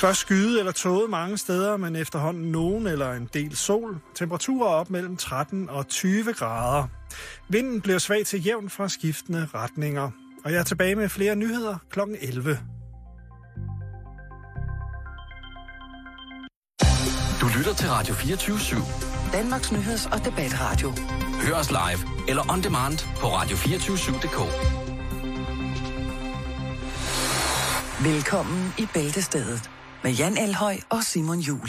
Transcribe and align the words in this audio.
Først 0.00 0.20
skyde 0.20 0.58
eller 0.58 0.72
tåget 0.72 1.10
mange 1.10 1.38
steder, 1.38 1.76
men 1.76 1.96
efterhånden 1.96 2.52
nogen 2.52 2.86
eller 2.86 3.12
en 3.12 3.28
del 3.34 3.56
sol. 3.56 3.98
Temperaturer 4.14 4.68
op 4.68 4.90
mellem 4.90 5.16
13 5.16 5.70
og 5.70 5.88
20 5.88 6.32
grader. 6.32 6.86
Vinden 7.48 7.80
bliver 7.80 7.98
svag 7.98 8.26
til 8.26 8.46
jævn 8.46 8.70
fra 8.70 8.88
skiftende 8.88 9.48
retninger. 9.54 10.10
Og 10.44 10.52
jeg 10.52 10.58
er 10.58 10.64
tilbage 10.64 10.94
med 10.94 11.08
flere 11.08 11.36
nyheder 11.36 11.76
kl. 11.90 12.00
11. 12.20 12.58
Du 17.40 17.46
lytter 17.58 17.74
til 17.74 17.88
Radio 17.88 18.14
24-7. 18.14 19.32
Danmarks 19.32 19.72
Nyheds- 19.72 20.12
og 20.12 20.24
Debatradio. 20.24 20.92
Hør 21.46 21.54
os 21.54 21.70
live 21.70 22.28
eller 22.28 22.52
on 22.52 22.62
demand 22.62 22.98
på 23.16 23.26
radio247.dk. 23.26 24.38
Velkommen 28.04 28.74
i 28.78 28.86
Bæltestedet 28.94 29.70
med 30.02 30.12
Jan 30.12 30.38
Elhøj 30.38 30.76
og 30.90 31.04
Simon 31.04 31.38
Jul. 31.38 31.68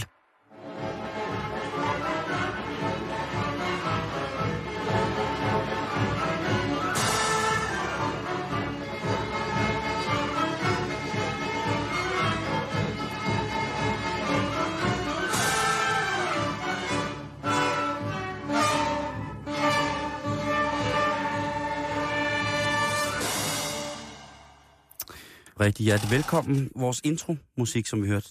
Rigtig 25.62 25.84
hjertelig 25.84 26.12
velkommen. 26.12 26.72
Vores 26.76 27.02
intro-musik, 27.04 27.88
som 27.88 28.04
vi 28.04 28.08
hørte. 28.08 28.30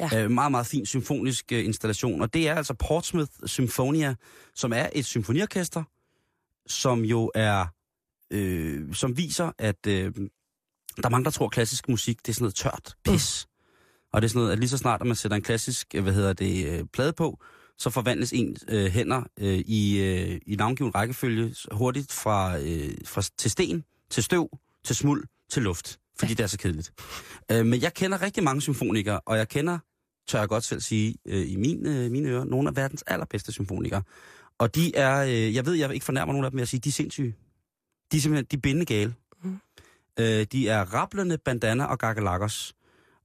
Ja. 0.00 0.24
Øh, 0.24 0.30
meget, 0.30 0.50
meget 0.50 0.66
fin 0.66 0.86
symfonisk 0.86 1.52
øh, 1.52 1.64
installation. 1.64 2.22
Og 2.22 2.34
det 2.34 2.48
er 2.48 2.54
altså 2.54 2.74
Portsmouth 2.74 3.30
Symphonia, 3.46 4.14
som 4.54 4.72
er 4.72 4.88
et 4.92 5.04
symfoniorkester, 5.04 5.82
som 6.66 7.04
jo 7.04 7.30
er, 7.34 7.66
øh, 8.30 8.94
som 8.94 9.16
viser, 9.16 9.52
at 9.58 9.86
øh, 9.86 10.14
der 10.96 11.04
er 11.04 11.08
mange, 11.08 11.24
der 11.24 11.30
tror, 11.30 11.46
at 11.46 11.52
klassisk 11.52 11.88
musik, 11.88 12.18
det 12.26 12.28
er 12.28 12.34
sådan 12.34 12.44
noget 12.44 12.54
tørt 12.54 12.94
pis. 13.04 13.46
Mm. 13.46 13.50
Og 14.12 14.22
det 14.22 14.26
er 14.26 14.28
sådan 14.28 14.40
noget, 14.40 14.52
at 14.52 14.58
lige 14.58 14.68
så 14.68 14.78
snart, 14.78 15.00
at 15.00 15.06
man 15.06 15.16
sætter 15.16 15.36
en 15.36 15.42
klassisk, 15.42 15.94
øh, 15.94 16.02
hvad 16.02 16.12
hedder 16.12 16.32
det, 16.32 16.66
øh, 16.66 16.84
plade 16.92 17.12
på, 17.12 17.38
så 17.78 17.90
forvandles 17.90 18.32
en 18.32 18.56
øh, 18.68 18.86
hænder 18.86 19.22
øh, 19.38 19.58
i, 19.58 20.00
øh, 20.00 20.40
i 20.46 20.56
navngiven 20.56 20.94
rækkefølge 20.94 21.54
hurtigt 21.72 22.12
fra, 22.12 22.58
øh, 22.58 22.94
fra, 23.04 23.22
til 23.38 23.50
sten, 23.50 23.84
til 24.10 24.22
støv, 24.22 24.48
til 24.84 24.96
smuld, 24.96 25.24
til 25.50 25.62
luft. 25.62 25.99
Fordi 26.20 26.34
det 26.34 26.44
er 26.44 26.46
så 26.46 26.58
kedeligt. 26.58 26.92
Øh, 27.52 27.66
men 27.66 27.82
jeg 27.82 27.94
kender 27.94 28.22
rigtig 28.22 28.44
mange 28.44 28.62
symfonikere, 28.62 29.20
og 29.20 29.36
jeg 29.38 29.48
kender, 29.48 29.78
tør 30.28 30.38
jeg 30.38 30.48
godt 30.48 30.64
selv 30.64 30.80
sige, 30.80 31.14
øh, 31.26 31.50
i 31.50 31.56
min, 31.56 31.86
øh, 31.86 32.10
mine 32.10 32.28
ører, 32.28 32.44
nogle 32.44 32.68
af 32.68 32.76
verdens 32.76 33.04
allerbedste 33.06 33.52
symfonikere. 33.52 34.02
Og 34.58 34.74
de 34.74 34.96
er, 34.96 35.24
øh, 35.24 35.54
jeg 35.54 35.66
ved, 35.66 35.74
jeg 35.74 35.94
ikke 35.94 36.04
fornærmer 36.04 36.32
nogen 36.32 36.44
af 36.44 36.50
dem 36.50 36.56
med 36.56 36.62
at 36.62 36.68
sige, 36.68 36.80
de 36.80 36.88
er 36.88 36.92
sindssyge. 36.92 37.36
De 38.12 38.16
er 38.16 38.20
simpelthen, 38.20 38.46
de 38.50 38.56
er 38.56 38.60
bindegale. 38.60 39.14
Mm. 39.42 39.58
Øh, 40.20 40.46
de 40.52 40.68
er 40.68 40.94
rablende 40.94 41.38
bandana 41.38 41.84
og 41.84 41.98
gakkelakos. 41.98 42.74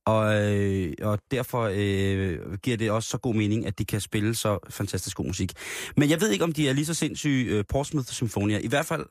Og, 0.05 0.51
øh, 0.51 0.93
og 1.01 1.19
derfor 1.31 1.61
øh, 1.73 2.57
giver 2.57 2.77
det 2.77 2.91
også 2.91 3.09
så 3.09 3.17
god 3.17 3.35
mening, 3.35 3.65
at 3.65 3.79
de 3.79 3.85
kan 3.85 4.01
spille 4.01 4.35
så 4.35 4.59
fantastisk 4.69 5.17
god 5.17 5.25
musik. 5.25 5.53
Men 5.97 6.09
jeg 6.09 6.21
ved 6.21 6.31
ikke, 6.31 6.43
om 6.43 6.53
de 6.53 6.69
er 6.69 6.73
lige 6.73 6.85
så 6.85 6.93
sindssyge 6.93 7.57
øh, 7.57 7.63
Portsmouth 7.69 8.07
Symfonia. 8.07 8.59
I 8.59 8.67
hvert 8.67 8.85
fald 8.85 9.05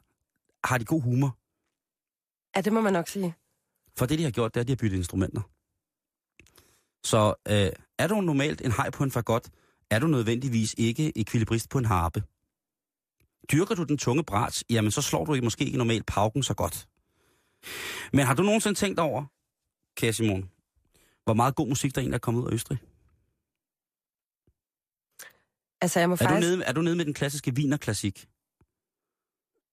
har 0.65 0.79
de 0.79 0.85
god 0.85 1.03
humor. 1.03 1.37
Ja, 2.57 2.61
det 2.61 2.73
må 2.73 2.81
man 2.81 2.93
nok 2.93 3.09
sige. 3.09 3.35
For 3.97 4.07
det, 4.07 4.19
de 4.19 4.25
har 4.25 4.31
gjort, 4.31 4.55
det 4.55 4.61
er, 4.61 4.63
at 4.63 4.69
de 4.69 4.73
har 4.73 4.77
byttet 4.77 4.99
instrumenter. 4.99 5.43
Så 7.05 7.35
øh, 7.49 7.73
er 7.99 8.07
du 8.07 8.21
normalt 8.21 8.61
en 8.61 8.73
hej 8.73 8.91
på 8.91 9.05
en 9.05 9.11
fagot, 9.11 9.51
er 9.91 9.99
du 9.99 10.07
nødvendigvis 10.07 10.75
ikke 10.79 11.19
ekvilibrist 11.19 11.71
på 11.71 11.79
en 11.79 11.85
harpe. 11.85 12.23
Dyrker 13.53 13.75
du 13.75 13.83
den 13.83 13.99
tunge 13.99 14.25
bræt, 14.25 14.65
jamen 14.71 14.91
så 14.91 15.03
slår 15.03 15.25
du 15.25 15.41
måske 15.43 15.65
ikke 15.65 15.79
normalt 15.79 16.07
pauken 16.07 16.43
så 16.43 16.55
godt. 16.55 16.89
Men 18.13 18.27
har 18.27 18.35
du 18.35 18.43
nogensinde 18.43 18.79
tænkt 18.79 18.99
over, 18.99 19.25
kære 19.97 20.13
Simon, 20.13 20.51
hvor 21.25 21.35
meget 21.35 21.55
god 21.55 21.69
musik 21.69 21.95
der 21.95 22.01
egentlig 22.01 22.15
er 22.15 22.19
kommet 22.19 22.43
ud 22.43 22.47
af 22.47 22.53
Østrig? 22.53 22.79
Altså, 25.81 26.01
jeg 26.01 26.09
må 26.09 26.13
Er 26.13 26.17
du, 26.17 26.25
faktisk... 26.25 26.51
nede, 26.51 26.65
er 26.65 26.73
du 26.73 26.83
nede 26.83 26.97
med 26.97 27.05
den 27.05 27.15
klassiske 27.15 27.55
vinerklassik? 27.55 28.29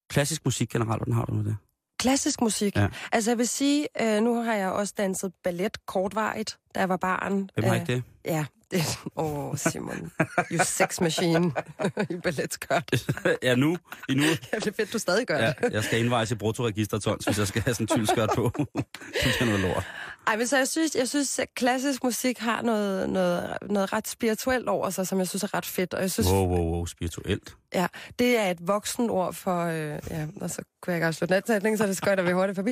Klassisk 0.09 0.45
musik 0.45 0.69
generelt, 0.69 0.99
hvordan 0.99 1.13
har 1.13 1.25
du 1.25 1.33
med 1.33 1.43
det? 1.43 1.57
Klassisk 2.01 2.41
musik. 2.41 2.75
Ja. 2.75 2.81
Ja. 2.81 2.87
Altså, 3.11 3.31
jeg 3.31 3.37
vil 3.37 3.47
sige, 3.47 3.87
øh, 4.01 4.21
nu 4.23 4.41
har 4.43 4.53
jeg 4.53 4.69
også 4.69 4.93
danset 4.97 5.31
ballet 5.43 5.85
kortvarigt, 5.85 6.57
da 6.75 6.79
jeg 6.79 6.89
var 6.89 6.97
barn. 6.97 7.49
Hvem 7.53 7.63
har 7.65 7.73
Øh, 7.75 7.81
ikke 7.81 7.93
det? 7.93 8.03
Ja. 8.25 8.45
det- 8.71 8.99
Åh, 9.15 9.45
oh, 9.49 9.57
Simon. 9.57 10.11
You 10.51 10.63
sex 10.65 11.01
machine 11.01 11.51
i 12.09 12.15
balletskørt. 12.23 12.91
ja, 13.43 13.55
nu. 13.55 13.77
I 14.09 14.13
nu. 14.13 14.23
Ja, 14.23 14.57
det 14.59 14.67
er 14.67 14.71
fedt, 14.77 14.93
du 14.93 14.99
stadig 14.99 15.27
gør 15.27 15.37
Ja, 15.37 15.53
det. 15.61 15.73
jeg 15.73 15.83
skal 15.83 15.99
indvejes 15.99 16.31
i 16.31 16.35
bruttoregister 16.35 16.99
tons, 16.99 17.25
hvis 17.25 17.37
jeg 17.39 17.47
skal 17.47 17.61
have 17.61 17.73
sådan 17.73 17.83
en 17.83 17.87
tyldskørt 17.87 18.29
på. 18.35 18.51
det 19.23 19.35
er 19.41 19.45
noget 19.45 19.59
lort. 19.59 19.87
Ej, 20.27 20.37
men 20.37 20.47
så 20.47 20.57
jeg 20.57 20.67
synes, 20.67 20.95
jeg 20.95 21.07
synes, 21.09 21.39
at 21.39 21.55
klassisk 21.55 22.03
musik 22.03 22.37
har 22.39 22.61
noget, 22.61 23.09
noget, 23.09 23.57
noget 23.69 23.93
ret 23.93 24.07
spirituelt 24.07 24.67
over 24.67 24.89
sig, 24.89 25.07
som 25.07 25.19
jeg 25.19 25.27
synes 25.27 25.43
er 25.43 25.53
ret 25.53 25.65
fedt. 25.65 25.93
Og 25.93 26.01
jeg 26.01 26.11
synes, 26.11 26.27
Wow, 26.27 26.47
wow, 26.47 26.71
wow, 26.73 26.85
spirituelt. 26.85 27.55
Ja, 27.73 27.87
det 28.19 28.37
er 28.37 28.51
et 28.51 28.67
voksen 28.67 29.09
ord 29.09 29.33
for... 29.33 29.65
Øh, 29.65 29.99
ja, 30.09 30.27
og 30.41 30.49
så 30.49 30.61
kunne 30.81 30.91
jeg 30.91 30.95
ikke 30.97 31.05
afslutte 31.07 31.33
natsætning, 31.33 31.77
så 31.77 31.87
det 31.87 31.97
skøjter 31.97 32.23
vi 32.23 32.31
hurtigt 32.31 32.55
forbi. 32.55 32.71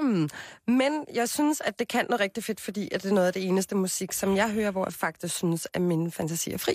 Um, 0.00 0.28
men 0.66 1.04
jeg 1.14 1.28
synes, 1.28 1.60
at 1.60 1.78
det 1.78 1.88
kan 1.88 2.06
noget 2.08 2.20
rigtig 2.20 2.44
fedt, 2.44 2.60
fordi 2.60 2.88
at 2.92 3.02
det 3.02 3.10
er 3.10 3.14
noget 3.14 3.26
af 3.26 3.32
det 3.32 3.44
eneste 3.48 3.74
musik, 3.76 4.12
som 4.12 4.36
jeg 4.36 4.50
hører, 4.50 4.70
hvor 4.70 4.86
jeg 4.86 4.92
faktisk 4.92 5.34
synes, 5.36 5.68
at 5.74 5.82
min 5.82 6.12
fantasi 6.12 6.52
er 6.52 6.58
fri. 6.58 6.74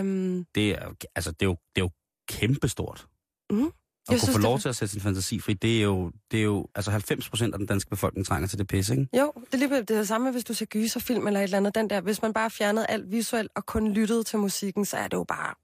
Um, 0.00 0.46
Det 0.54 0.70
er, 0.70 0.88
altså, 1.14 1.30
det 1.30 1.42
er, 1.42 1.46
jo, 1.46 1.56
det 1.74 1.80
er 1.82 1.84
jo 1.84 1.90
kæmpestort. 2.28 3.06
Mhm. 3.50 3.72
At 4.08 4.12
Jeg 4.12 4.20
kunne 4.20 4.32
få 4.32 4.38
det- 4.38 4.42
lov 4.42 4.58
til 4.58 4.68
at 4.68 4.76
sætte 4.76 4.92
sin 4.92 5.00
fantasi 5.00 5.40
fri, 5.40 5.52
det 5.54 5.78
er 5.78 5.82
jo, 5.82 6.12
det 6.30 6.38
er 6.38 6.44
jo 6.44 6.66
altså 6.74 6.90
90 6.90 7.28
procent 7.28 7.54
af 7.54 7.58
den 7.58 7.66
danske 7.66 7.90
befolkning 7.90 8.26
trænger 8.26 8.48
til 8.48 8.58
det 8.58 8.66
pisse, 8.66 8.92
ikke? 8.94 9.18
jo, 9.18 9.32
det 9.36 9.54
er 9.54 9.56
lige 9.56 9.70
det 9.80 9.90
er 9.90 9.96
det 9.96 10.08
samme, 10.08 10.30
hvis 10.32 10.44
du 10.44 10.54
ser 10.54 10.66
gyserfilm 10.66 11.26
eller 11.26 11.40
et 11.40 11.44
eller 11.44 11.56
andet. 11.56 11.74
Den 11.74 11.90
der, 11.90 12.00
hvis 12.00 12.22
man 12.22 12.32
bare 12.32 12.50
fjernede 12.50 12.86
alt 12.88 13.10
visuelt 13.10 13.50
og 13.56 13.66
kun 13.66 13.92
lyttede 13.92 14.24
til 14.24 14.38
musikken, 14.38 14.84
så 14.84 14.96
er 14.96 15.08
det 15.08 15.16
jo 15.16 15.24
bare... 15.24 15.54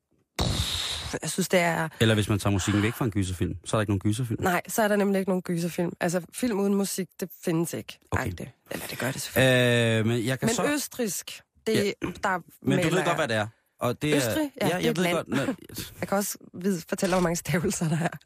Jeg 1.23 1.31
synes, 1.31 1.49
det 1.49 1.61
er... 1.61 1.89
Eller 2.01 2.15
hvis 2.15 2.29
man 2.29 2.39
tager 2.39 2.53
musikken 2.53 2.83
væk 2.83 2.93
fra 2.95 3.05
en 3.05 3.11
gyserfilm, 3.11 3.57
så 3.65 3.77
er 3.77 3.79
der 3.79 3.81
ikke 3.83 3.91
nogen 3.91 4.01
gyserfilm. 4.01 4.43
Nej, 4.43 4.63
så 4.69 4.83
er 4.83 4.89
der 4.89 4.97
nemlig 4.97 5.19
ikke 5.19 5.31
nogen 5.31 5.43
gyserfilm. 5.43 5.93
Altså, 6.01 6.23
film 6.35 6.61
uden 6.61 6.75
musik, 6.75 7.09
det 7.21 7.29
findes 7.45 7.75
ikke. 7.75 7.99
Okay. 8.11 8.23
Okay. 8.23 8.33
det, 8.39 8.49
eller 8.71 8.87
det 8.87 8.99
gør 8.99 9.13
det 9.13 9.21
selvfølgelig. 9.23 9.99
Øh, 10.01 10.07
men 10.07 10.27
jeg 10.27 10.39
kan 10.39 10.47
Men 10.47 10.55
så... 10.55 10.65
østrisk, 10.73 11.41
det, 11.67 11.75
ja. 11.75 11.91
der 12.25 12.39
men 12.63 12.79
du 12.83 12.89
ved 12.95 13.05
godt, 13.05 13.17
hvad 13.17 13.29
det 13.29 13.37
er. 13.37 13.47
Og 13.81 14.03
det 14.03 14.11
er, 14.11 14.17
Østrig? 14.17 14.51
Ja, 14.61 14.69
ja, 14.69 14.77
det 14.79 14.85
jeg 14.85 14.97
ved 14.97 15.03
land. 15.05 15.17
godt, 15.17 15.29
når, 15.29 15.45
Jeg 16.01 16.09
kan 16.09 16.19
også 16.19 16.39
vide, 16.55 16.83
fortælle, 16.89 17.15
hvor 17.15 17.23
mange 17.23 17.37
stavelser 17.37 17.89
der 17.89 17.99
er. 17.99 18.17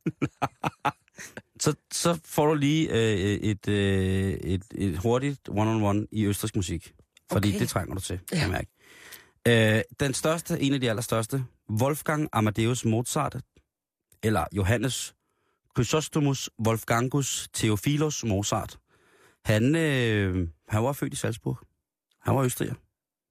så, 1.65 1.75
så 1.92 2.20
får 2.25 2.47
du 2.47 2.54
lige 2.54 2.88
øh, 2.91 3.19
et, 3.19 3.69
øh, 3.69 4.32
et, 4.32 4.62
et 4.75 4.98
hurtigt 4.98 5.48
one-on-one 5.48 6.06
i 6.12 6.25
østrisk 6.26 6.56
musik. 6.56 6.94
Fordi 7.32 7.48
Okay. 7.48 7.59
det 7.59 7.69
trænger 7.69 7.94
du 7.94 8.00
til, 8.00 8.20
kan 8.32 8.38
jeg 8.38 8.50
mærke. 8.50 8.70
Øh, 9.78 9.82
den 10.00 10.15
største, 10.15 10.60
en 10.60 10.75
af 10.75 10.81
de 10.81 10.91
allerstørste, 10.91 11.44
Wolfgang 11.71 12.28
Amadeus 12.32 12.84
Mozart, 12.84 13.36
eller 14.22 14.44
Johannes 14.53 15.15
Chrysostomus 15.76 16.50
Wolfgangus 16.66 17.48
Theophilos 17.54 18.25
Mozart. 18.25 18.78
Han, 19.44 19.75
øh, 19.76 20.48
han 20.69 20.84
var 20.84 20.92
født 20.92 21.12
i 21.12 21.16
Salzburg. 21.16 21.59
Han 22.22 22.34
var 22.36 22.42
østriger. 22.42 22.75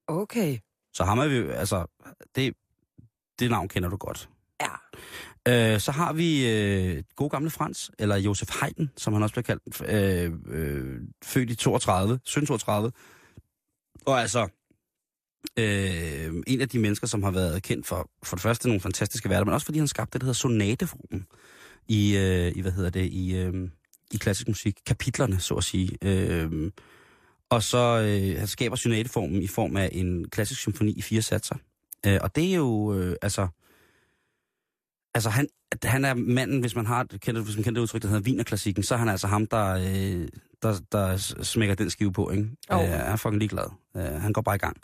Okay. 0.07 0.57
Så 0.93 1.03
ham 1.03 1.19
er 1.19 1.27
vi, 1.27 1.51
altså, 1.51 1.85
det, 2.35 2.53
det 3.39 3.49
navn 3.49 3.67
kender 3.67 3.89
du 3.89 3.97
godt. 3.97 4.29
Ja. 4.61 4.73
Øh, 5.47 5.79
så 5.79 5.91
har 5.91 6.13
vi 6.13 6.49
øh, 6.51 7.03
god 7.15 7.29
gamle 7.29 7.49
Frans, 7.49 7.91
eller 7.99 8.15
Josef 8.15 8.49
Haydn, 8.61 8.89
som 8.97 9.13
han 9.13 9.23
også 9.23 9.33
bliver 9.33 9.43
kaldt, 9.43 9.81
øh, 9.91 10.31
øh, 10.47 11.01
født 11.23 11.49
i 11.49 11.55
32, 11.55 12.13
1732. 12.13 12.91
Og 14.05 14.21
altså, 14.21 14.47
øh, 15.59 16.43
en 16.47 16.61
af 16.61 16.69
de 16.69 16.79
mennesker, 16.79 17.07
som 17.07 17.23
har 17.23 17.31
været 17.31 17.63
kendt 17.63 17.87
for, 17.87 18.09
for 18.23 18.35
det 18.35 18.43
første 18.43 18.67
nogle 18.67 18.81
fantastiske 18.81 19.29
værter, 19.29 19.45
men 19.45 19.53
også 19.53 19.65
fordi 19.65 19.77
han 19.77 19.87
skabte 19.87 20.13
det, 20.13 20.21
der 20.21 20.25
hedder 20.25 20.33
sonateformen 20.33 21.27
i, 21.87 22.17
øh, 22.17 22.51
i 22.55 22.61
hvad 22.61 22.71
hedder 22.71 22.89
det, 22.89 23.05
i, 23.05 23.35
øh, 23.35 23.69
i 24.11 24.17
klassisk 24.17 24.47
musik. 24.47 24.79
Kapitlerne, 24.85 25.39
så 25.39 25.53
at 25.53 25.63
sige. 25.63 25.97
Øh, 26.01 26.71
og 27.55 27.63
så 27.63 27.77
øh, 28.07 28.39
han 28.39 28.47
skaber 28.47 28.75
sonateformen 28.75 29.41
i 29.41 29.47
form 29.47 29.77
af 29.77 29.89
en 29.91 30.29
klassisk 30.29 30.59
symfoni 30.59 30.91
i 30.91 31.01
fire 31.01 31.21
satser. 31.21 31.55
Øh, 32.05 32.19
og 32.21 32.35
det 32.35 32.51
er 32.51 32.55
jo, 32.55 32.93
øh, 32.93 33.15
altså, 33.21 33.47
altså 35.15 35.29
han, 35.29 35.47
han 35.83 36.05
er 36.05 36.13
manden, 36.13 36.59
hvis 36.59 36.75
man 36.75 36.85
har, 36.85 37.03
kender, 37.21 37.41
hvis 37.43 37.55
man 37.55 37.63
kender 37.63 37.79
det 37.79 37.83
udtryk, 37.83 38.01
der 38.01 38.07
hedder 38.07 38.21
Wienerklassikken, 38.23 38.83
så 38.83 38.93
er 38.93 38.97
han 38.99 39.09
altså 39.09 39.27
ham, 39.27 39.45
der, 39.47 39.73
øh, 39.73 40.27
der, 40.61 40.79
der 40.91 41.17
smækker 41.43 41.75
den 41.75 41.89
skive 41.89 42.13
på, 42.13 42.29
ikke? 42.29 42.49
Jo. 42.71 42.75
Øh, 42.81 42.89
han 42.89 42.99
er 42.99 43.15
fucking 43.15 43.39
ligeglad. 43.39 43.65
Øh, 43.97 44.03
han 44.03 44.33
går 44.33 44.41
bare 44.41 44.55
i 44.55 44.59
gang. 44.59 44.77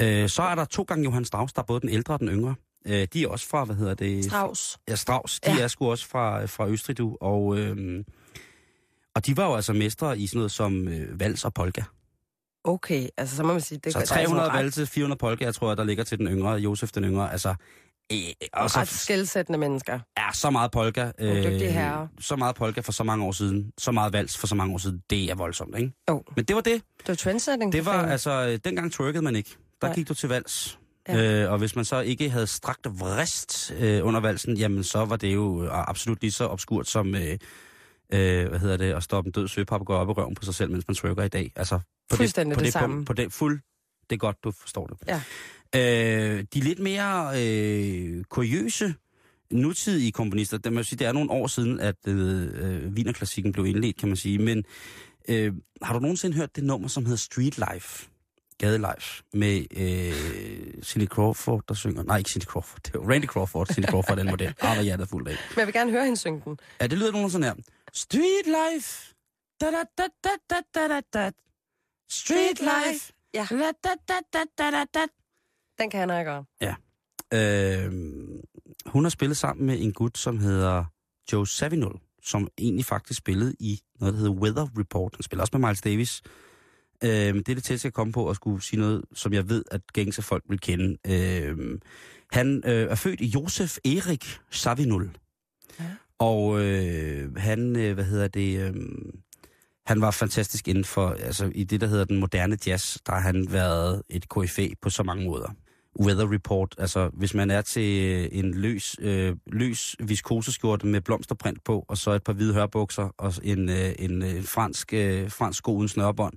Øh, 0.00 0.28
så 0.28 0.42
er 0.42 0.54
der 0.54 0.64
to 0.64 0.82
gange 0.82 1.04
Johann 1.04 1.24
Strauss, 1.24 1.52
der 1.52 1.62
er 1.62 1.66
både 1.66 1.80
den 1.80 1.88
ældre 1.88 2.14
og 2.14 2.20
den 2.20 2.28
yngre. 2.28 2.54
Øh, 2.86 3.06
de 3.12 3.22
er 3.22 3.28
også 3.28 3.48
fra, 3.48 3.64
hvad 3.64 3.76
hedder 3.76 3.94
det? 3.94 4.24
Strauss. 4.24 4.78
Ja, 4.88 4.94
Strauss. 4.94 5.40
De 5.40 5.50
Ja. 5.52 5.62
er 5.62 5.68
sgu 5.68 5.90
også 5.90 6.06
fra, 6.08 6.46
fra 6.46 6.68
Østrig, 6.68 6.98
du. 6.98 7.16
Og, 7.20 7.58
øhm, 7.58 8.04
og 9.18 9.26
de 9.26 9.36
var 9.36 9.46
jo 9.46 9.54
altså 9.54 9.72
mestre 9.72 10.18
i 10.18 10.26
sådan 10.26 10.38
noget 10.38 10.52
som 10.52 10.88
øh, 10.88 11.20
vals 11.20 11.44
og 11.44 11.54
polka. 11.54 11.82
Okay, 12.64 13.08
altså 13.16 13.36
så 13.36 13.42
må 13.42 13.52
man 13.52 13.60
sige, 13.60 13.80
det 13.84 13.92
Så 13.92 13.98
gør- 13.98 14.04
der 14.04 14.12
er 14.14 14.16
300 14.18 14.44
sådan 14.46 14.54
ret- 14.58 14.62
valg 14.64 14.72
til 14.74 14.86
400 14.86 15.18
polka, 15.18 15.44
jeg 15.44 15.54
tror, 15.54 15.74
der 15.74 15.84
ligger 15.84 16.04
til 16.04 16.18
den 16.18 16.26
yngre, 16.26 16.52
Josef 16.52 16.90
den 16.90 17.04
yngre. 17.04 17.32
Altså, 17.32 17.54
øh, 18.12 18.18
og 18.52 18.70
så 18.70 18.78
ret 18.78 18.88
skældsættende 18.88 19.58
mennesker. 19.58 19.98
er 20.16 20.32
så 20.34 20.50
meget 20.50 20.70
polka. 20.70 21.10
øh, 21.18 21.44
så 22.20 22.36
meget 22.36 22.56
polka 22.56 22.80
for 22.80 22.92
så 22.92 23.04
mange 23.04 23.24
år 23.24 23.32
siden. 23.32 23.72
Så 23.78 23.92
meget 23.92 24.12
vals 24.12 24.38
for 24.38 24.46
så 24.46 24.54
mange 24.54 24.74
år 24.74 24.78
siden. 24.78 25.02
Det 25.10 25.30
er 25.30 25.34
voldsomt, 25.34 25.78
ikke? 25.78 25.92
Jo, 26.10 26.22
Men 26.36 26.44
det 26.44 26.56
var 26.56 26.62
det. 26.62 26.82
det 26.98 27.08
var 27.08 27.14
trendsetting. 27.14 27.72
Det 27.72 27.86
var 27.86 28.06
altså, 28.06 28.30
øh, 28.30 28.58
dengang 28.64 28.92
twerkede 28.92 29.22
man 29.24 29.36
ikke. 29.36 29.50
Der 29.82 29.86
Nej. 29.88 29.94
gik 29.94 30.08
du 30.08 30.14
til 30.14 30.28
vals. 30.28 30.78
Ja. 31.08 31.42
Øh, 31.44 31.52
og 31.52 31.58
hvis 31.58 31.76
man 31.76 31.84
så 31.84 32.00
ikke 32.00 32.30
havde 32.30 32.46
strakt 32.46 32.86
vrist 33.00 33.72
øh, 33.78 34.06
under 34.06 34.20
valsen, 34.20 34.56
jamen 34.56 34.84
så 34.84 35.04
var 35.04 35.16
det 35.16 35.34
jo 35.34 35.64
øh, 35.64 35.88
absolut 35.90 36.20
lige 36.20 36.32
så 36.32 36.46
obskurt 36.46 36.88
som, 36.88 37.14
øh, 37.14 37.38
øh, 38.12 38.48
hvad 38.48 38.58
hedder 38.58 38.76
det, 38.76 38.92
at 38.92 39.02
stoppe 39.02 39.28
en 39.28 39.32
død 39.32 39.48
søpapagøj 39.48 39.96
op 39.96 40.08
i 40.08 40.12
røven 40.12 40.34
på 40.34 40.44
sig 40.44 40.54
selv, 40.54 40.70
mens 40.70 40.88
man 40.88 40.94
twerker 40.94 41.22
i 41.22 41.28
dag. 41.28 41.52
Altså, 41.56 41.80
på 42.10 42.16
Fuldstændig 42.16 42.54
på 42.54 42.60
det 42.60 42.64
det, 42.64 42.72
samme. 42.72 43.04
På, 43.04 43.04
på 43.04 43.12
det, 43.12 43.32
fuld, 43.32 43.60
det 44.10 44.16
er 44.16 44.18
godt, 44.18 44.44
du 44.44 44.50
forstår 44.50 44.86
det. 44.86 44.96
Ja. 45.08 45.22
Øh, 45.76 46.44
de 46.54 46.60
lidt 46.60 46.78
mere 46.78 47.32
øh, 47.36 48.24
kuriøse 48.24 48.94
nutidige 49.50 50.12
komponister, 50.12 50.58
det, 50.58 50.72
man 50.72 50.84
sige, 50.84 50.98
det 50.98 51.06
er 51.06 51.12
nogle 51.12 51.30
år 51.30 51.46
siden, 51.46 51.80
at 51.80 51.96
øh, 52.06 52.48
øh, 52.54 52.92
Wienerklassikken 52.92 53.52
blev 53.52 53.66
indledt, 53.66 53.96
kan 53.96 54.08
man 54.08 54.16
sige, 54.16 54.38
men 54.38 54.64
øh, 55.28 55.52
har 55.82 55.92
du 55.94 56.00
nogensinde 56.00 56.36
hørt 56.36 56.56
det 56.56 56.64
nummer, 56.64 56.88
som 56.88 57.04
hedder 57.04 57.18
Street 57.18 57.58
Life? 57.72 58.08
Gadelife 58.58 59.22
med 59.34 59.64
øh, 59.76 60.82
Cindy 60.82 61.06
Crawford, 61.06 61.62
der 61.68 61.74
synger... 61.74 62.02
Nej, 62.02 62.18
ikke 62.18 62.30
Cindy 62.30 62.44
Crawford. 62.44 62.80
Det 62.84 62.94
var 62.94 63.12
Randy 63.12 63.26
Crawford. 63.26 63.66
Cindy 63.66 63.86
Crawford 63.86 64.10
er 64.10 64.22
den 64.22 64.30
model. 64.30 64.54
Ah, 64.60 64.74
hvor 64.74 64.82
hjertet 64.82 65.08
fuldt 65.08 65.28
af. 65.28 65.34
Men 65.50 65.58
jeg 65.58 65.66
vil 65.66 65.74
gerne 65.74 65.90
høre 65.90 66.04
hende 66.04 66.16
synge 66.16 66.42
den. 66.44 66.58
Ja, 66.80 66.86
det 66.86 66.98
lyder 66.98 67.12
nogen 67.12 67.30
sådan 67.30 67.44
her. 67.44 67.54
Street 68.04 68.46
life. 68.46 69.14
Da, 69.60 69.66
da, 69.70 69.82
da, 69.98 70.06
da, 70.24 70.30
da, 70.50 70.60
da, 70.74 70.88
da, 70.88 71.00
da. 71.14 71.30
Street 72.10 72.60
life. 72.60 73.12
Ja. 73.34 73.46
Da, 73.50 73.72
da, 73.84 73.90
da, 74.08 74.14
da, 74.32 74.44
da, 74.58 74.70
da, 74.70 74.84
da. 74.94 75.06
Den 75.78 75.90
kan 75.90 76.10
jeg 76.10 76.24
gøre. 76.24 76.44
Øh, 77.34 77.92
hun 78.86 79.04
har 79.04 79.10
spillet 79.10 79.36
sammen 79.36 79.66
med 79.66 79.80
en 79.80 79.92
gut, 79.92 80.18
som 80.18 80.38
hedder 80.38 80.84
Joe 81.32 81.46
Savinol, 81.46 82.00
som 82.22 82.48
egentlig 82.58 82.84
faktisk 82.84 83.18
spillede 83.18 83.54
i 83.60 83.80
noget, 84.00 84.14
der 84.14 84.20
hedder 84.20 84.34
Weather 84.34 84.68
Report. 84.78 85.14
Han 85.16 85.22
spiller 85.22 85.42
også 85.42 85.58
med 85.58 85.68
Miles 85.68 85.80
Davis. 85.80 86.22
Øh, 87.04 87.10
det 87.10 87.48
er 87.48 87.54
det 87.54 87.64
tæt, 87.64 87.84
jeg 87.84 87.92
komme 87.92 88.12
på 88.12 88.30
at 88.30 88.36
skulle 88.36 88.62
sige 88.62 88.80
noget, 88.80 89.04
som 89.14 89.32
jeg 89.32 89.48
ved, 89.48 89.64
at 89.70 89.92
gængse 89.92 90.22
folk 90.22 90.44
vil 90.48 90.60
kende. 90.60 90.98
Øh, 91.06 91.78
han 92.32 92.62
øh, 92.66 92.90
er 92.90 92.94
født 92.94 93.20
i 93.20 93.26
Josef 93.26 93.78
Erik 93.84 94.38
Savinol. 94.50 95.16
Ja. 95.80 95.84
Og 96.18 96.60
øh, 96.60 97.36
han, 97.36 97.76
øh, 97.76 97.94
hvad 97.94 98.04
hedder 98.04 98.28
det, 98.28 98.60
øh, 98.60 98.74
han 99.86 100.00
var 100.00 100.10
fantastisk 100.10 100.68
inden 100.68 100.84
for, 100.84 101.08
altså 101.08 101.52
i 101.54 101.64
det, 101.64 101.80
der 101.80 101.86
hedder 101.86 102.04
den 102.04 102.20
moderne 102.20 102.58
jazz, 102.66 102.96
der 103.06 103.12
har 103.12 103.20
han 103.20 103.46
været 103.50 104.02
et 104.08 104.28
KFA 104.28 104.66
på 104.82 104.90
så 104.90 105.02
mange 105.02 105.24
måder. 105.24 105.54
Weather 106.00 106.32
Report, 106.32 106.74
altså 106.78 107.10
hvis 107.12 107.34
man 107.34 107.50
er 107.50 107.62
til 107.62 108.04
øh, 108.04 108.28
en 108.32 108.54
løs, 108.54 108.96
øh, 109.00 109.36
løs 109.46 109.96
viskoseskjorte 110.00 110.86
med 110.86 111.00
blomsterprint 111.00 111.64
på, 111.64 111.84
og 111.88 111.98
så 111.98 112.10
et 112.10 112.22
par 112.24 112.32
hvide 112.32 112.54
hørbukser, 112.54 113.14
og 113.18 113.32
en, 113.42 113.68
øh, 113.68 113.92
en 113.98 114.22
øh, 114.22 114.44
fransk, 114.44 114.94
øh, 114.94 115.30
fransk 115.30 115.58
sko 115.58 115.76
uden 115.76 115.88
snørbånd, 115.88 116.34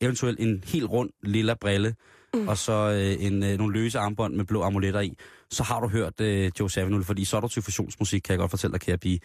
eventuelt 0.00 0.40
en 0.40 0.64
helt 0.66 0.90
rund 0.90 1.10
lilla 1.22 1.54
brille, 1.54 1.94
mm. 2.34 2.48
og 2.48 2.58
så 2.58 2.72
øh, 2.72 3.26
en, 3.26 3.42
øh, 3.42 3.58
nogle 3.58 3.72
løse 3.72 3.98
armbånd 3.98 4.34
med 4.34 4.44
blå 4.44 4.62
amuletter 4.62 5.00
i, 5.00 5.16
så 5.54 5.62
har 5.62 5.80
du 5.80 5.88
hørt 5.88 6.20
øh, 6.20 6.52
Joe 6.60 6.70
Savinul, 6.70 7.04
fordi 7.04 7.24
så 7.24 7.36
er 7.36 7.40
du 7.40 7.48
til 7.48 7.62
fusionsmusik, 7.62 8.22
kan 8.22 8.32
jeg 8.32 8.38
godt 8.38 8.50
fortælle 8.50 8.72
dig, 8.72 8.80
kære 8.80 8.98
pige. 8.98 9.20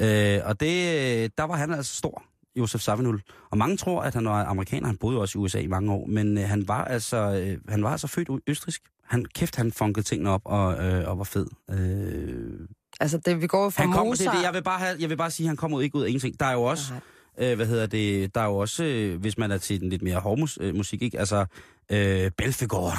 Øh, 0.00 0.40
og 0.44 0.60
det, 0.60 0.76
øh, 1.24 1.30
der 1.38 1.44
var 1.44 1.56
han 1.56 1.72
altså 1.72 1.96
stor, 1.96 2.22
Josef 2.56 2.80
Savinul. 2.80 3.22
Og 3.50 3.58
mange 3.58 3.76
tror, 3.76 4.02
at 4.02 4.14
han 4.14 4.24
var 4.24 4.44
amerikaner. 4.44 4.86
Han 4.86 4.96
boede 4.96 5.20
også 5.20 5.38
i 5.38 5.42
USA 5.42 5.58
i 5.58 5.66
mange 5.66 5.92
år. 5.92 6.06
Men 6.06 6.38
øh, 6.38 6.48
han, 6.48 6.68
var 6.68 6.84
altså, 6.84 7.16
øh, 7.16 7.58
han 7.68 7.82
var 7.82 7.90
altså 7.90 8.06
født 8.06 8.28
østrisk. 8.46 8.82
Han, 9.04 9.24
kæft, 9.24 9.56
han 9.56 9.72
funkede 9.72 10.06
tingene 10.06 10.30
op 10.30 10.42
og, 10.44 10.84
øh, 10.84 11.08
og 11.08 11.18
var 11.18 11.24
fed. 11.24 11.46
Øh, 11.70 12.68
Altså, 13.00 13.18
det, 13.18 13.42
vi 13.42 13.46
går 13.46 13.70
fra 13.70 13.82
han 13.82 13.92
kom, 13.92 14.06
det, 14.06 14.10
Mozart... 14.10 14.34
er 14.34 14.38
det, 14.38 14.44
jeg, 14.44 14.54
vil 14.54 14.62
bare 14.62 14.78
have, 14.78 14.96
jeg 15.00 15.10
vil 15.10 15.16
bare 15.16 15.30
sige, 15.30 15.44
at 15.44 15.48
han 15.48 15.56
kom 15.56 15.74
ud, 15.74 15.82
ikke 15.82 15.96
ud 15.96 16.02
af 16.02 16.08
ingenting. 16.08 16.40
Der 16.40 16.46
er 16.46 16.52
jo 16.52 16.62
også, 16.62 16.92
Nej. 17.38 17.50
øh, 17.50 17.56
hvad 17.56 17.66
hedder 17.66 17.86
det, 17.86 18.34
der 18.34 18.40
er 18.40 18.44
jo 18.44 18.56
også, 18.56 18.84
øh, 18.84 19.20
hvis 19.20 19.38
man 19.38 19.50
er 19.50 19.58
til 19.58 19.80
den 19.80 19.88
lidt 19.88 20.02
mere 20.02 20.18
hård 20.18 20.48
øh, 20.60 20.74
musik, 20.74 21.02
ikke? 21.02 21.18
Altså, 21.18 21.46
øh, 21.90 22.30
Belfegor. 22.38 22.92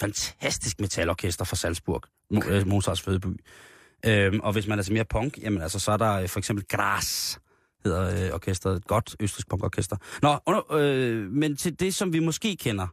Fantastisk 0.00 0.80
metalorkester 0.80 1.44
fra 1.44 1.56
Salzburg. 1.56 2.02
Mo- 2.32 2.50
øh, 2.50 2.66
Mozarts 2.66 3.00
fødeby. 3.00 3.40
Øhm, 4.06 4.40
og 4.40 4.52
hvis 4.52 4.66
man 4.66 4.78
er 4.78 4.82
til 4.82 4.92
mere 4.92 5.04
punk, 5.04 5.38
jamen 5.38 5.62
altså, 5.62 5.78
så 5.78 5.92
er 5.92 5.96
der 5.96 6.12
øh, 6.12 6.28
for 6.28 6.38
eksempel 6.38 6.64
Gras, 6.68 7.38
hedder 7.84 8.26
øh, 8.26 8.34
orkestret. 8.34 8.76
Et 8.76 8.86
godt 8.86 9.16
østrisk 9.20 9.48
punkorkester. 9.48 9.96
Nå, 10.22 10.38
under, 10.46 10.72
øh, 10.72 11.30
men 11.30 11.56
til 11.56 11.80
det, 11.80 11.94
som 11.94 12.12
vi 12.12 12.18
måske 12.18 12.56
kender. 12.56 12.86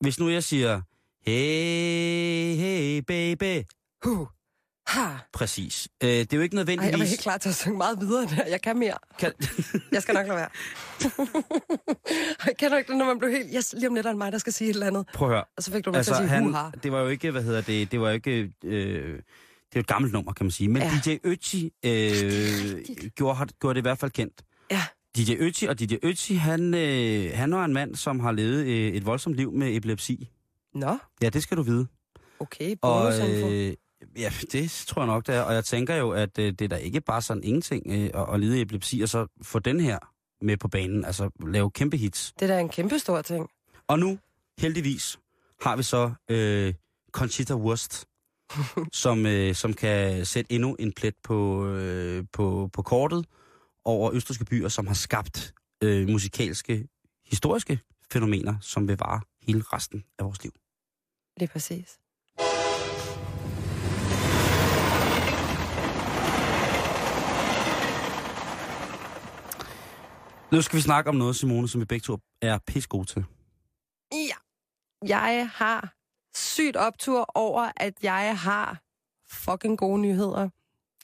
Hvis 0.00 0.20
nu 0.20 0.28
jeg 0.28 0.42
siger, 0.42 0.80
hey, 1.26 2.54
hey, 2.56 3.02
baby. 3.06 3.66
Huh. 4.04 4.26
Ha. 4.86 5.06
Præcis. 5.32 5.88
Øh, 6.02 6.08
det 6.08 6.32
er 6.32 6.36
jo 6.36 6.42
ikke 6.42 6.56
Ej, 6.56 6.58
jeg 6.60 6.66
var 6.66 6.74
nødvendigvis... 6.74 7.10
helt 7.10 7.20
klar 7.20 7.38
til 7.38 7.48
at 7.48 7.54
synge 7.54 7.76
meget 7.78 8.00
videre 8.00 8.26
der. 8.26 8.46
Jeg 8.46 8.62
kan 8.62 8.78
mere. 8.78 8.96
Kan... 9.18 9.32
Jeg 9.92 10.02
skal 10.02 10.14
nok 10.14 10.26
lade 10.26 10.36
være. 10.36 10.48
jeg 12.46 12.56
kender 12.58 12.78
ikke 12.78 12.88
det, 12.88 12.98
når 12.98 13.04
man 13.06 13.18
blev 13.18 13.30
helt... 13.30 13.46
Yes, 13.56 13.74
lige 13.78 13.88
om 13.88 13.94
lidt 13.94 14.06
er 14.06 14.14
mig, 14.14 14.32
der 14.32 14.38
skal 14.38 14.52
sige 14.52 14.70
et 14.70 14.74
eller 14.74 14.86
andet. 14.86 15.06
Prøv 15.14 15.28
at 15.28 15.34
høre. 15.34 15.44
Og 15.56 15.62
så 15.62 15.70
fik 15.72 15.84
du 15.84 15.90
mig 15.90 15.96
altså, 15.98 16.10
til 16.14 16.22
at 16.22 16.28
sige 16.28 16.28
han, 16.28 16.44
huha. 16.44 16.64
det 16.82 16.92
var 16.92 17.00
jo 17.00 17.08
ikke, 17.08 17.30
hvad 17.30 17.42
hedder 17.42 17.60
det, 17.60 17.92
det 17.92 18.00
var 18.00 18.08
jo 18.08 18.14
ikke, 18.14 18.30
øh, 18.64 19.12
det 19.12 19.16
er 19.72 19.76
jo 19.76 19.80
et 19.80 19.86
gammelt 19.86 20.12
nummer, 20.12 20.32
kan 20.32 20.46
man 20.46 20.50
sige. 20.50 20.68
Men 20.68 20.82
Ja. 20.82 20.90
DJ 21.04 21.16
Ötzi 21.26 21.88
øh, 21.88 23.10
gjorde, 23.16 23.46
gjorde 23.60 23.74
det 23.74 23.80
i 23.80 23.82
hvert 23.82 23.98
fald 23.98 24.10
kendt. 24.10 24.42
Ja. 24.70 24.82
DJ 25.16 25.32
Ötzi, 25.32 25.68
og 25.68 25.78
DJ 25.80 25.94
Ötzi, 26.04 26.34
han, 26.34 26.74
øh, 26.74 27.30
han 27.34 27.54
var 27.54 27.64
en 27.64 27.72
mand, 27.72 27.94
som 27.96 28.20
har 28.20 28.32
levet 28.32 28.66
øh, 28.66 28.92
et 28.92 29.06
voldsomt 29.06 29.36
liv 29.36 29.52
med 29.52 29.76
epilepsi. 29.76 30.30
Nå, 30.74 30.98
Ja, 31.22 31.28
det 31.28 31.42
skal 31.42 31.56
du 31.56 31.62
vide. 31.62 31.86
okay. 32.40 32.76
Og 32.82 33.02
Bonusinfo. 33.02 33.48
øh, 33.50 33.72
ja, 34.16 34.32
det 34.52 34.84
tror 34.86 35.02
jeg 35.02 35.06
nok, 35.06 35.26
det 35.26 35.34
er. 35.34 35.40
Og 35.40 35.54
jeg 35.54 35.64
tænker 35.64 35.94
jo, 35.94 36.10
at 36.10 36.38
øh, 36.38 36.52
det 36.52 36.60
er 36.60 36.68
da 36.68 36.76
ikke 36.76 37.00
bare 37.00 37.22
sådan 37.22 37.44
ingenting 37.44 37.82
øh, 37.86 38.10
at, 38.22 38.34
at 38.34 38.40
lide 38.40 38.60
epilepsi, 38.60 39.00
og 39.00 39.08
så 39.08 39.26
få 39.42 39.58
den 39.58 39.80
her 39.80 39.98
med 40.44 40.56
på 40.56 40.68
banen. 40.68 41.04
Altså 41.04 41.30
lave 41.46 41.70
kæmpe 41.70 41.96
hits. 41.96 42.32
Det 42.40 42.50
er 42.50 42.54
da 42.54 42.60
en 42.60 42.68
kæmpe 42.68 42.98
stor 42.98 43.22
ting. 43.22 43.50
Og 43.88 43.98
nu, 43.98 44.18
heldigvis, 44.58 45.18
har 45.60 45.76
vi 45.76 45.82
så 45.82 46.12
øh, 46.28 46.74
Conchita 47.12 47.54
Wurst, 47.54 48.06
som, 48.92 49.26
øh, 49.26 49.54
som 49.54 49.74
kan 49.74 50.26
sætte 50.26 50.52
endnu 50.52 50.74
en 50.74 50.92
plet 50.92 51.14
på, 51.22 51.66
øh, 51.66 52.24
på, 52.32 52.70
på 52.72 52.82
kortet 52.82 53.26
over 53.84 54.12
østriske 54.12 54.44
byer, 54.44 54.68
som 54.68 54.86
har 54.86 54.94
skabt 54.94 55.54
øh, 55.82 56.08
musikalske, 56.08 56.88
historiske 57.26 57.80
fænomener, 58.12 58.54
som 58.60 58.88
vil 58.88 58.98
vare 58.98 59.20
hele 59.42 59.62
resten 59.72 60.04
af 60.18 60.24
vores 60.24 60.42
liv. 60.42 60.52
Lige 61.36 61.48
præcis. 61.48 61.98
Nu 70.52 70.62
skal 70.62 70.76
vi 70.76 70.82
snakke 70.82 71.10
om 71.10 71.16
noget, 71.16 71.36
Simone, 71.36 71.68
som 71.68 71.80
vi 71.80 71.84
begge 71.84 72.04
to 72.04 72.18
er 72.40 72.58
pis 72.66 72.86
gode 72.86 73.04
til. 73.04 73.24
Ja. 74.12 74.34
Jeg 75.08 75.50
har 75.54 75.94
sygt 76.34 76.76
optur 76.76 77.30
over, 77.34 77.70
at 77.76 77.94
jeg 78.02 78.38
har 78.38 78.80
fucking 79.30 79.78
gode 79.78 80.00
nyheder 80.00 80.48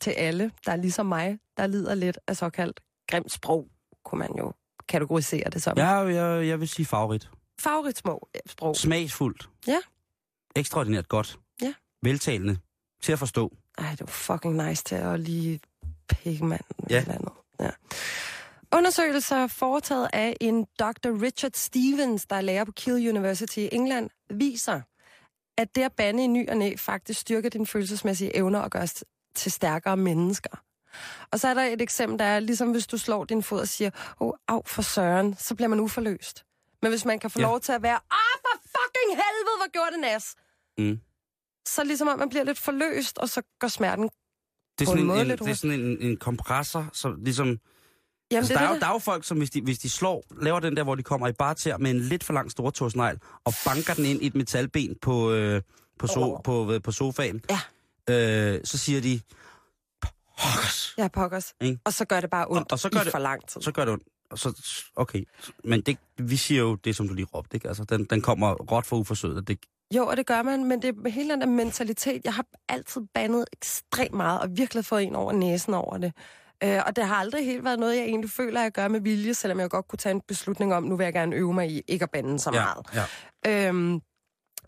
til 0.01 0.11
alle, 0.11 0.51
der 0.67 0.73
er 0.73 0.77
ligesom 0.77 1.07
mig, 1.07 1.39
der 1.57 1.67
lider 1.67 1.95
lidt 1.95 2.19
af 2.27 2.37
såkaldt 2.37 2.81
grimt 3.11 3.33
sprog, 3.33 3.69
kunne 4.05 4.19
man 4.19 4.31
jo 4.39 4.53
kategorisere 4.89 5.51
det 5.51 5.63
som. 5.63 5.77
Ja, 5.79 5.91
jeg, 5.91 6.47
jeg 6.47 6.61
vil 6.61 6.69
sige 6.69 6.87
favorit. 6.87 7.31
Favoritsprog. 7.61 8.29
Sprog. 8.47 8.77
Smagsfuldt. 8.77 9.49
Ja. 9.67 9.79
Ekstraordinært 10.57 11.09
godt. 11.09 11.39
Ja. 11.63 11.75
Veltalende. 12.03 12.59
Til 13.03 13.13
at 13.13 13.19
forstå. 13.19 13.57
Ej, 13.79 13.91
det 13.91 14.01
var 14.01 14.07
fucking 14.07 14.69
nice 14.69 14.85
til 14.85 14.95
at 14.95 15.21
lige 15.21 15.61
pikke 16.09 16.45
manden. 16.45 16.87
Ja. 16.91 17.01
Eller 17.01 17.15
andet. 17.15 17.33
ja. 17.61 17.71
Undersøgelser 18.75 19.47
foretaget 19.47 20.09
af 20.13 20.37
en 20.41 20.65
Dr. 20.65 21.23
Richard 21.23 21.53
Stevens, 21.55 22.27
der 22.27 22.37
er 22.37 22.41
lærer 22.41 22.65
på 22.65 22.73
Keele 22.73 23.11
University 23.11 23.59
i 23.59 23.69
England, 23.73 24.11
viser, 24.31 24.81
at 25.59 25.75
det 25.75 25.83
at 25.83 25.93
bande 25.93 26.25
i 26.25 26.27
ny 26.27 26.49
og 26.51 26.57
næ 26.57 26.75
faktisk 26.79 27.21
styrker 27.21 27.49
dine 27.49 27.67
følelsesmæssige 27.67 28.37
evner 28.37 28.59
og 28.61 28.71
gør 28.71 28.83
os 28.83 29.05
til 29.35 29.53
stærkere 29.53 29.97
mennesker. 29.97 30.63
Og 31.33 31.41
så 31.41 31.49
er 31.49 31.55
der 31.55 31.63
et 31.63 31.83
eksempel, 31.83 32.19
der 32.19 32.25
er 32.25 32.41
ligesom 32.41 32.71
hvis 32.71 32.87
du 32.87 32.99
slår 32.99 33.25
din 33.25 33.43
fod 33.43 33.61
og 33.61 33.69
siger, 33.69 33.91
åh, 34.21 34.29
oh, 34.29 34.35
af 34.49 34.61
for 34.67 34.83
søren, 34.83 35.37
så 35.39 35.55
bliver 35.55 35.69
man 35.69 35.81
uforløst. 35.81 36.45
Men 36.83 36.91
hvis 36.91 37.05
man 37.05 37.19
kan 37.19 37.31
få 37.31 37.39
Ja. 37.39 37.47
lov 37.47 37.61
til 37.61 37.73
at 37.73 37.83
være, 37.83 37.95
ah, 38.11 38.37
for 38.41 38.61
fucking 38.63 39.11
helvede, 39.11 39.45
hvor 39.45 39.59
gjorde 39.73 39.91
det 39.93 40.01
nas, 40.01 40.35
Mm. 40.79 41.01
så 41.69 41.85
ligesom 41.85 42.09
om 42.09 42.19
man 42.19 42.29
bliver 42.29 42.45
lidt 42.45 42.59
forløst, 42.59 43.19
og 43.19 43.29
så 43.29 43.43
går 43.59 43.69
smerten 43.69 44.05
Det 44.05 44.11
er 44.11 44.13
På 44.77 44.83
en 44.83 44.87
sådan, 44.87 45.01
en, 45.01 45.07
måde 45.07 45.21
en, 45.21 45.31
det 45.31 45.49
er 45.49 45.55
sådan 45.55 45.81
en, 45.81 46.03
en 46.03 46.17
kompressor, 46.17 46.91
som 46.93 47.25
ligesom... 47.25 47.59
Jamen, 48.31 48.39
altså, 48.39 48.53
det 48.53 48.61
der, 48.61 48.67
er 48.69 48.75
jo, 48.75 48.81
der 48.81 48.87
er 48.87 48.93
jo 48.93 48.99
folk, 48.99 49.25
som 49.25 49.39
hvis 49.39 49.51
de, 49.51 49.61
hvis 49.63 49.79
de 49.79 49.91
slår, 49.91 50.25
laver 50.43 50.61
den 50.61 50.77
der, 50.77 50.83
hvor 50.83 50.95
de 50.95 51.03
kommer 51.03 51.29
i 51.29 51.33
barter 51.33 51.79
med 51.79 51.91
en 51.91 52.01
lidt 52.01 52.25
for 52.25 52.33
lang 52.33 52.51
stortåsnegl, 52.51 53.19
og 53.45 53.53
banker 53.67 53.95
den 53.95 54.05
ind 54.05 54.23
i 54.23 54.27
et 54.27 54.35
metalben 54.35 54.97
på, 55.03 55.33
øh, 55.33 55.63
på, 55.99 56.07
so, 56.07 56.37
på, 56.37 56.41
på, 56.43 56.79
på 56.85 56.93
sofaen, 56.93 57.41
Ja. 57.51 57.61
øh, 58.55 58.61
så 58.65 58.79
siger 58.79 59.01
de, 59.01 59.21
Pokkers. 60.43 60.95
Ja, 60.99 61.09
pokkers. 61.09 61.55
Ikke? 61.61 61.79
Og 61.85 61.93
så 61.93 62.05
gør 62.05 62.21
det 62.21 62.31
bare 62.31 62.47
ondt 62.49 62.61
Og- 62.61 62.67
og 62.73 62.79
så 62.79 62.89
gør 62.91 63.03
det- 63.03 63.13
for 63.13 63.19
lang 63.19 63.47
tid. 63.49 63.63
så 63.63 63.73
gør 63.73 63.85
det 63.85 63.93
ondt. 63.93 64.05
så, 64.35 64.83
okay. 64.97 65.25
Men 65.65 65.81
det, 65.81 65.99
vi 66.19 66.37
siger 66.37 66.61
jo 66.61 66.75
det, 66.75 66.97
som 66.97 67.09
du 67.09 67.15
lige 67.15 67.27
råbte, 67.35 67.55
ikke? 67.57 67.69
Altså, 67.69 67.85
den, 67.85 68.05
den 68.05 68.21
kommer 68.23 68.53
råt 68.55 68.87
for 68.87 68.97
uforsøget. 68.97 69.49
Det, 69.49 69.59
Jo, 69.95 70.07
og 70.07 70.17
det 70.17 70.27
gør 70.27 70.43
man, 70.43 70.65
men 70.65 70.83
det 70.83 70.95
er 71.07 71.09
hele 71.11 71.31
den 71.31 71.41
der 71.41 71.47
mentalitet. 71.47 72.21
Jeg 72.25 72.35
har 72.35 72.45
altid 72.69 73.01
bandet 73.15 73.45
ekstremt 73.53 74.13
meget, 74.15 74.41
og 74.41 74.49
virkelig 74.57 74.85
fået 74.85 75.03
en 75.03 75.15
over 75.15 75.33
næsen 75.33 75.75
over 75.75 75.99
det. 75.99 76.13
Øh, 76.65 76.81
og 76.87 76.97
det 76.97 77.07
har 77.07 77.15
aldrig 77.15 77.45
helt 77.45 77.65
været 77.65 77.79
noget, 77.79 77.97
jeg 77.97 78.05
egentlig 78.05 78.31
føler, 78.31 78.61
at 78.61 78.65
jeg 78.65 78.73
gør 78.73 78.89
med 78.89 79.01
vilje, 79.01 79.35
selvom 79.35 79.61
jeg 79.61 79.71
godt 79.71 79.89
kunne 79.89 79.97
tage 79.97 80.15
en 80.15 80.21
beslutning 80.29 80.75
om, 80.75 80.83
nu 80.83 80.97
vil 80.97 81.05
jeg 81.05 81.13
gerne 81.13 81.37
øve 81.37 81.55
mig 81.55 81.71
i 81.71 81.83
ikke 81.89 82.03
at 82.03 82.11
bande 82.11 82.39
så 82.39 82.51
meget. 82.51 82.87
ja. 83.47 83.69
Øhm, 83.69 84.01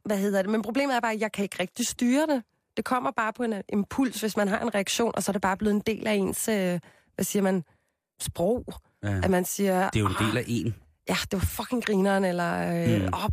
hvad 0.04 0.18
hedder 0.18 0.42
det? 0.42 0.50
Men 0.50 0.62
problemet 0.62 0.96
er 0.96 1.00
bare, 1.00 1.12
at 1.12 1.20
jeg 1.20 1.32
kan 1.32 1.42
ikke 1.42 1.56
rigtig 1.61 1.87
styre 1.87 2.26
det. 2.26 2.42
Det 2.76 2.84
kommer 2.84 3.11
bare 3.11 3.32
på 3.32 3.42
en 3.42 3.54
impuls, 3.68 4.20
hvis 4.20 4.37
man 4.37 4.49
har 4.49 4.58
en 4.61 4.75
reaktion, 4.75 5.12
og 5.14 5.22
så 5.22 5.30
er 5.30 5.32
det 5.32 5.42
bare 5.42 5.56
blevet 5.56 5.75
en 5.75 5.80
del 5.87 6.06
af 6.06 6.12
ens, 6.14 6.49
øh, 6.49 6.80
hvad 7.14 7.25
siger 7.25 7.42
man, 7.42 7.64
sprog. 8.20 8.64
ja. 9.02 9.20
At 9.25 9.30
man 9.30 9.44
siger, 9.44 9.90
Det 9.90 9.96
er 9.96 10.00
jo 10.00 10.06
en 10.08 10.14
del 10.28 10.37
af 10.38 10.44
en. 10.46 10.75
ja, 11.08 11.14
det 11.22 11.32
var 11.32 11.38
fucking 11.38 11.84
grineren, 11.84 12.25
eller 12.25 12.82
øh, 12.84 13.02
Mm. 13.02 13.08
åh, 13.14 13.28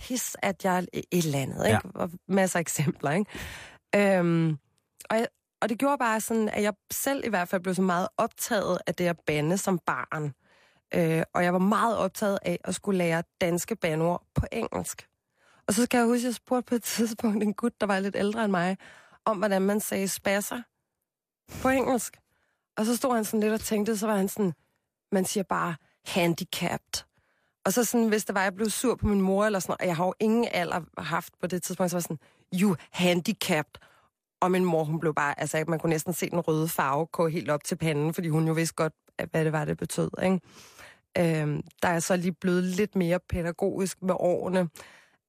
pis, 0.00 0.36
at 0.42 0.64
jeg 0.64 0.78
et 0.94 1.04
eller 1.12 1.38
andet, 1.38 1.66
ikke? 1.66 1.80
Ja. 1.94 2.00
Og 2.00 2.10
masser 2.28 2.58
af 2.58 2.60
eksempler, 2.60 3.10
ikke? 3.10 3.30
Øhm, 4.18 4.58
og, 5.10 5.16
jeg, 5.16 5.26
og 5.60 5.68
det 5.68 5.78
gjorde 5.78 5.98
bare 5.98 6.20
sådan, 6.20 6.48
at 6.48 6.62
jeg 6.62 6.74
selv 6.92 7.24
i 7.24 7.28
hvert 7.28 7.48
fald 7.48 7.62
blev 7.62 7.74
så 7.74 7.82
meget 7.82 8.08
optaget 8.16 8.78
af 8.86 8.94
det 8.94 9.06
at 9.06 9.20
bande 9.26 9.58
som 9.58 9.78
barn. 9.78 10.34
Øh, 10.94 11.22
og 11.34 11.44
jeg 11.44 11.52
var 11.52 11.58
meget 11.58 11.96
optaget 11.96 12.38
af 12.42 12.58
at 12.64 12.74
skulle 12.74 12.98
lære 12.98 13.22
danske 13.40 13.76
bandord 13.76 14.26
på 14.34 14.46
engelsk. 14.52 15.08
Og 15.68 15.74
så 15.74 15.84
skal 15.84 15.98
jeg 15.98 16.06
huske, 16.06 16.20
at 16.20 16.24
jeg 16.24 16.34
spurgte 16.34 16.68
på 16.68 16.74
et 16.74 16.82
tidspunkt 16.96 17.42
en 17.42 17.54
gut, 17.54 17.80
der 17.80 17.86
var 17.86 17.98
lidt 17.98 18.16
ældre 18.16 18.44
end 18.44 18.50
mig, 18.50 18.76
om 19.24 19.38
hvordan 19.38 19.62
man 19.62 19.80
sagde 19.80 20.08
spasser 20.08 20.62
på 21.62 21.68
engelsk. 21.68 22.16
Og 22.76 22.86
så 22.86 22.96
stod 22.96 23.14
han 23.14 23.24
sådan 23.24 23.40
lidt 23.40 23.52
og 23.52 23.60
tænkte, 23.60 23.96
så 23.96 24.06
var 24.06 24.16
han 24.16 24.28
sådan, 24.28 24.52
man 25.12 25.24
siger 25.24 25.44
bare 25.44 25.76
handicapped. 26.04 27.04
Og 27.64 27.72
så 27.72 27.84
sådan, 27.84 28.08
hvis 28.08 28.24
det 28.24 28.34
var, 28.34 28.42
jeg 28.42 28.54
blev 28.54 28.70
sur 28.70 28.94
på 28.94 29.06
min 29.06 29.20
mor 29.20 29.44
eller 29.44 29.58
sådan 29.58 29.76
og 29.80 29.86
jeg 29.86 29.96
har 29.96 30.06
jo 30.06 30.14
ingen 30.20 30.48
alder 30.52 31.00
haft 31.02 31.38
på 31.40 31.46
det 31.46 31.62
tidspunkt, 31.62 31.90
så 31.90 31.96
var 31.96 31.98
jeg 31.98 32.02
sådan, 32.02 32.18
you 32.60 32.76
handicapped. 32.90 33.80
Og 34.40 34.50
min 34.50 34.64
mor, 34.64 34.84
hun 34.84 35.00
blev 35.00 35.14
bare, 35.14 35.40
altså 35.40 35.64
man 35.68 35.78
kunne 35.78 35.90
næsten 35.90 36.12
se 36.12 36.30
den 36.30 36.40
røde 36.40 36.68
farve 36.68 37.06
gå 37.06 37.28
helt 37.28 37.50
op 37.50 37.64
til 37.64 37.76
panden, 37.76 38.14
fordi 38.14 38.28
hun 38.28 38.46
jo 38.46 38.52
vidste 38.52 38.74
godt, 38.74 38.92
hvad 39.30 39.44
det 39.44 39.52
var, 39.52 39.64
det 39.64 39.78
betød, 39.78 40.10
ikke? 40.22 40.40
Øhm, 41.18 41.62
der 41.82 41.88
er 41.88 42.00
så 42.00 42.16
lige 42.16 42.32
blevet 42.32 42.64
lidt 42.64 42.96
mere 42.96 43.18
pædagogisk 43.28 44.02
med 44.02 44.14
årene. 44.18 44.68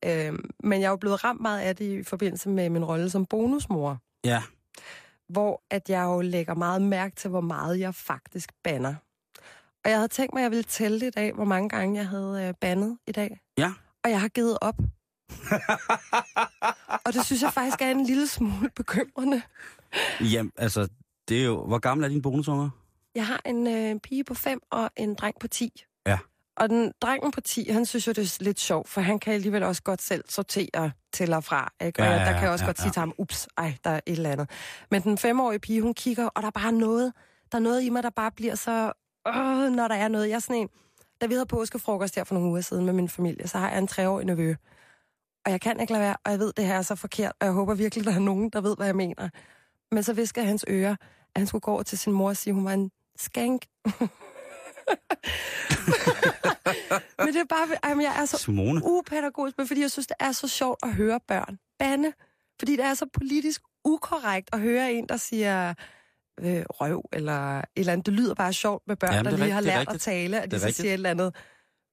Øhm, 0.05 0.49
men 0.63 0.81
jeg 0.81 0.87
er 0.87 0.89
jo 0.91 0.95
blevet 0.95 1.23
ramt 1.23 1.41
meget 1.41 1.59
af 1.61 1.75
det 1.75 1.85
i 1.99 2.03
forbindelse 2.03 2.49
med 2.49 2.69
min 2.69 2.85
rolle 2.85 3.09
som 3.09 3.25
bonusmor, 3.25 3.97
Ja. 4.23 4.43
hvor 5.29 5.61
at 5.71 5.89
jeg 5.89 6.03
jo 6.03 6.21
lægger 6.21 6.53
meget 6.55 6.81
mærke 6.81 7.15
til, 7.15 7.29
hvor 7.29 7.41
meget 7.41 7.79
jeg 7.79 7.95
faktisk 7.95 8.51
banner. 8.63 8.95
Og 9.85 9.89
jeg 9.91 9.97
havde 9.97 10.07
tænkt 10.07 10.33
mig, 10.33 10.41
at 10.41 10.43
jeg 10.43 10.51
ville 10.51 10.63
tælle 10.63 11.07
i 11.07 11.09
dag, 11.09 11.33
hvor 11.33 11.45
mange 11.45 11.69
gange 11.69 11.95
jeg 11.99 12.07
havde 12.07 12.47
øh, 12.47 12.53
bandet 12.61 12.97
i 13.07 13.11
dag. 13.11 13.39
Ja. 13.57 13.73
Og 14.03 14.09
jeg 14.09 14.21
har 14.21 14.27
givet 14.27 14.57
op. 14.61 14.75
og 17.05 17.13
det 17.13 17.25
synes 17.25 17.41
jeg 17.41 17.53
faktisk 17.53 17.81
er 17.81 17.91
en 17.91 18.05
lille 18.05 18.27
smule 18.27 18.69
bekymrende. 18.75 19.41
Jamen, 20.21 20.51
altså, 20.57 20.87
det 21.27 21.41
er 21.41 21.45
jo... 21.45 21.65
Hvor 21.65 21.79
gammel 21.79 22.05
er 22.05 22.09
din 22.09 22.21
bonusunger? 22.21 22.69
Jeg 23.15 23.27
har 23.27 23.41
en 23.45 23.67
øh, 23.67 23.99
pige 23.99 24.23
på 24.23 24.33
5 24.33 24.59
og 24.71 24.89
en 24.97 25.15
dreng 25.15 25.35
på 25.39 25.47
10. 25.47 25.83
Ja. 26.07 26.17
Og 26.57 26.69
den 26.69 26.91
drengen 27.01 27.31
på 27.31 27.41
10, 27.41 27.69
han 27.69 27.85
synes 27.85 28.07
jo, 28.07 28.11
det 28.11 28.17
er 28.39 28.43
lidt 28.43 28.59
sjovt, 28.59 28.89
for 28.89 29.01
han 29.01 29.19
kan 29.19 29.33
alligevel 29.33 29.63
også 29.63 29.83
godt 29.83 30.01
selv 30.01 30.23
sortere 30.29 30.91
til 31.13 31.33
og 31.33 31.43
fra. 31.43 31.73
Ikke? 31.81 32.01
Og 32.01 32.05
Ja, 32.05 32.11
ja, 32.11 32.19
ja, 32.19 32.25
der 32.25 32.33
kan 32.33 32.41
jeg 32.43 32.51
også 32.51 32.65
ja, 32.65 32.69
godt 32.69 32.77
sige 32.77 32.87
ja. 32.87 32.91
til 32.91 32.99
ham, 32.99 33.13
ups, 33.17 33.47
ej, 33.57 33.73
der 33.83 33.89
er 33.89 33.99
et 34.05 34.11
eller 34.11 34.31
andet. 34.31 34.49
Men 34.91 35.01
den 35.01 35.17
femårige 35.17 35.59
pige, 35.59 35.81
hun 35.81 35.93
kigger, 35.93 36.25
og 36.25 36.41
der 36.41 36.47
er 36.47 36.51
bare 36.51 36.71
noget, 36.71 37.13
der 37.51 37.57
er 37.57 37.61
noget 37.61 37.81
i 37.83 37.89
mig, 37.89 38.03
der 38.03 38.09
bare 38.09 38.31
bliver 38.31 38.55
så, 38.55 38.91
øh, 39.27 39.71
når 39.71 39.87
der 39.87 39.95
er 39.95 40.07
noget. 40.07 40.29
Jeg 40.29 40.35
er 40.35 40.39
sådan 40.39 40.55
en, 40.55 40.69
da 41.21 41.25
vi 41.25 41.33
havde 41.33 41.45
påskefrokost 41.45 42.15
her 42.15 42.23
for 42.23 42.33
nogle 42.33 42.49
uger 42.49 42.61
siden 42.61 42.85
med 42.85 42.93
min 42.93 43.09
familie, 43.09 43.47
så 43.47 43.57
har 43.57 43.69
jeg 43.69 43.77
en 43.77 43.87
treårig 43.87 44.25
nevø. 44.25 44.55
Og 45.47 45.51
jeg 45.51 45.61
kan 45.61 45.79
ikke 45.79 45.93
lade 45.93 46.03
være, 46.03 46.15
og 46.25 46.31
jeg 46.31 46.39
ved, 46.39 46.53
det 46.57 46.65
her 46.65 46.75
er 46.77 46.81
så 46.81 46.95
forkert, 46.95 47.31
og 47.39 47.45
jeg 47.45 47.53
håber 47.53 47.75
virkelig, 47.75 48.05
der 48.05 48.15
er 48.15 48.19
nogen, 48.19 48.49
der 48.49 48.61
ved, 48.61 48.75
hvad 48.77 48.85
jeg 48.85 48.95
mener. 48.95 49.29
Men 49.91 50.03
så 50.03 50.13
visker 50.13 50.43
hans 50.43 50.65
ører, 50.69 50.91
at 51.35 51.39
han 51.39 51.47
skulle 51.47 51.61
gå 51.61 51.71
over 51.71 51.83
til 51.83 51.97
sin 51.97 52.13
mor 52.13 52.29
og 52.29 52.37
sige, 52.37 52.51
at 52.51 52.55
hun 52.55 52.65
var 52.65 52.71
en 52.73 52.91
skank. 53.17 53.65
Men 57.19 57.27
det 57.27 57.41
er 57.41 57.45
bare, 57.49 57.67
jamen, 57.89 58.03
jeg 58.03 58.21
er 58.21 58.25
så 58.25 58.37
Simone. 58.37 58.81
upædagogisk, 58.83 59.57
men 59.57 59.67
fordi 59.67 59.81
jeg 59.81 59.91
synes, 59.91 60.07
det 60.07 60.15
er 60.19 60.31
så 60.31 60.47
sjovt 60.47 60.79
at 60.83 60.93
høre 60.93 61.19
børn 61.27 61.59
bande. 61.79 62.13
Fordi 62.59 62.75
det 62.75 62.85
er 62.85 62.93
så 62.93 63.05
politisk 63.13 63.61
ukorrekt 63.85 64.49
at 64.53 64.59
høre 64.59 64.93
en, 64.93 65.09
der 65.09 65.17
siger 65.17 65.73
øh, 66.39 66.63
røv 66.69 67.09
eller 67.13 67.57
et 67.59 67.65
eller 67.75 67.93
andet. 67.93 68.05
Det 68.05 68.13
lyder 68.13 68.35
bare 68.35 68.53
sjovt 68.53 68.83
med 68.87 68.95
børn, 68.95 69.13
Jamen, 69.13 69.25
der 69.25 69.31
er 69.31 69.37
lige 69.37 69.51
har 69.51 69.59
rigtigt, 69.59 69.75
er 69.75 69.79
lært 69.79 69.95
at 69.95 70.01
tale, 70.01 70.41
Det 70.41 70.51
de 70.51 70.59
så 70.59 70.71
siger 70.71 70.89
et 70.89 70.93
eller 70.93 71.09
andet 71.09 71.35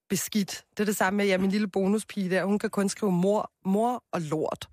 beskidt. 0.08 0.64
Det 0.70 0.80
er 0.80 0.84
det 0.84 0.96
samme 0.96 1.16
med, 1.16 1.26
ja, 1.26 1.38
min 1.38 1.50
lille 1.50 1.68
bonuspige 1.68 2.30
der, 2.30 2.44
hun 2.44 2.58
kan 2.58 2.70
kun 2.70 2.88
skrive 2.88 3.12
mor, 3.12 3.50
mor 3.64 4.04
og 4.12 4.20
lort. 4.20 4.68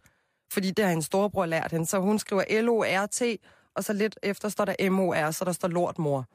Fordi 0.54 0.72
det 0.72 0.86
har 0.86 0.90
hendes 0.90 1.06
storebror 1.06 1.46
lært 1.46 1.72
hende. 1.72 1.86
Så 1.86 2.00
hun 2.00 2.20
skriver 2.20 2.62
L-O-R-T, 2.62 3.22
og 3.76 3.84
så 3.84 3.94
lidt 3.94 4.20
efter 4.24 4.50
står 4.50 4.66
der 4.66 4.90
M-O-R, 4.90 5.32
så 5.32 5.46
der 5.46 5.52
står 5.52 5.68
lort 5.68 6.00
mor. 6.00 6.26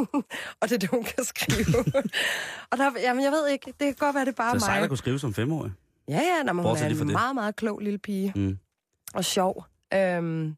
og 0.60 0.68
det 0.68 0.72
er 0.72 0.78
det, 0.78 0.88
hun 0.88 1.04
kan 1.04 1.24
skrive. 1.24 1.84
og 2.70 2.78
der, 2.78 2.90
jamen, 3.00 3.24
jeg 3.24 3.32
ved 3.32 3.48
ikke, 3.48 3.66
det 3.66 3.78
kan 3.80 3.94
godt 3.98 4.14
være, 4.14 4.24
det 4.24 4.32
er 4.32 4.36
bare 4.36 4.50
Så 4.50 4.54
mig. 4.54 4.60
sejt 4.60 4.82
at 4.82 4.88
kunne 4.88 4.98
skrive 4.98 5.18
som 5.18 5.34
femårig. 5.34 5.72
Ja, 6.08 6.20
ja, 6.36 6.42
når 6.42 6.52
man 6.52 6.62
Bortset 6.62 6.92
er 6.92 7.02
en 7.02 7.12
meget, 7.12 7.34
meget 7.34 7.56
klog 7.56 7.78
lille 7.78 7.98
pige. 7.98 8.32
Mm. 8.36 8.58
Og 9.14 9.24
sjov. 9.24 9.64
Øhm, 9.94 10.56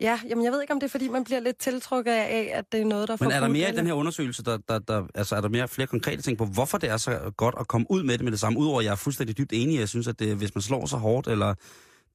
ja, 0.00 0.20
jamen 0.28 0.44
jeg 0.44 0.52
ved 0.52 0.60
ikke, 0.60 0.72
om 0.72 0.80
det 0.80 0.86
er, 0.86 0.90
fordi 0.90 1.08
man 1.08 1.24
bliver 1.24 1.40
lidt 1.40 1.58
tiltrukket 1.58 2.12
af, 2.12 2.50
at 2.54 2.72
det 2.72 2.80
er 2.80 2.84
noget, 2.84 3.08
der 3.08 3.16
Men 3.20 3.30
er 3.30 3.40
der 3.40 3.48
mere 3.48 3.72
i 3.72 3.76
den 3.76 3.86
her 3.86 3.92
undersøgelse, 3.92 4.44
der, 4.44 4.58
der, 4.68 4.78
der, 4.78 5.06
altså 5.14 5.36
er 5.36 5.40
der 5.40 5.48
mere 5.48 5.68
flere 5.68 5.86
konkrete 5.86 6.22
ting 6.22 6.38
på, 6.38 6.44
hvorfor 6.44 6.78
det 6.78 6.90
er 6.90 6.96
så 6.96 7.32
godt 7.36 7.54
at 7.60 7.68
komme 7.68 7.86
ud 7.90 8.02
med 8.02 8.18
det 8.18 8.24
med 8.24 8.32
det 8.32 8.40
samme? 8.40 8.58
Udover 8.58 8.78
at 8.78 8.84
jeg 8.84 8.92
er 8.92 8.96
fuldstændig 8.96 9.38
dybt 9.38 9.52
enig, 9.52 9.78
jeg 9.78 9.88
synes, 9.88 10.08
at 10.08 10.18
det, 10.18 10.36
hvis 10.36 10.54
man 10.54 10.62
slår 10.62 10.86
så 10.86 10.96
hårdt, 10.96 11.28
eller 11.28 11.54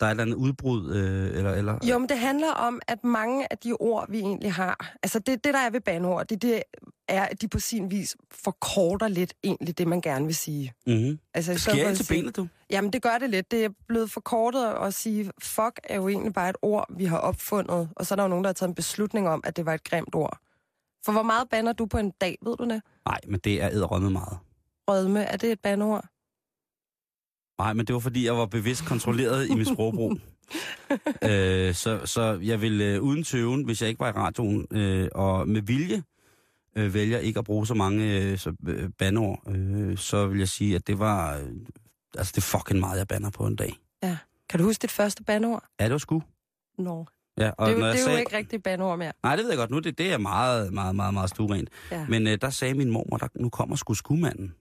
der 0.02 0.08
er 0.08 0.12
et 0.12 0.14
eller 0.14 0.24
andet 0.24 0.36
udbrud, 0.36 0.94
øh, 0.94 1.38
eller... 1.38 1.52
eller 1.52 1.78
Jo, 1.84 1.98
men 1.98 2.10
det 2.10 2.18
handler 2.18 2.52
om, 2.52 2.82
at 2.88 3.04
mange 3.04 3.48
af 3.52 3.58
de 3.58 3.74
ord, 3.74 4.12
vi 4.12 4.20
egentlig 4.20 4.54
har, 4.54 4.96
altså 5.04 5.20
det, 5.20 5.44
det 5.44 5.54
der 5.54 5.60
er 5.60 5.70
ved 5.70 5.82
banord, 5.82 6.28
det, 6.28 6.42
det 6.42 6.64
er, 7.08 7.24
at 7.24 7.42
de 7.42 7.48
på 7.48 7.60
sin 7.60 7.92
vis 7.92 8.16
forkorter 8.32 9.08
lidt 9.08 9.34
egentlig 9.44 9.78
det, 9.78 9.88
man 9.88 10.02
gerne 10.02 10.26
vil 10.26 10.36
sige. 10.36 10.74
Mm-hmm. 10.88 11.20
Altså, 11.34 11.58
stedet 11.58 11.80
Sker 11.80 11.94
til 11.94 12.14
benet, 12.14 12.36
du? 12.36 12.48
Jamen, 12.70 12.94
det 12.94 13.02
gør 13.02 13.18
det 13.18 13.30
lidt. 13.30 13.52
Det 13.52 13.66
er 13.66 13.70
blevet 13.88 14.12
forkortet 14.12 14.66
at 14.66 14.94
sige, 14.94 15.32
fuck 15.42 15.80
er 15.84 15.96
jo 15.96 16.08
egentlig 16.08 16.34
bare 16.34 16.50
et 16.50 16.58
ord, 16.62 16.86
vi 16.98 17.06
har 17.06 17.18
opfundet. 17.18 17.90
Og 17.96 18.06
så 18.06 18.14
er 18.14 18.16
der 18.16 18.24
jo 18.24 18.30
nogen, 18.30 18.44
der 18.44 18.48
har 18.48 18.54
taget 18.54 18.70
en 18.70 18.76
beslutning 18.76 19.30
om, 19.30 19.42
at 19.44 19.58
det 19.58 19.66
var 19.66 19.74
et 19.74 19.84
grimt 19.84 20.16
ord. 20.16 20.38
For 21.06 21.12
hvor 21.12 21.24
meget 21.24 21.50
banner 21.50 21.74
du 21.74 21.86
på 21.86 21.98
en 21.98 22.12
dag, 22.22 22.38
ved 22.42 22.58
du 22.58 22.64
det? 22.64 22.82
Nej, 23.06 23.20
men 23.28 23.40
det 23.40 23.62
er 23.62 23.70
æderrømme 23.70 24.10
meget. 24.10 24.38
Rødme, 24.88 25.24
er 25.24 25.38
det 25.38 25.52
et 25.52 25.60
bandeord? 25.60 26.06
Nej, 27.62 27.74
men 27.74 27.86
det 27.88 27.94
var 27.94 28.00
fordi, 28.00 28.26
jeg 28.26 28.38
var 28.38 28.46
bevidst 28.46 28.86
kontrolleret 28.86 29.50
i 29.50 29.56
min 29.56 29.66
sprogbrug. 29.66 30.18
øh, 31.30 31.74
så, 31.74 32.00
så 32.06 32.40
jeg 32.44 32.62
vil 32.62 32.82
øh, 32.82 33.02
uden 33.02 33.24
tøven, 33.24 33.64
hvis 33.66 33.82
jeg 33.82 33.90
ikke 33.90 34.00
var 34.00 34.08
i 34.10 34.12
radioen, 34.12 34.68
øh, 34.72 35.08
og 35.16 35.48
med 35.48 35.62
vilje 35.62 36.04
øh, 36.78 36.94
vælger 36.94 37.18
ikke 37.18 37.40
at 37.40 37.46
bruge 37.46 37.68
så 37.68 37.74
mange 37.74 38.20
øh, 38.22 38.38
så, 38.38 38.54
øh, 38.68 38.90
bandeord, 38.98 39.40
øh, 39.56 39.98
så 39.98 40.28
vil 40.28 40.40
jeg 40.40 40.48
sige, 40.48 40.76
at 40.76 40.88
det 40.88 41.00
var... 41.00 41.38
Øh, 41.38 41.44
altså, 42.18 42.32
det 42.36 42.38
er 42.38 42.58
fucking 42.58 42.80
meget, 42.80 42.98
jeg 43.00 43.08
banner 43.08 43.30
på 43.30 43.46
en 43.48 43.56
dag. 43.56 43.74
Kan 44.50 44.60
du 44.60 44.66
huske 44.66 44.82
dit 44.82 44.92
første 44.92 45.24
bandeord? 45.24 45.64
Ja, 45.80 45.84
det 45.86 45.92
var 45.92 45.98
sgu. 45.98 46.24
Nå. 46.78 47.06
Ja, 47.38 47.52
og 47.58 47.68
Det, 47.70 47.76
er 47.76 47.80
jo- 47.80 47.86
det 47.86 47.92
er 47.92 47.98
sagde, 47.98 48.12
jo 48.12 48.18
ikke 48.20 48.38
rigtig 48.38 48.64
bandeord 48.64 48.98
mere. 48.98 49.12
Nej, 49.24 49.36
det 49.36 49.44
ved 49.44 49.52
jeg 49.52 49.58
godt. 49.58 49.70
Nu 49.72 49.80
det, 49.80 49.98
det 49.98 50.14
er 50.14 50.18
meget, 50.18 50.74
meget, 50.74 50.96
meget, 50.96 51.14
meget 51.14 51.30
stuerent. 51.30 51.70
Ja. 51.92 52.06
Men 52.10 52.28
øh, 52.28 52.38
der 52.42 52.50
sagde 52.50 52.74
min 52.74 52.92
mormor, 52.92 53.18
der, 53.18 53.28
nu 53.36 53.50
kommer 53.50 53.76
sgu 53.76 53.94
skumanden. 53.94 54.54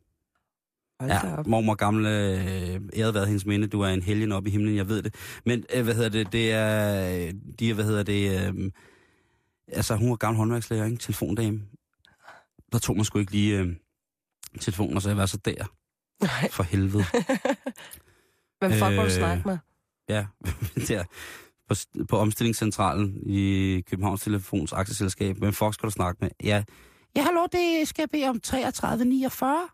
Hold 1.01 1.11
Ja, 1.13 1.37
op. 1.39 1.47
mormor 1.47 1.75
gamle, 1.75 2.09
øh, 2.11 2.81
æret 2.97 3.15
været 3.15 3.27
hendes 3.27 3.47
minde, 3.47 3.67
du 3.67 3.81
er 3.81 3.89
en 3.89 4.03
helgen 4.03 4.33
op 4.33 4.47
i 4.47 4.51
himlen, 4.51 4.77
jeg 4.77 4.89
ved 4.89 5.03
det. 5.03 5.15
Men 5.47 5.65
øh, 5.75 5.85
hvad 5.85 5.95
hedder 5.95 6.09
det, 6.09 6.33
det 6.33 6.53
er, 6.53 7.11
øh, 7.27 7.35
de 7.59 7.71
er, 7.71 7.75
hvad 7.75 7.85
hedder 7.85 8.03
det, 8.03 8.49
øh, 8.57 8.71
altså 9.69 9.97
hun 9.97 10.11
var 10.11 10.17
gammel 10.17 10.37
håndværkslærer, 10.39 10.85
ikke? 10.85 10.97
Telefondame. 10.97 11.61
Der 12.73 12.79
tog 12.79 12.97
man 12.97 13.05
sgu 13.05 13.19
ikke 13.19 13.33
lige 13.33 13.59
øh, 13.59 13.69
telefonen, 14.61 14.97
og 14.97 15.03
så 15.03 15.09
jeg 15.09 15.17
var 15.17 15.27
så 15.27 15.37
der. 15.37 15.65
Nej. 16.23 16.51
For 16.51 16.63
helvede. 16.63 17.05
Men 18.61 18.71
fuck, 18.73 18.81
hvor 18.83 18.91
du 18.91 19.03
Øh, 19.03 19.11
snakker 19.11 19.47
med. 19.47 19.59
Ja, 20.09 20.27
der 20.89 21.05
på, 21.69 21.75
på 22.09 22.19
omstillingscentralen 22.19 23.17
i 23.27 23.81
Københavns 23.91 24.23
Telefons 24.23 24.73
aktieselskab. 24.73 25.37
Hvem 25.39 25.53
fuck 25.53 25.75
skal 25.75 25.87
du 25.87 25.91
snakke 25.91 26.19
med? 26.21 26.31
Ja, 26.45 26.63
ja 27.17 27.23
hallo, 27.23 27.47
det 27.53 27.89
skal 27.89 28.09
bede 28.09 28.29
om 28.29 28.41
3349. 28.41 29.69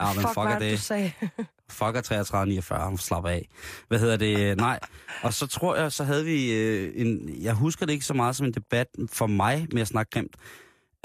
Ja, 0.00 0.12
men 0.12 0.22
fuck, 0.22 0.34
fuck, 0.34 0.46
hvad 0.46 0.60
det, 0.60 0.72
du 0.72 0.82
sagde? 0.82 1.12
Fuck 1.70 1.96
er 1.96 2.00
3349, 2.00 2.88
hun 2.88 2.98
slapper 2.98 3.30
af. 3.30 3.48
Hvad 3.88 3.98
hedder 3.98 4.16
det? 4.16 4.56
Nej. 4.56 4.80
Og 5.22 5.32
så 5.34 5.46
tror 5.46 5.76
jeg, 5.76 5.92
så 5.92 6.04
havde 6.04 6.24
vi 6.24 6.52
øh, 6.52 6.92
en... 6.94 7.42
Jeg 7.42 7.54
husker 7.54 7.86
det 7.86 7.92
ikke 7.92 8.04
så 8.04 8.14
meget 8.14 8.36
som 8.36 8.46
en 8.46 8.52
debat 8.52 8.86
for 9.12 9.26
mig 9.26 9.66
med 9.72 9.82
at 9.82 9.88
snakke 9.88 10.10
grimt 10.10 10.36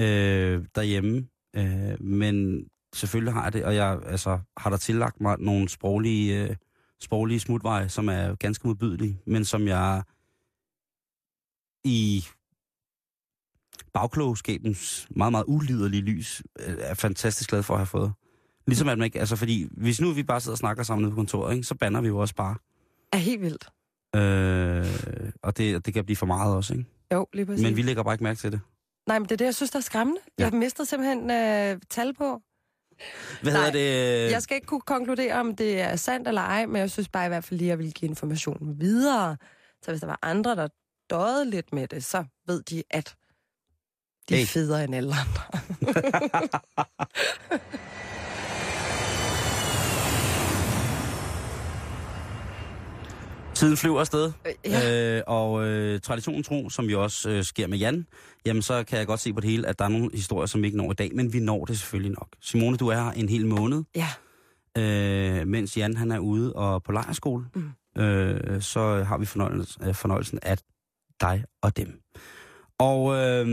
øh, 0.02 0.66
derhjemme. 0.76 1.28
Øh, 1.56 2.02
men 2.04 2.66
selvfølgelig 2.94 3.34
har 3.34 3.44
jeg 3.44 3.54
det, 3.54 3.66
og 3.66 3.76
jeg 3.76 4.00
altså, 4.06 4.40
har 4.58 4.70
der 4.70 4.78
tillagt 4.78 5.22
mig 5.22 5.36
nogle 5.40 5.70
sproglige, 5.70 6.44
øh, 6.44 6.56
sproglige 7.02 7.40
smutveje, 7.40 7.90
som 7.90 8.10
er 8.10 8.36
ganske 8.36 8.68
modbydelige, 8.68 9.20
men 9.26 9.46
som 9.46 9.68
jeg 9.68 10.04
i 11.84 12.26
bagklogskabens 13.94 15.08
meget, 15.10 15.32
meget 15.32 15.46
uliderlige 15.48 16.02
lys, 16.02 16.44
øh, 16.60 16.76
er 16.80 16.94
fantastisk 16.94 17.50
glad 17.50 17.64
for 17.64 17.74
at 17.74 17.80
have 17.80 17.86
fået. 17.86 18.14
Ligesom 18.68 18.90
at 18.90 18.98
man 18.98 19.06
ikke, 19.06 19.20
altså 19.20 19.36
fordi, 19.36 19.68
hvis 19.72 20.02
nu 20.02 20.12
vi 20.12 20.24
bare 20.24 20.42
sidder 20.42 20.54
og 20.54 20.58
snakker 20.58 20.84
sammen 20.84 21.10
på 21.10 21.16
kontoret, 21.16 21.54
ikke, 21.56 21.64
så 21.68 21.76
banner 21.76 22.02
vi 22.02 22.08
jo 22.08 22.18
også 22.18 22.36
bare. 22.36 22.56
Er 23.14 23.18
helt 23.18 23.42
vildt. 23.42 23.70
Øh, 24.16 25.32
og 25.44 25.58
det, 25.58 25.86
det 25.86 25.94
kan 25.94 26.06
blive 26.06 26.16
for 26.18 26.26
meget 26.26 26.56
også, 26.56 26.74
ikke? 26.74 26.86
Jo, 27.14 27.28
lige 27.34 27.46
præcis. 27.46 27.64
Men 27.64 27.76
vi 27.76 27.82
lægger 27.82 28.04
bare 28.04 28.14
ikke 28.14 28.24
mærke 28.24 28.40
til 28.40 28.52
det. 28.52 28.62
Nej, 29.08 29.20
men 29.20 29.24
det 29.26 29.32
er 29.32 29.38
det, 29.38 29.46
jeg 29.46 29.56
synes, 29.56 29.72
der 29.72 29.78
er 29.80 29.84
skræmmende. 29.84 30.22
Ja. 30.40 30.44
Jeg 30.44 30.54
mistede 30.54 30.86
simpelthen 30.88 31.32
øh, 31.32 31.80
tal 31.90 32.14
på. 32.14 32.42
Hvad 33.42 33.54
Nej, 33.54 33.62
hedder 33.66 33.72
det? 34.26 34.32
Jeg 34.32 34.42
skal 34.42 34.56
ikke 34.56 34.68
kunne 34.68 34.82
konkludere, 34.82 35.34
om 35.40 35.56
det 35.56 35.82
er 35.82 35.96
sandt 35.96 36.28
eller 36.28 36.42
ej, 36.42 36.66
men 36.66 36.76
jeg 36.76 36.92
synes 36.92 37.10
bare 37.10 37.26
i 37.26 37.28
hvert 37.28 37.44
fald 37.44 37.58
lige, 37.58 37.68
at 37.68 37.70
jeg 37.70 37.80
vil 37.80 37.94
give 37.94 38.10
information 38.10 38.76
videre. 38.80 39.38
Så 39.84 39.92
hvis 39.92 40.02
der 40.02 40.08
var 40.08 40.20
andre, 40.22 40.56
der 40.56 40.68
døde 41.10 41.50
lidt 41.50 41.74
med 41.74 41.88
det, 41.88 42.04
så 42.06 42.24
ved 42.48 42.62
de, 42.64 42.84
at 42.90 43.16
de 44.30 44.36
Hey. 44.36 44.42
er 44.42 44.46
federe 44.48 44.84
end 44.84 44.96
alle 44.96 45.14
andre. 45.14 45.44
Tiden 53.62 53.78
flyver 53.78 54.00
afsted, 54.00 54.32
Øh, 54.48 54.54
ja. 54.66 55.18
øh, 55.18 55.24
og 55.28 55.68
øh, 55.68 56.00
traditionen 56.00 56.44
tro, 56.44 56.70
som 56.70 56.86
jo 56.86 57.04
også 57.04 57.30
øh, 57.30 57.44
sker 57.44 57.68
med 57.68 57.78
Jan, 57.78 58.08
jamen 58.46 58.62
så 58.62 58.84
kan 58.84 58.98
jeg 59.00 59.08
godt 59.08 59.20
se 59.20 59.34
på 59.34 59.40
det 59.40 59.50
hele, 59.50 59.68
at 59.68 59.80
der 59.80 59.86
er 59.86 59.90
nogle 59.90 60.10
historier, 60.14 60.46
som 60.46 60.62
vi 60.62 60.68
ikke 60.68 60.78
når 60.78 60.92
i 60.92 60.96
dag, 60.96 61.12
men 61.16 61.34
vi 61.34 61.40
når 61.40 61.66
det 61.66 61.80
selvfølgelig 61.80 62.12
nok. 62.12 62.28
Simone, 62.42 62.78
du 62.78 62.88
er 62.88 62.96
her 63.04 63.12
en 63.12 63.30
hel 63.30 63.48
måned, 63.48 63.84
Ja, 63.96 64.08
øh, 64.78 65.48
mens 65.48 65.78
Jan 65.78 65.98
han 65.98 66.12
er 66.12 66.20
ude 66.20 66.54
og 66.54 66.84
på 66.84 66.92
lejrskole, 66.92 67.46
Mm. 67.56 68.02
øh, 68.02 68.62
så 68.62 69.04
har 69.04 69.18
vi 69.18 69.26
fornøjelsen, 69.26 69.88
øh, 69.88 69.96
fornøjelsen 69.96 70.40
af 70.42 70.58
dig 71.22 71.44
og 71.62 71.78
dem. 71.78 72.02
Og 72.78 73.16
øh, 73.16 73.48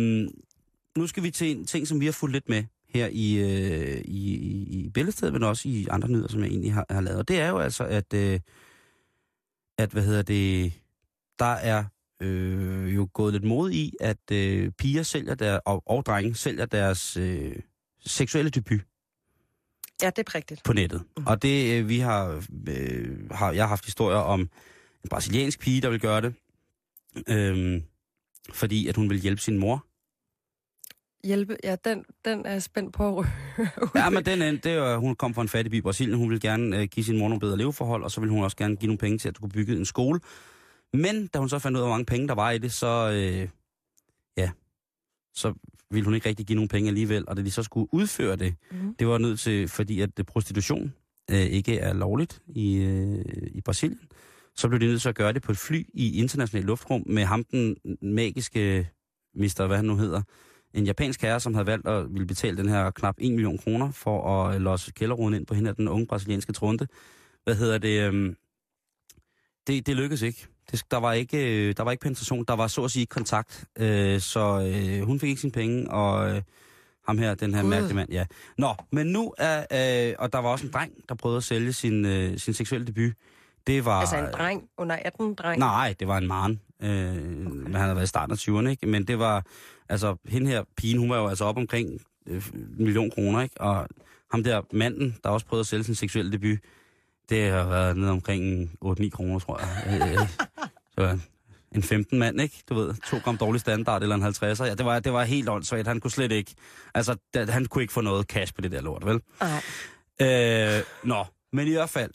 nu 0.99 1.07
skal 1.07 1.23
vi 1.23 1.31
til 1.31 1.51
en 1.51 1.65
ting, 1.67 1.89
som 1.89 2.01
vi 2.01 2.05
har 2.05 2.13
fulgt 2.13 2.33
lidt 2.33 2.49
med 2.49 2.65
her 2.95 3.09
i, 3.13 3.35
øh, 3.39 4.01
i, 4.05 4.35
i, 4.35 4.85
i 4.85 4.91
Bæltestedet, 4.91 5.33
men 5.33 5.43
også 5.43 5.69
i 5.69 5.87
andre 5.91 6.09
nyheder, 6.09 6.29
som 6.29 6.41
jeg 6.41 6.49
egentlig 6.49 6.75
har, 6.75 6.87
har 6.91 7.01
lavet. 7.01 7.19
Og 7.19 7.29
det 7.29 7.41
er 7.41 7.49
jo 7.49 7.59
altså, 7.59 7.85
at, 7.85 8.15
øh, 8.15 8.41
at 9.79 9.91
hvad 9.91 10.03
hedder 10.03 10.23
det, 10.23 10.73
der 11.39 11.53
er 11.53 11.85
øh, 12.21 12.95
jo 12.95 13.09
gået 13.13 13.33
lidt 13.33 13.45
mod 13.45 13.71
i, 13.71 13.95
at 14.01 14.31
øh, 14.33 14.71
piger 14.71 15.03
sælger 15.03 15.35
der, 15.35 15.59
og, 15.59 15.83
og 15.87 16.07
drenge 16.07 16.35
sælger 16.35 16.67
deres 16.67 17.17
øh, 17.17 17.57
seksuelle 18.01 18.51
debut 18.51 18.81
ja 20.03 20.11
det 20.11 20.29
er 20.29 20.35
rigtigt. 20.35 20.63
på 20.65 20.73
nettet. 20.73 21.03
Mm. 21.17 21.27
Og 21.27 21.43
det, 21.43 21.79
øh, 21.79 21.89
vi 21.89 21.99
har, 21.99 22.45
øh, 22.69 23.31
har, 23.31 23.53
jeg 23.53 23.63
har 23.63 23.69
haft 23.69 23.85
historier 23.85 24.19
om 24.19 24.41
en 25.05 25.09
brasiliansk 25.11 25.61
pige, 25.61 25.81
der 25.81 25.91
vil 25.91 26.01
gøre 26.01 26.21
det, 26.21 26.35
øh, 27.29 27.83
fordi 28.53 28.89
at 28.89 28.97
hun 28.97 29.11
vil 29.11 29.21
hjælpe 29.21 29.41
sin 29.41 29.59
mor. 29.59 29.87
Hjælpe, 31.25 31.57
ja, 31.65 31.77
den, 31.85 32.05
den 32.25 32.47
er 32.47 32.53
jeg 32.53 32.63
spændt 32.63 32.95
på 32.95 33.19
at. 33.19 33.27
Ja, 33.95 34.11
men 34.11 34.25
den 34.27 34.41
det 34.41 34.67
er, 34.67 34.97
hun 34.97 35.17
kom 35.17 35.35
fra 35.35 35.43
en 35.43 35.49
fattig 35.49 35.71
by 35.71 35.75
i 35.77 35.81
Brasilien. 35.81 36.19
Hun 36.19 36.29
ville 36.31 36.41
gerne 36.41 36.77
øh, 36.81 36.89
give 36.89 37.05
sin 37.05 37.19
mor 37.19 37.29
nogle 37.29 37.41
bedre 37.41 37.57
leveforhold, 37.57 38.03
og 38.03 38.11
så 38.11 38.21
ville 38.21 38.33
hun 38.35 38.45
også 38.45 38.57
gerne 38.57 38.77
give 38.77 38.87
nogle 38.87 38.99
penge 38.99 39.19
til, 39.19 39.29
at 39.29 39.37
du 39.37 39.41
kunne 39.41 39.51
bygge 39.51 39.77
en 39.77 39.85
skole. 39.85 40.21
Men 40.93 41.27
da 41.27 41.39
hun 41.39 41.49
så 41.49 41.59
fandt 41.59 41.77
ud 41.77 41.83
af, 41.83 41.87
hvor 41.89 41.95
mange 41.95 42.05
penge 42.07 42.29
der 42.29 42.35
var 42.35 42.51
i 42.51 42.59
det, 42.59 42.73
så, 42.73 43.11
øh, 43.15 43.49
ja, 44.37 44.51
så 45.35 45.55
ville 45.91 46.05
hun 46.05 46.15
ikke 46.15 46.29
rigtig 46.29 46.47
give 46.47 46.57
nogen 46.57 46.69
penge 46.69 46.89
alligevel. 46.89 47.25
Og 47.29 47.37
da 47.37 47.43
de 47.43 47.51
så 47.51 47.63
skulle 47.63 47.89
udføre 47.95 48.37
det, 48.37 48.55
Mhm. 48.71 48.95
det 48.95 49.07
var 49.09 49.19
nødt 49.19 49.41
til, 49.41 49.69
fordi 49.69 50.01
at 50.01 50.11
øh, 50.19 50.25
prostitution 50.25 50.93
øh, 51.31 51.37
ikke 51.41 51.79
er 51.79 51.93
lovligt 51.93 52.43
i, 52.49 52.77
øh, 52.77 53.25
i 53.53 53.61
Brasilien, 53.61 54.01
så 54.57 54.69
blev 54.69 54.81
de 54.81 54.87
nødt 54.87 55.03
til 55.03 55.09
at 55.09 55.15
gøre 55.15 55.33
det 55.33 55.43
på 55.43 55.53
et 55.53 55.59
fly 55.59 55.87
i 55.95 56.21
international 56.21 56.65
luftrum 56.65 57.03
med 57.07 57.25
ham 57.25 57.45
den 57.45 57.77
magiske 58.03 58.89
mister, 59.35 59.67
hvad 59.67 59.77
han 59.77 59.85
nu 59.87 59.97
hedder, 59.97 60.23
en 60.75 60.85
japansk 60.85 61.23
herre, 61.23 61.41
som 61.41 61.55
havde 61.55 61.67
valgt 61.67 61.89
at 61.89 62.13
ville 62.13 62.27
betale 62.27 62.57
den 62.57 62.69
her 62.69 62.91
knap 62.91 63.15
1 63.19 63.33
million 63.33 63.59
kroner 63.59 63.91
for 63.91 64.45
at 64.45 64.55
øh, 64.55 64.61
losse 64.61 64.93
kælderruden 64.93 65.35
ind 65.35 65.47
på 65.47 65.55
hende 65.55 65.71
af 65.71 65.77
den 65.77 65.89
unge 65.89 66.07
brasilianske 66.07 66.53
trunte. 66.53 66.89
Hvad 67.45 67.55
hedder 67.55 67.79
det? 67.79 68.01
øhm, 68.01 68.37
det, 69.67 69.87
det 69.87 69.97
lykkedes 69.97 70.23
ikke. 70.23 70.47
Det, 70.71 70.83
der, 70.91 70.97
var 70.97 71.13
ikke 71.13 71.69
øh, 71.69 71.75
der 71.77 71.83
var 71.83 71.91
ikke 71.91 72.03
penetration, 72.03 72.45
der 72.45 72.57
var 72.57 72.67
så 72.67 72.85
at 72.85 72.91
sige 72.91 73.07
kontakt. 73.07 73.65
Øh, 73.79 74.21
så 74.21 74.73
øh, 74.73 75.07
hun 75.07 75.21
fik 75.21 75.29
ikke 75.29 75.41
sine 75.41 75.53
penge, 75.53 75.91
og 75.91 76.31
øh, 76.31 76.43
ham 77.07 77.19
her, 77.19 77.35
den 77.35 77.55
her 77.55 77.63
Gud. 77.63 77.71
mærkelige 77.71 77.95
mand, 77.95 78.11
ja. 78.13 78.27
Nå, 78.59 78.75
men 78.93 79.07
nu 79.07 79.35
er, 79.39 79.59
øh, 79.59 80.15
og 80.19 80.33
der 80.33 80.39
var 80.39 80.49
også 80.49 80.67
en 80.67 80.73
dreng, 80.73 80.93
der 81.09 81.15
prøvede 81.15 81.37
at 81.37 81.45
sælge 81.45 81.73
sin, 81.73 82.05
øh, 82.05 82.39
sin 82.39 82.55
seksuelle 82.55 82.87
debut. 82.87 83.13
Det 83.69 83.85
var... 83.85 84.01
Altså 84.01 84.17
en 84.17 84.33
dreng, 84.33 84.69
under 84.79 84.97
18 85.05 85.35
dreng. 85.35 85.59
Nej, 85.59 85.95
det 86.01 86.09
var 86.09 86.19
en 86.19 86.27
mand. 86.27 86.59
Øh, 86.83 86.89
men 87.47 87.75
han 87.75 87.75
havde 87.75 87.95
været 87.95 88.05
i 88.05 88.09
starten 88.09 88.33
af 88.33 88.37
20'erne, 88.37 88.69
ikke? 88.69 88.87
Men 88.87 89.07
det 89.07 89.19
var, 89.19 89.45
altså, 89.89 90.17
hende 90.29 90.51
her 90.51 90.63
pigen, 90.77 90.99
hun 90.99 91.11
var 91.11 91.17
jo 91.17 91.29
altså 91.29 91.45
op 91.45 91.57
omkring 91.57 92.01
øh, 92.27 92.43
en 92.55 92.75
million 92.85 93.11
kroner, 93.11 93.43
ikke? 93.43 93.61
Og 93.61 93.89
ham 94.31 94.45
der 94.45 94.63
manden, 94.73 95.17
der 95.25 95.31
også 95.31 95.47
prøvede 95.47 95.61
at 95.61 95.67
sælge 95.67 95.85
sin 95.85 95.95
seksuelle 95.95 96.33
debut, 96.33 96.59
det 97.31 97.51
har 97.51 97.69
været 97.69 97.97
nede 97.97 98.11
omkring 98.11 98.71
8-9 98.85 99.09
kroner, 99.09 99.39
tror 99.39 99.61
jeg. 99.61 100.01
Øh, 100.03 100.23
øh, 100.23 100.29
så 100.99 101.19
en 101.75 101.83
15 101.83 102.19
mand, 102.19 102.41
ikke? 102.41 102.63
Du 102.69 102.75
ved, 102.75 102.95
to 103.11 103.17
gram 103.25 103.37
dårlig 103.37 103.61
standard 103.61 104.03
eller 104.03 104.17
en 104.17 104.23
50'er. 104.23 104.65
Ja, 104.65 104.75
det 104.75 104.87
var, 104.87 105.01
det 105.01 105.13
var 105.13 105.25
helt 105.25 105.49
åndssvagt. 105.49 105.87
Han 105.87 106.01
kunne 106.01 106.11
slet 106.11 106.33
ikke, 106.33 106.55
altså, 106.95 107.17
da, 107.35 107.45
han 107.45 107.67
kunne 107.67 107.83
ikke 107.83 107.93
få 107.93 108.01
noget 108.01 108.27
cash 108.27 108.55
på 108.55 108.61
det 108.61 108.73
der 108.73 108.81
lort, 108.81 109.07
vel? 109.07 109.21
Nej, 109.41 109.63
Øh, 110.21 110.83
nå, 111.05 111.25
men 111.53 111.69
i 111.69 111.71
hvert 111.71 111.91
fald, 111.91 112.11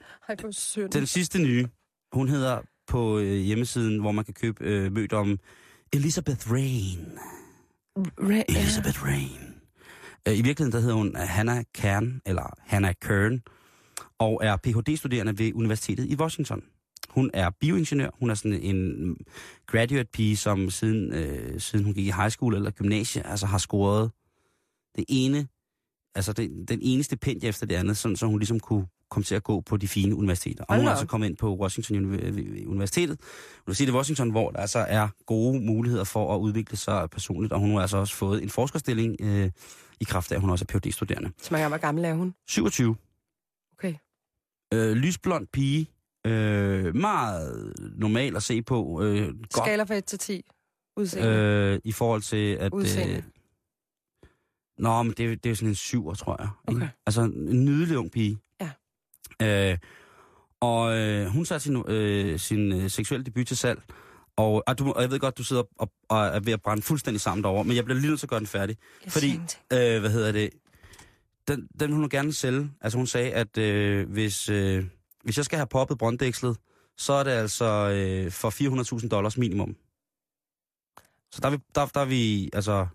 synd. 0.52 0.92
den 0.92 1.06
sidste 1.06 1.40
nye, 1.40 1.68
hun 2.14 2.30
hedder 2.30 2.62
på 2.88 3.20
øh, 3.20 3.38
hjemmesiden, 3.38 4.00
hvor 4.00 4.12
man 4.12 4.26
kan 4.26 4.34
købe 4.34 4.64
øh, 4.64 4.92
mødt 4.92 5.14
om 5.14 5.40
Elizabeth 5.94 6.52
Rain. 6.52 7.18
Ra-. 8.00 8.60
Elizabeth 8.60 9.04
Rain. 9.04 9.54
Øh, 10.28 10.38
I 10.38 10.42
virkeligheden, 10.42 10.72
der 10.72 10.80
hedder 10.80 10.96
hun 10.96 11.08
øh, 11.08 11.22
Hannah 11.22 11.64
Kern, 11.74 12.22
eller 12.26 12.54
Hannah 12.60 12.94
Kern, 13.02 13.42
og 14.20 14.42
er 14.44 14.58
Ph.D.-studerende 14.58 15.38
ved 15.38 15.54
Universitetet 15.54 16.06
i 16.06 16.16
Washington. 16.16 16.64
Hun 17.10 17.32
er 17.34 17.50
bioingeniør. 17.50 18.10
Hun 18.20 18.30
er 18.30 18.34
sådan 18.34 18.62
en 18.62 19.18
graduate 19.68 20.10
pige, 20.14 20.38
som 20.38 20.70
siden, 20.70 21.14
øh, 21.14 21.60
siden 21.60 21.86
hun 21.86 21.94
gik 21.94 22.08
i 22.08 22.12
high 22.12 22.30
school 22.30 22.56
eller 22.56 22.72
gymnasie, 22.72 23.28
altså 23.28 23.46
har 23.46 23.58
scoret 23.58 24.12
det 24.96 25.06
ene, 25.08 25.48
altså 26.16 26.34
det, 26.34 26.66
den 26.68 26.80
ene 26.82 27.04
stipendie 27.04 27.50
efter 27.50 27.66
det 27.66 27.76
andet, 27.76 27.98
sådan, 27.98 28.16
så 28.16 28.26
hun 28.26 28.40
ligesom 28.40 28.60
kunne 28.60 28.88
komme 29.14 29.24
til 29.24 29.36
at 29.36 29.44
gå 29.44 29.62
på 29.62 29.78
de 29.78 29.88
fine 29.88 30.16
universiteter. 30.16 30.64
Og 30.64 30.76
hun 30.76 30.86
er 30.86 30.90
altså 30.90 31.06
kommet 31.08 31.28
ind 31.28 31.38
på 31.38 31.56
Washington 31.56 31.96
Uni- 32.06 32.66
Universitetet, 32.68 33.20
Universitetet 33.68 33.94
i 33.94 33.96
Washington, 33.96 34.30
hvor 34.30 34.52
der 34.52 34.60
altså 34.60 34.80
er 34.80 35.08
gode 35.26 35.60
muligheder 35.66 36.04
for 36.04 36.36
at 36.36 36.40
udvikle 36.40 36.78
sig 36.78 37.10
personligt, 37.10 37.54
og 37.54 37.60
hun 37.60 37.72
har 37.72 37.82
altså 37.82 37.98
også 37.98 38.16
fået 38.16 38.44
en 38.44 38.50
forskerstilling 38.50 39.16
øh, 39.22 39.52
i 40.00 40.04
kraft 40.04 40.32
af, 40.32 40.36
at 40.36 40.42
hun 40.42 40.50
også 40.50 40.66
er 40.70 40.80
Ph.D.-studerende. 40.80 41.30
Så 41.42 41.48
mange 41.52 41.68
hvor 41.68 41.78
gammel 41.78 42.06
er 42.06 42.14
hun? 42.14 42.36
27. 42.48 42.96
Okay. 43.78 43.94
Øh, 44.74 44.92
lysblond 44.96 45.48
pige. 45.48 45.90
Øh, 46.28 46.96
meget 46.96 47.74
normal 47.96 48.36
at 48.36 48.44
se 48.44 48.62
på. 48.62 49.04
Øh, 49.04 49.28
godt 49.28 49.54
Skala 49.54 49.84
fra 49.84 49.96
1 49.96 50.06
til 50.06 50.20
10. 50.20 50.44
Udseende. 50.98 51.30
øh, 51.30 51.80
i 51.84 51.92
forhold 51.92 52.22
til, 52.22 52.54
at... 52.56 52.74
Udseende. 52.74 53.16
Øh, 53.16 53.24
nå, 54.78 55.04
men 55.04 55.14
det, 55.18 55.44
det 55.44 55.52
er 55.52 55.56
sådan 55.56 55.70
en 55.70 55.76
syver, 55.76 56.14
tror 56.14 56.36
jeg. 56.40 56.50
ikke? 56.70 56.82
Okay. 56.82 56.90
Altså 57.06 57.22
en 57.22 57.66
nydelig 57.66 57.98
ung 57.98 58.12
pige. 58.12 58.38
Øh, 59.44 59.78
og 60.60 60.98
øh, 60.98 61.26
hun 61.26 61.46
satte 61.46 61.64
sin, 61.64 61.84
øh, 61.88 62.40
sin 62.40 62.74
øh, 62.74 62.90
seksuelle 62.90 63.26
debut 63.26 63.48
til 63.48 63.58
salg. 63.58 63.82
Og, 64.36 64.64
og, 64.68 64.80
du, 64.80 64.92
og 64.92 65.02
jeg 65.02 65.12
ved 65.12 65.20
godt, 65.20 65.38
du 65.38 65.44
sidder 65.44 65.64
og, 65.78 65.92
og 66.10 66.26
er 66.26 66.40
ved 66.40 66.54
at 66.54 66.62
brænde 66.62 66.82
fuldstændig 66.84 67.22
sammen 67.22 67.44
derovre, 67.44 67.64
men 67.64 67.76
jeg 67.76 67.86
bliver 67.86 68.00
lige 68.00 68.10
nødt 68.10 68.20
til 68.20 68.26
at 68.26 68.30
gøre 68.30 68.40
den 68.40 68.48
færdig. 68.48 68.78
Jeg 69.06 69.12
fordi-. 69.12 69.40
Øh, 69.74 70.00
hvad 70.00 70.10
hedder 70.10 70.32
det? 70.32 70.50
Den, 71.48 71.68
den 71.80 71.90
vil 71.90 71.96
hun 71.98 72.10
gerne 72.10 72.34
sælge. 72.34 72.72
Altså 72.82 72.98
hun 72.98 73.08
sagde, 73.08 73.32
at 73.32 73.58
øh, 73.58 74.10
hvis, 74.10 74.50
øh, 74.50 74.86
hvis 75.24 75.38
jeg 75.38 75.46
skal 75.46 75.58
have 75.58 75.68
poppet 75.68 75.98
brønddækslet, 75.98 76.58
så 76.98 77.14
er 77.14 77.24
det 77.24 77.32
altså 77.32 77.66
øh, 77.66 78.32
for 78.32 78.50
400.000 79.02 79.08
dollars 79.08 79.38
minimum. 79.38 79.76
Så 81.32 81.40
der 81.42 81.48
er 81.48 81.52
vi, 81.52 81.58
der, 81.76 81.86
der 81.86 82.02
er 82.02 82.06
vi 82.06 82.50
altså... 82.54 82.88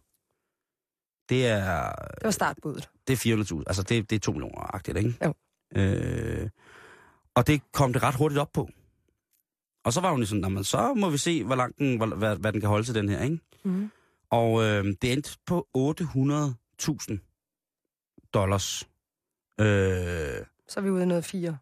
Det 1.29 1.47
er, 1.47 1.93
Det 1.93 2.25
var 2.25 2.31
startbuddet. 2.31 2.89
det 3.09 3.27
er 3.27 3.37
400.000, 3.37 3.63
altså 3.67 3.83
det, 3.83 4.11
det 4.11 4.17
er 4.17 4.21
2 4.21 4.33
millioner-agtigt, 4.33 4.97
ikke? 4.99 5.15
Jo. 5.25 5.35
Øh, 5.77 6.49
og 7.35 7.47
det 7.47 7.63
kom 7.73 7.93
det 7.93 8.03
ret 8.03 8.15
hurtigt 8.15 8.41
op 8.41 8.53
på. 8.53 8.69
Og 9.85 9.93
så 9.93 10.01
var 10.01 10.11
hun 10.11 10.27
sådan, 10.27 10.41
"Nå, 10.43 10.49
men 10.49 10.65
så 10.65 10.95
må 10.95 11.11
vi 11.11 11.19
se, 11.19 11.45
hvor 11.45 11.55
langt 11.55 11.79
den, 11.79 12.09
hvad, 12.19 12.37
hvad 12.37 12.53
den 12.53 12.61
kan 12.61 12.69
holde 12.69 12.85
til 12.87 12.95
den 12.95 13.09
her, 13.09 13.23
ikke? 13.23 13.39
Mm. 13.65 13.91
Og 14.31 14.63
øh, 14.65 14.85
det 15.03 15.13
endte 15.13 15.37
på 15.47 15.69
800.000 15.77 17.19
dollars. 18.35 18.83
Øh, 19.61 19.67
Så 20.69 20.75
er 20.77 20.81
vi 20.81 20.91
ude 20.91 21.03
i 21.03 21.07
noget 21.07 21.25
4. 21.25 21.59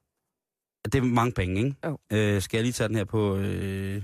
det 0.84 0.94
er 0.94 1.02
mange 1.02 1.32
penge, 1.32 1.58
ikke? 1.64 1.76
Jo. 1.84 1.98
Øh, 2.12 2.42
skal 2.42 2.58
jeg 2.58 2.62
lige 2.64 2.72
tage 2.72 2.88
den 2.88 2.96
her 2.96 3.04
på... 3.04 3.36
Øh, 3.36 4.02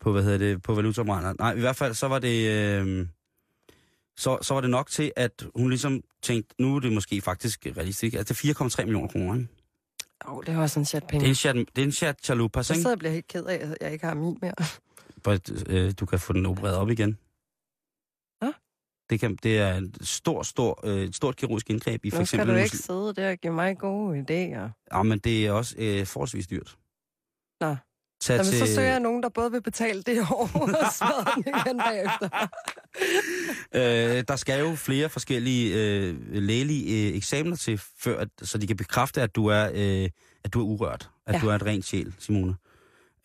på, 0.00 0.12
hvad 0.12 0.22
hedder 0.22 0.38
det, 0.38 0.62
på 0.62 0.74
valutaomregner? 0.74 1.32
Nej, 1.38 1.52
i 1.54 1.60
hvert 1.60 1.76
fald, 1.76 1.94
så 1.94 2.08
var 2.08 2.18
det... 2.18 2.48
Øh, 2.50 3.06
så, 4.16 4.38
så 4.42 4.54
var 4.54 4.60
det 4.60 4.70
nok 4.70 4.90
til, 4.90 5.12
at 5.16 5.46
hun 5.54 5.68
ligesom 5.68 6.00
tænkte, 6.22 6.54
nu 6.58 6.76
er 6.76 6.80
det 6.80 6.92
måske 6.92 7.20
faktisk 7.20 7.66
realistisk. 7.76 8.14
Altså, 8.14 8.34
det 8.34 8.50
er 8.50 8.64
4,3 8.78 8.84
millioner 8.84 9.08
kroner, 9.08 9.34
ikke? 9.34 9.48
Åh, 10.28 10.34
oh, 10.36 10.44
det 10.46 10.56
var 10.56 10.62
også 10.62 10.78
en 10.80 10.86
chat 10.86 11.02
Det 11.02 11.08
penge. 11.10 11.24
er 11.24 11.28
en 11.28 11.34
chat, 11.34 11.56
det 11.56 11.78
er 11.78 11.86
en 11.86 11.92
chat 11.92 12.24
chalupas, 12.24 12.70
ikke? 12.70 12.76
sidder 12.78 12.90
jeg 12.90 12.94
og 12.94 12.98
bliver 12.98 13.12
helt 13.12 13.28
ked 13.28 13.44
af, 13.44 13.54
at 13.54 13.78
jeg 13.80 13.92
ikke 13.92 14.06
har 14.06 14.14
min 14.14 14.38
mere. 14.42 14.54
But, 15.24 15.70
øh, 15.70 15.92
du 16.00 16.06
kan 16.06 16.18
få 16.18 16.32
den 16.32 16.46
opereret 16.46 16.76
op 16.76 16.90
igen. 16.90 17.18
Det, 19.10 19.20
kan, 19.20 19.36
det 19.42 19.58
er 19.58 19.74
et 19.74 19.98
stort, 20.00 20.46
stort, 20.46 20.78
øh, 20.84 21.02
et 21.02 21.16
stort 21.16 21.36
kirurgisk 21.36 21.70
indgreb 21.70 22.04
i 22.04 22.10
for 22.10 22.18
Nu 22.18 22.26
skal 22.26 22.36
eksempel... 22.38 22.56
du 22.56 22.62
ikke 22.62 22.76
sidde 22.76 23.14
der 23.14 23.30
og 23.30 23.38
give 23.38 23.52
mig 23.52 23.78
gode 23.78 24.18
idéer. 24.20 24.86
Ja, 24.96 25.02
men 25.02 25.18
det 25.18 25.46
er 25.46 25.52
også 25.52 25.74
øh, 25.78 26.06
forholdsvis 26.06 26.46
dyrt. 26.46 26.78
Nå. 27.60 27.76
Tag 28.22 28.36
Jamen, 28.36 28.50
til, 28.52 28.58
så 28.66 28.74
søger 28.74 28.90
jeg 28.90 29.00
nogen, 29.00 29.22
der 29.22 29.28
både 29.28 29.50
vil 29.50 29.62
betale 29.62 30.02
det 30.02 30.20
år 30.30 30.50
og 30.54 30.68
den 30.68 31.54
igen 31.66 31.78
bagefter. 31.78 32.48
øh, 33.74 34.24
der 34.28 34.36
skal 34.36 34.60
jo 34.60 34.74
flere 34.74 35.08
forskellige 35.08 35.74
øh, 35.74 36.16
lægelige 36.32 37.08
øh, 37.10 37.16
eksamener 37.16 37.56
til, 37.56 37.80
før 37.98 38.18
at, 38.18 38.28
så 38.42 38.58
de 38.58 38.66
kan 38.66 38.76
bekræfte, 38.76 39.22
at 39.22 39.34
du 39.36 39.46
er, 39.46 39.70
øh, 39.74 40.08
at 40.44 40.52
du 40.54 40.60
er 40.60 40.64
urørt. 40.64 41.10
At 41.26 41.34
Ja. 41.34 41.40
du 41.40 41.48
er 41.48 41.54
et 41.54 41.62
rent 41.66 41.84
sjæl, 41.84 42.14
Simone. 42.18 42.56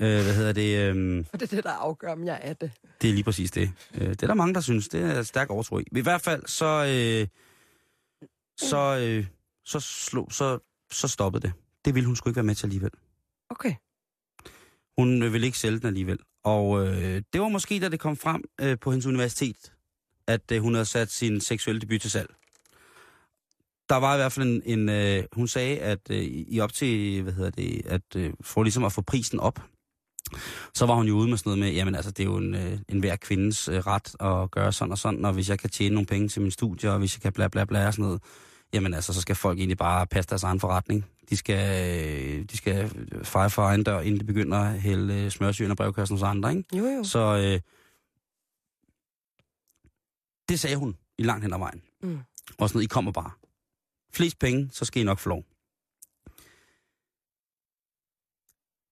Øh, 0.01 0.23
hvad 0.23 0.35
hedder 0.35 0.53
det? 0.53 0.77
Øh, 0.95 1.25
For 1.29 1.37
det 1.37 1.51
er 1.51 1.55
det, 1.55 1.63
der 1.63 1.71
afgør, 1.71 2.11
om 2.11 2.25
jeg 2.25 2.39
er 2.43 2.53
det. 2.53 2.71
Det 3.01 3.09
er 3.09 3.13
lige 3.13 3.23
præcis 3.23 3.51
det. 3.51 3.71
Øh, 3.93 4.09
Det 4.09 4.23
er 4.23 4.27
der 4.27 4.33
mange, 4.33 4.53
der 4.53 4.61
synes. 4.61 4.87
Det 4.87 5.01
er 5.01 5.23
stærk 5.23 5.49
overtro 5.49 5.79
i. 5.79 5.83
I 5.91 6.01
hvert 6.01 6.21
fald, 6.21 6.43
så, 6.45 6.65
øh, 6.65 7.27
så, 8.69 8.97
øh, 9.01 9.25
så, 9.65 9.79
slog, 9.79 10.27
så, 10.31 10.59
så 10.91 11.07
stoppede 11.07 11.41
det. 11.47 11.53
Det 11.85 11.95
ville 11.95 12.05
hun 12.07 12.15
sgu 12.15 12.29
ikke 12.29 12.35
være 12.35 12.43
med 12.45 12.55
til 12.55 12.65
alligevel. 12.65 12.91
Okay. 13.49 13.73
Hun 14.97 15.23
øh, 15.23 15.33
ville 15.33 15.47
ikke 15.47 15.57
sælge 15.57 15.79
den 15.79 15.87
alligevel. 15.87 16.19
Og 16.43 16.87
øh, 16.87 17.21
det 17.33 17.41
var 17.41 17.47
måske, 17.47 17.79
da 17.79 17.89
det 17.89 17.99
kom 17.99 18.17
frem 18.17 18.43
øh, 18.61 18.79
på 18.79 18.91
hendes 18.91 19.05
universitet, 19.05 19.73
at 20.27 20.51
øh, 20.51 20.61
hun 20.61 20.73
havde 20.73 20.85
sat 20.85 21.11
sin 21.11 21.41
seksuelle 21.41 21.81
debut 21.81 22.01
til 22.01 22.11
salg. 22.11 22.29
Der 23.89 23.95
var 23.95 24.13
i 24.13 24.17
hvert 24.17 24.31
fald 24.31 24.47
en, 24.47 24.79
en 24.79 24.89
øh, 24.89 25.23
hun 25.33 25.47
sagde, 25.47 25.79
at 25.79 25.99
øh, 26.09 26.23
i 26.23 26.59
op 26.59 26.73
til, 26.73 27.21
hvad 27.21 27.33
hedder 27.33 27.49
det, 27.51 27.81
at 27.85 28.15
øh, 28.15 28.33
for 28.41 28.63
ligesom 28.63 28.83
at 28.83 28.91
få 28.91 29.01
prisen 29.01 29.39
op, 29.39 29.59
så 30.73 30.85
var 30.85 30.95
hun 30.95 31.07
jo 31.07 31.15
ude 31.15 31.29
med 31.29 31.37
sådan 31.37 31.49
noget 31.49 31.59
med, 31.59 31.71
jamen 31.71 31.95
altså, 31.95 32.11
det 32.11 32.23
er 32.23 32.27
jo 32.27 32.37
en, 32.37 32.55
øh, 32.55 32.79
en 32.89 32.99
hver 32.99 33.15
kvindes 33.15 33.67
øh, 33.67 33.79
ret 33.79 34.15
at 34.19 34.51
gøre 34.51 34.73
sådan 34.73 34.91
og 34.91 34.97
sådan, 34.97 35.25
og 35.25 35.33
hvis 35.33 35.49
jeg 35.49 35.59
kan 35.59 35.69
tjene 35.69 35.93
nogle 35.93 36.05
penge 36.05 36.27
til 36.27 36.41
min 36.41 36.51
studie, 36.51 36.91
og 36.91 36.99
hvis 36.99 37.15
jeg 37.15 37.21
kan 37.21 37.33
bla 37.33 37.47
bla 37.47 37.65
bla 37.65 37.87
og 37.87 37.93
sådan 37.93 38.05
noget, 38.05 38.21
jamen 38.73 38.93
altså, 38.93 39.13
så 39.13 39.21
skal 39.21 39.35
folk 39.35 39.59
egentlig 39.59 39.77
bare 39.77 40.07
passe 40.07 40.29
deres 40.29 40.43
egen 40.43 40.59
forretning. 40.59 41.05
De 41.29 41.37
skal, 41.37 41.89
øh, 42.39 42.43
de 42.43 42.57
skal 42.57 42.89
feje 43.23 43.49
for 43.49 43.61
egen 43.61 43.83
dør, 43.83 43.99
inden 43.99 44.19
de 44.19 44.25
begynder 44.25 44.57
at 44.57 44.81
hælde 44.81 45.13
øh, 45.23 45.31
smørsyren 45.31 45.71
og 45.71 45.77
brevkassen 45.77 46.17
hos 46.17 46.23
andre, 46.23 46.49
ikke? 46.57 46.77
Jo, 46.77 46.85
jo. 46.85 47.03
Så 47.03 47.19
øh, 47.19 47.59
det 50.49 50.59
sagde 50.59 50.75
hun 50.75 50.97
i 51.17 51.23
langt 51.23 51.43
hen 51.43 51.53
ad 51.53 51.59
vejen. 51.59 51.81
Mm. 52.01 52.19
Og 52.57 52.69
sådan 52.69 52.77
noget, 52.77 52.83
I 52.83 52.87
kommer 52.87 53.11
bare. 53.11 53.31
Flest 54.13 54.39
penge, 54.39 54.69
så 54.71 54.85
skal 54.85 55.01
I 55.01 55.05
nok 55.05 55.19
få 55.19 55.29
lov. 55.29 55.43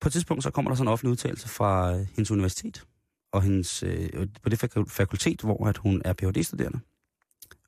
På 0.01 0.09
et 0.09 0.13
tidspunkt, 0.13 0.43
så 0.43 0.51
kommer 0.51 0.71
der 0.71 0.75
sådan 0.75 0.87
en 0.87 0.91
offentlig 0.93 1.11
udtalelse 1.11 1.49
fra 1.49 1.93
øh, 1.95 2.07
hendes 2.15 2.31
universitet, 2.31 2.85
og 3.31 3.41
hendes, 3.41 3.83
øh, 3.83 4.27
på 4.43 4.49
det 4.49 4.63
fak- 4.63 4.89
fakultet, 4.89 5.41
hvor 5.41 5.67
at 5.67 5.77
hun 5.77 6.01
er 6.05 6.13
Ph.D.-studerende. 6.13 6.79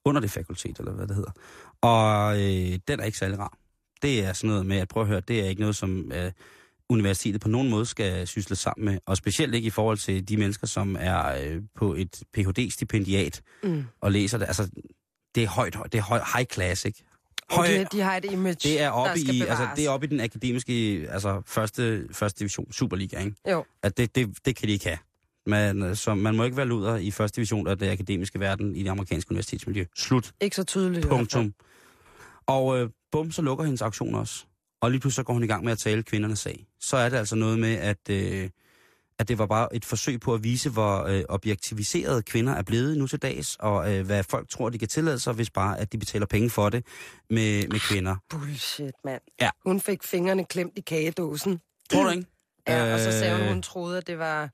Under 0.05 0.21
det 0.21 0.31
fakultet, 0.31 0.79
eller 0.79 0.91
hvad 0.91 1.07
det 1.07 1.15
hedder. 1.15 1.31
Og 1.81 2.35
øh, 2.35 2.79
den 2.87 2.99
er 2.99 3.03
ikke 3.03 3.17
særlig 3.17 3.39
rar. 3.39 3.57
Det 4.01 4.25
er 4.25 4.33
sådan 4.33 4.47
noget 4.47 4.65
med, 4.65 4.77
at 4.77 4.87
prøv 4.87 5.03
at 5.03 5.07
høre, 5.09 5.21
det 5.27 5.39
er 5.39 5.49
ikke 5.49 5.61
noget, 5.61 5.75
som 5.75 6.11
øh, 6.11 6.31
universitetet 6.89 7.41
på 7.41 7.47
nogen 7.49 7.69
måde 7.69 7.85
skal 7.85 8.27
sysle 8.27 8.55
sammen 8.55 8.85
med. 8.85 8.97
Og 9.05 9.17
specielt 9.17 9.55
ikke 9.55 9.67
i 9.67 9.69
forhold 9.69 9.97
til 9.97 10.29
de 10.29 10.37
mennesker, 10.37 10.67
som 10.67 10.95
er 10.99 11.41
øh, 11.43 11.61
på 11.75 11.93
et 11.93 12.23
Ph.D.-stipendiat 12.33 13.41
Mm. 13.63 13.83
og 14.01 14.11
læser 14.11 14.37
det. 14.37 14.45
Altså, 14.47 14.69
det 15.35 15.43
er 15.43 15.47
højt, 15.47 15.77
det 15.91 15.97
er 15.97 16.01
høj, 16.01 16.19
high 16.35 16.45
class, 16.53 16.85
ikke? 16.85 17.03
Høj, 17.49 17.65
Okay, 17.65 17.85
de 17.91 17.99
har 17.99 18.17
et 18.17 18.25
image, 18.25 18.55
det 18.69 18.81
er 18.81 18.89
oppe 18.89 19.19
i, 19.19 19.25
bevares. 19.25 19.49
altså, 19.49 19.67
det 19.75 19.85
er 19.85 19.89
oppe 19.89 20.07
i 20.07 20.09
den 20.09 20.19
akademiske, 20.19 21.07
altså 21.11 21.41
første, 21.45 22.07
første 22.11 22.39
division, 22.39 22.71
Superliga, 22.71 23.19
ikke? 23.19 23.35
Jo, 23.51 23.65
At 23.83 23.97
det, 23.97 24.15
det, 24.15 24.37
det 24.45 24.55
kan 24.55 24.67
de 24.67 24.73
ikke 24.73 24.85
have. 24.85 24.97
Man, 25.45 25.95
så 25.95 26.15
man 26.15 26.35
må 26.35 26.43
ikke 26.43 26.57
være 26.57 26.65
luder 26.65 26.95
i 26.95 27.11
første 27.11 27.35
division 27.35 27.67
af 27.67 27.77
det 27.77 27.89
akademiske 27.89 28.39
verden 28.39 28.75
i 28.75 28.83
det 28.83 28.89
amerikanske 28.89 29.31
universitetsmiljø. 29.31 29.85
Slut. 29.95 30.31
ikke 30.41 30.55
så 30.55 30.63
tydeligt. 30.63 31.07
Punktum. 31.07 31.53
Og 32.47 32.79
øh, 32.79 32.89
bum, 33.11 33.31
så 33.31 33.41
lukker 33.41 33.63
hendes 33.65 33.81
auktion 33.81 34.15
også. 34.15 34.45
Og 34.81 34.91
lige 34.91 35.01
pludselig 35.01 35.15
så 35.15 35.23
går 35.23 35.33
hun 35.33 35.43
i 35.43 35.47
gang 35.47 35.63
med 35.63 35.71
at 35.71 35.79
tale 35.79 36.03
kvindernes 36.03 36.39
sag. 36.39 36.65
Så 36.79 36.97
er 36.97 37.09
det 37.09 37.17
altså 37.17 37.35
noget 37.35 37.59
med, 37.59 37.75
at, 37.75 38.09
øh, 38.09 38.49
at 39.19 39.27
det 39.27 39.37
var 39.37 39.45
bare 39.45 39.75
et 39.75 39.85
forsøg 39.85 40.19
på 40.19 40.33
at 40.33 40.43
vise, 40.43 40.69
hvor 40.69 41.03
øh, 41.03 41.23
objektiviserede 41.29 42.21
kvinder 42.23 42.53
er 42.53 42.61
blevet 42.63 42.97
nu 42.97 43.07
til 43.07 43.19
dags, 43.21 43.55
og 43.59 43.95
øh, 43.95 44.05
hvad 44.05 44.23
folk 44.23 44.49
tror, 44.49 44.69
de 44.69 44.77
kan 44.79 44.87
tillade 44.87 45.19
sig, 45.19 45.33
hvis 45.33 45.49
bare 45.49 45.79
at 45.79 45.91
de 45.91 45.97
betaler 45.97 46.25
penge 46.25 46.49
for 46.49 46.69
det 46.69 46.85
med, 47.29 47.67
med 47.67 47.79
kvinder. 47.79 48.15
Bullshit, 48.29 48.91
mand. 49.05 49.21
Ja. 49.41 49.49
Hun 49.65 49.81
fik 49.81 50.03
fingrene 50.03 50.45
klemt 50.45 50.73
i 50.75 50.81
kagedåsen. 50.81 51.59
Tror 51.91 52.03
du 52.03 52.09
ikke? 52.09 52.25
Ja, 52.67 52.93
og 52.93 52.99
så 52.99 53.11
sagde 53.11 53.35
hun, 53.35 53.43
Øh. 53.43 53.49
hun 53.49 53.61
troede, 53.61 53.97
at 53.97 54.07
det 54.07 54.19
var 54.19 54.49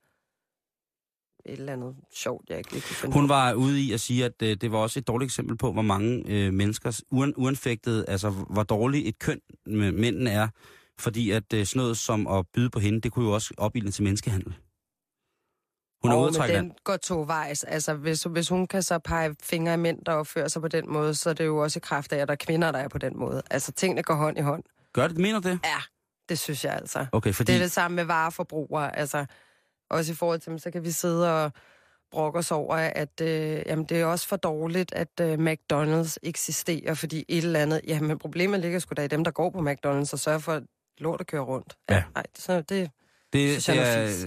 et 1.45 1.59
eller 1.59 1.73
andet 1.73 1.95
sjovt, 2.15 2.49
jeg 2.49 2.57
ikke 2.57 2.71
lige 2.71 2.81
kunne 2.81 2.95
finde 2.95 3.13
Hun 3.13 3.29
var 3.29 3.53
ude 3.53 3.81
i 3.81 3.93
at 3.93 3.99
sige, 3.99 4.25
at 4.25 4.41
øh, 4.43 4.57
det 4.61 4.71
var 4.71 4.77
også 4.77 4.99
et 4.99 5.07
dårligt 5.07 5.29
eksempel 5.29 5.57
på, 5.57 5.73
hvor 5.73 5.81
mange 5.81 6.23
øh, 6.27 6.53
mennesker, 6.53 7.01
uen, 7.11 7.33
uanfægtet, 7.37 8.05
altså 8.07 8.29
hvor 8.29 8.63
dårligt 8.63 9.07
et 9.07 9.19
køn 9.19 9.39
med 9.65 9.91
mændene 9.91 10.29
er, 10.29 10.47
fordi 10.99 11.31
at 11.31 11.53
øh, 11.53 11.65
sådan 11.65 11.79
noget 11.79 11.97
som 11.97 12.27
at 12.27 12.45
byde 12.53 12.69
på 12.69 12.79
hende, 12.79 13.01
det 13.01 13.11
kunne 13.11 13.25
jo 13.25 13.33
også 13.33 13.53
opildne 13.57 13.91
til 13.91 14.03
menneskehandel. 14.03 14.55
Hun 16.03 16.11
er 16.11 16.43
at 16.43 16.49
men 16.49 16.55
den 16.55 16.71
går 16.83 16.97
to 16.97 17.21
vejs. 17.21 17.63
Altså, 17.63 17.93
hvis, 17.93 18.23
hvis 18.23 18.49
hun 18.49 18.67
kan 18.67 18.83
så 18.83 18.99
pege 18.99 19.35
fingre 19.43 19.71
af 19.71 19.79
mænd, 19.79 20.05
der 20.05 20.11
opfører 20.11 20.47
sig 20.47 20.61
på 20.61 20.67
den 20.67 20.93
måde, 20.93 21.15
så 21.15 21.29
er 21.29 21.33
det 21.33 21.45
jo 21.45 21.57
også 21.57 21.79
i 21.79 21.83
kraft 21.83 22.13
af, 22.13 22.17
at 22.17 22.27
der 22.27 22.31
er 22.31 22.35
kvinder, 22.35 22.71
der 22.71 22.79
er 22.79 22.87
på 22.87 22.97
den 22.97 23.19
måde. 23.19 23.41
Altså, 23.51 23.71
tingene 23.71 24.03
går 24.03 24.13
hånd 24.13 24.37
i 24.37 24.41
hånd. 24.41 24.63
Gør 24.93 25.07
det? 25.07 25.17
Mener 25.17 25.39
du 25.39 25.49
det? 25.49 25.59
Ja, 25.63 25.81
det 26.29 26.39
synes 26.39 26.65
jeg 26.65 26.73
altså. 26.73 27.05
Okay, 27.11 27.33
fordi... 27.33 27.51
Det 27.51 27.57
er 27.57 27.63
det 27.63 27.71
samme 27.71 27.95
med 27.95 28.03
vareforbrugere. 28.03 28.95
Altså, 28.95 29.25
også 29.93 30.11
i 30.11 30.15
forhold 30.15 30.39
til 30.39 30.49
dem, 30.49 30.59
så 30.59 30.71
kan 30.71 30.83
vi 30.83 30.91
sidde 30.91 31.43
og 31.43 31.51
brokke 32.11 32.39
os 32.39 32.51
over, 32.51 32.75
at 32.75 33.21
øh, 33.21 33.61
jamen, 33.65 33.85
det 33.85 34.01
er 34.01 34.05
også 34.05 34.27
for 34.27 34.35
dårligt, 34.35 34.93
at 34.93 35.19
øh, 35.21 35.33
McDonald's 35.33 36.15
eksisterer, 36.23 36.93
fordi 36.93 37.25
et 37.27 37.43
eller 37.43 37.59
andet... 37.59 37.81
Jamen, 37.87 38.17
problemet 38.19 38.59
ligger 38.59 38.79
sgu 38.79 38.93
da 38.97 39.03
i 39.03 39.07
dem, 39.07 39.23
der 39.23 39.31
går 39.31 39.49
på 39.49 39.59
McDonald's 39.59 40.13
og 40.13 40.19
sørger 40.19 40.39
for, 40.39 40.51
at 40.53 40.63
lortet 40.97 41.27
kører 41.27 41.41
rundt. 41.41 41.73
Ja. 41.89 42.03
Nej, 42.15 42.25
så 42.35 42.61
det... 42.61 42.89
Det, 43.33 43.49
Synes 43.49 43.69
jeg 43.69 43.75
det 43.75 43.83
er 43.83 43.97
er, 43.97 44.07
fis. 44.07 44.25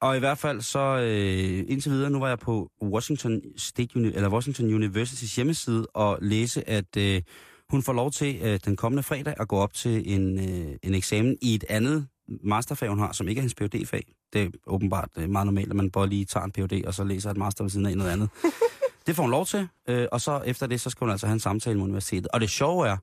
og 0.00 0.16
i 0.16 0.18
hvert 0.18 0.38
fald 0.38 0.60
så 0.60 0.78
øh, 0.78 1.64
indtil 1.72 1.92
videre, 1.92 2.10
nu 2.10 2.18
var 2.18 2.28
jeg 2.28 2.38
på 2.38 2.70
Washington 2.82 3.40
State 3.56 3.96
Uni, 3.96 4.06
eller 4.08 4.30
Washington 4.30 4.74
Universitys 4.74 5.36
hjemmeside 5.36 5.86
og 5.94 6.18
læse, 6.22 6.68
at 6.68 6.96
øh, 6.98 7.22
hun 7.70 7.82
får 7.82 7.92
lov 7.92 8.10
til 8.10 8.40
øh, 8.42 8.60
den 8.64 8.76
kommende 8.76 9.02
fredag 9.02 9.34
at 9.40 9.48
gå 9.48 9.56
op 9.56 9.74
til 9.74 10.12
en, 10.14 10.38
øh, 10.38 10.76
en 10.82 10.94
eksamen 10.94 11.36
i 11.42 11.54
et 11.54 11.64
andet 11.68 12.06
masterfag, 12.44 12.88
hun 12.88 12.98
har, 12.98 13.12
som 13.12 13.28
ikke 13.28 13.38
er 13.38 13.42
hendes 13.42 13.54
phd 13.54 13.86
fag 13.86 14.12
Det 14.32 14.42
er 14.42 14.48
åbenbart 14.66 15.08
øh, 15.16 15.30
meget 15.30 15.46
normalt, 15.46 15.70
at 15.70 15.76
man 15.76 15.90
bare 15.90 16.06
lige 16.08 16.24
tager 16.24 16.44
en 16.44 16.52
PhD, 16.52 16.84
og 16.86 16.94
så 16.94 17.04
læser 17.04 17.30
et 17.30 17.36
master 17.36 17.64
ved 17.64 17.70
siden 17.70 17.86
af 17.86 17.96
noget 17.96 18.10
andet. 18.10 18.28
det 19.06 19.16
får 19.16 19.22
hun 19.22 19.30
lov 19.30 19.46
til, 19.46 19.68
øh, 19.88 20.06
og 20.12 20.20
så 20.20 20.40
efter 20.46 20.66
det, 20.66 20.80
så 20.80 20.90
skal 20.90 21.04
hun 21.04 21.10
altså 21.12 21.26
have 21.26 21.32
en 21.34 21.40
samtale 21.40 21.76
med 21.76 21.84
universitetet. 21.84 22.28
Og 22.28 22.40
det 22.40 22.50
sjove 22.50 22.88
er, 22.88 22.96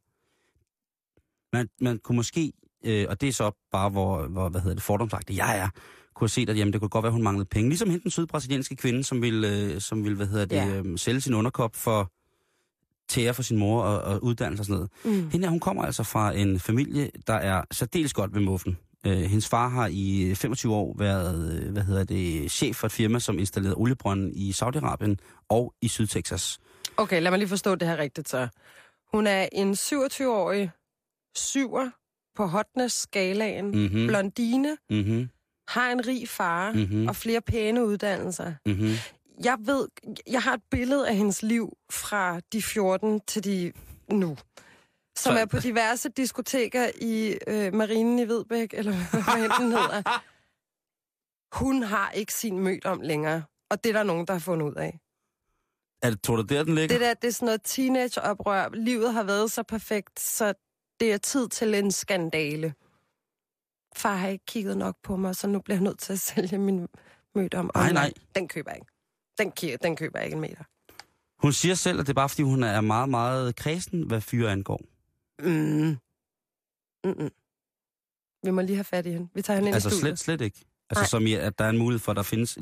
man, 1.56 1.70
man 1.82 1.98
kunne 2.04 2.16
måske, 2.16 2.54
øh, 2.86 3.06
og 3.10 3.22
det 3.22 3.30
er 3.30 3.34
så 3.34 3.52
bare, 3.72 3.90
hvor, 3.90 4.28
hvor 4.28 4.50
hvad 4.50 4.62
hedder 4.62 4.76
det, 4.76 4.84
fordomsagtigt 4.84 5.38
jeg 5.38 5.58
er, 5.58 5.70
kunne 6.16 6.26
have 6.26 6.30
set, 6.30 6.50
at 6.50 6.58
jamen, 6.58 6.74
det 6.74 6.82
kunne 6.82 6.90
godt 6.90 7.04
være, 7.04 7.12
hun 7.12 7.24
manglede 7.24 7.46
penge. 7.46 7.70
Ligesom 7.70 7.90
hende 7.90 8.04
den 8.04 8.12
sydbrasilianske 8.12 8.76
kvinde, 8.76 9.04
som 9.04 9.22
ville, 9.22 9.74
øh, 9.74 9.82
som 9.82 10.04
ville 10.04 10.16
hvad 10.16 10.28
hedder 10.28 10.46
det, 10.46 10.56
Ja. 10.56 10.68
øh, 10.68 10.98
sælge 10.98 11.22
sin 11.22 11.34
underkop 11.34 11.76
for 11.76 12.12
tære 13.10 13.34
for 13.34 13.42
sin 13.44 13.58
mor 13.58 13.82
og, 13.82 14.02
og 14.02 14.24
uddannelse 14.24 14.62
og 14.62 14.66
sådan 14.66 14.76
noget. 14.76 15.24
Mm. 15.24 15.30
Hende 15.30 15.46
her, 15.46 15.50
hun 15.52 15.60
kommer 15.60 15.84
altså 15.84 16.04
fra 16.04 16.32
en 16.34 16.60
familie, 16.60 17.12
der 17.28 17.34
er 17.34 17.62
særdeles 17.72 18.14
godt 18.14 18.34
ved 18.36 18.42
muffen. 18.42 18.78
Øh, 19.08 19.18
hendes 19.18 19.48
far 19.48 19.68
har 19.68 19.88
i 19.92 20.36
25 20.36 20.74
år 20.76 20.96
været, 20.98 21.62
øh, 21.64 21.72
hvad 21.72 21.84
hedder 21.84 22.04
det, 22.04 22.52
chef 22.52 22.76
for 22.76 22.88
et 22.88 22.92
firma, 22.92 23.20
som 23.20 23.40
installerede 23.40 23.76
oliebrønden 23.78 24.32
i 24.34 24.52
Saudi-Arabien 24.52 25.16
og 25.50 25.74
i 25.82 25.88
Sydtexas. 25.88 26.60
Okay, 26.98 27.22
lad 27.22 27.32
mig 27.32 27.40
lige 27.40 27.50
forstå 27.50 27.76
det 27.76 27.88
her 27.88 27.98
rigtigt 27.98 28.30
så. 28.30 28.48
Hun 29.14 29.28
er 29.28 29.48
en 29.52 29.74
27-årig 29.74 30.72
syver 31.36 31.90
på 32.36 32.46
hotness-skalaen, 32.46 33.66
mm. 33.66 33.78
Mhm, 33.78 34.08
blondine, 34.08 34.78
mhm, 34.90 35.30
har 35.68 35.92
en 35.92 36.08
rig 36.08 36.30
far 36.30 36.72
mm. 36.72 36.80
mhm, 36.80 37.08
og 37.08 37.16
flere 37.16 37.42
pæne 37.42 37.86
uddannelser. 37.86 38.54
mhm. 38.66 38.92
Jeg 39.44 39.58
ved, 39.60 39.88
jeg 40.32 40.42
har 40.42 40.54
et 40.54 40.62
billede 40.72 41.08
af 41.10 41.16
hendes 41.16 41.44
liv 41.44 41.78
fra 41.92 42.40
de 42.54 42.62
14 42.62 43.22
til 43.28 43.44
de 43.44 43.72
nu. 44.12 44.38
Som 45.18 45.34
Så- 45.34 45.40
er 45.40 45.46
på 45.46 45.60
diverse 45.60 46.10
diskoteker 46.10 46.90
i 47.02 47.38
øh, 47.48 47.74
Marinen 47.74 48.20
i 48.20 48.28
Vedbæk, 48.28 48.74
eller 48.74 48.92
hvad 49.38 49.60
den 49.60 49.72
hedder. 49.72 50.22
Hun 51.60 51.84
har 51.84 52.12
ikke 52.12 52.34
sin 52.34 52.60
mødt 52.60 52.86
om 52.86 53.02
længere. 53.02 53.44
Og 53.70 53.84
det 53.84 53.90
er 53.90 53.94
der 53.94 54.04
nogen, 54.04 54.28
der 54.28 54.34
har 54.34 54.40
fundet 54.40 54.66
ud 54.68 54.74
af. 54.76 55.00
Er 56.02 56.10
det, 56.10 56.22
tror 56.22 56.36
du, 56.36 56.42
der 56.42 56.64
den 56.64 56.76
ligger? 56.76 56.88
Det 56.88 57.02
der, 57.02 57.14
det 57.14 57.28
er 57.28 57.32
sådan 57.32 57.46
noget 57.46 57.62
teenageoprør. 57.64 58.70
Livet 58.74 59.14
har 59.14 59.24
været 59.24 59.52
så 59.52 59.64
perfekt, 59.64 60.20
så 60.20 60.54
det 61.00 61.14
er 61.14 61.18
tid 61.18 61.50
til 61.50 61.74
en 61.76 61.92
skandale. 61.92 62.74
Far 63.96 64.16
har 64.16 64.28
ikke 64.28 64.46
kigget 64.46 64.78
nok 64.78 64.96
på 65.04 65.16
mig, 65.16 65.36
så 65.36 65.48
nu 65.48 65.60
bliver 65.60 65.76
jeg 65.78 65.84
nødt 65.84 66.00
til 66.00 66.14
at 66.14 66.20
sælge 66.30 66.58
min 66.58 66.88
mødt 67.36 67.54
om. 67.54 67.72
Nej, 67.76 67.92
nej. 67.94 68.14
Den 68.36 68.48
køber 68.48 68.72
jeg 68.72 68.78
ikke. 68.78 68.92
Den, 69.38 69.54
ki- 69.60 69.78
den 69.84 69.96
køber 69.96 70.20
jeg 70.20 70.26
ikke 70.26 70.36
en 70.36 70.42
meter. 70.42 70.64
Hun 71.42 71.54
siger 71.54 71.76
selv, 71.76 72.00
at 72.00 72.06
det 72.06 72.10
er 72.10 72.16
bare, 72.16 72.30
fordi 72.30 72.42
hun 72.44 72.64
er 72.64 72.82
meget, 72.82 73.10
meget 73.10 73.56
kredsen, 73.56 74.02
hvad 74.08 74.22
fyre 74.22 74.52
angår. 74.52 74.82
Mm. 75.40 75.98
Mm-mm. 77.06 77.30
Vi 78.44 78.52
må 78.52 78.62
lige 78.62 78.76
have 78.76 78.84
fat 78.84 79.06
i 79.06 79.12
hende. 79.12 79.28
Vi 79.36 79.42
tager 79.42 79.56
hende 79.58 79.68
ind 79.70 79.76
Altså 79.76 79.90
i 79.90 79.92
studiet. 79.92 80.20
slet, 80.20 80.20
slet 80.20 80.46
ikke. 80.46 80.66
Altså 80.90 81.02
Nej. 81.02 81.08
som 81.08 81.28
i, 81.28 81.34
at 81.34 81.60
der 81.60 81.66
er 81.66 81.70
en 81.70 81.78
mulighed 81.78 82.00
for, 82.00 82.12
at 82.12 82.16
der 82.16 82.24
findes 82.24 82.58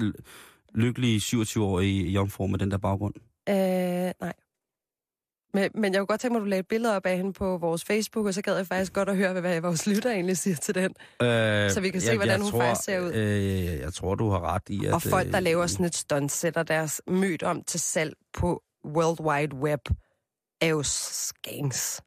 lykkelige 0.76 1.18
27-årige 1.20 2.10
jomfruer 2.12 2.48
med 2.48 2.60
den 2.60 2.72
der 2.72 2.78
baggrund. 2.78 3.14
Øh, 3.50 3.56
nej. 4.22 4.34
Men, 5.56 5.72
men 5.76 5.94
jeg 5.94 6.00
kunne 6.00 6.08
godt 6.08 6.22
tænke 6.22 6.34
mig, 6.34 6.40
at 6.40 6.42
du 6.44 6.50
lagde 6.50 6.60
et 6.60 6.68
billede 6.68 6.96
op 6.96 7.06
af 7.06 7.18
hende 7.18 7.34
på 7.34 7.58
vores 7.58 7.84
Facebook, 7.86 8.26
og 8.26 8.34
så 8.34 8.42
gad 8.42 8.56
jeg 8.56 8.68
faktisk 8.68 8.94
godt 8.94 9.10
at 9.10 9.18
høre, 9.18 9.42
hvad 9.42 9.62
vores 9.62 9.88
lytter 9.88 10.12
egentlig 10.12 10.38
siger 10.38 10.56
til 10.56 10.76
den. 10.76 10.94
Øh, 11.22 11.72
Så 11.72 11.82
vi 11.82 11.90
kan 11.90 12.02
se, 12.02 12.16
hvordan 12.16 12.42
hun 12.42 12.52
tror, 12.52 12.60
faktisk 12.62 12.86
ser 12.86 13.00
ud. 13.00 13.14
Øh, 13.14 13.64
jeg 13.80 13.94
tror, 13.94 14.16
du 14.16 14.30
har 14.30 14.40
ret 14.54 14.70
i, 14.70 14.86
at... 14.86 14.94
Og 14.94 15.02
folk, 15.02 15.28
der 15.32 15.38
øh, 15.38 15.44
laver 15.44 15.68
sådan 15.68 15.86
et 15.86 15.96
stunt, 15.96 16.32
sætter 16.32 16.64
deres 16.64 17.02
mødt 17.08 17.44
om 17.44 17.64
til 17.64 17.80
salg 17.80 18.14
på 18.34 18.64
World 18.86 19.20
Wide 19.22 19.56
Web, 19.56 19.82
er 20.62 20.68
jo 20.68 20.84
scams. 20.84 22.02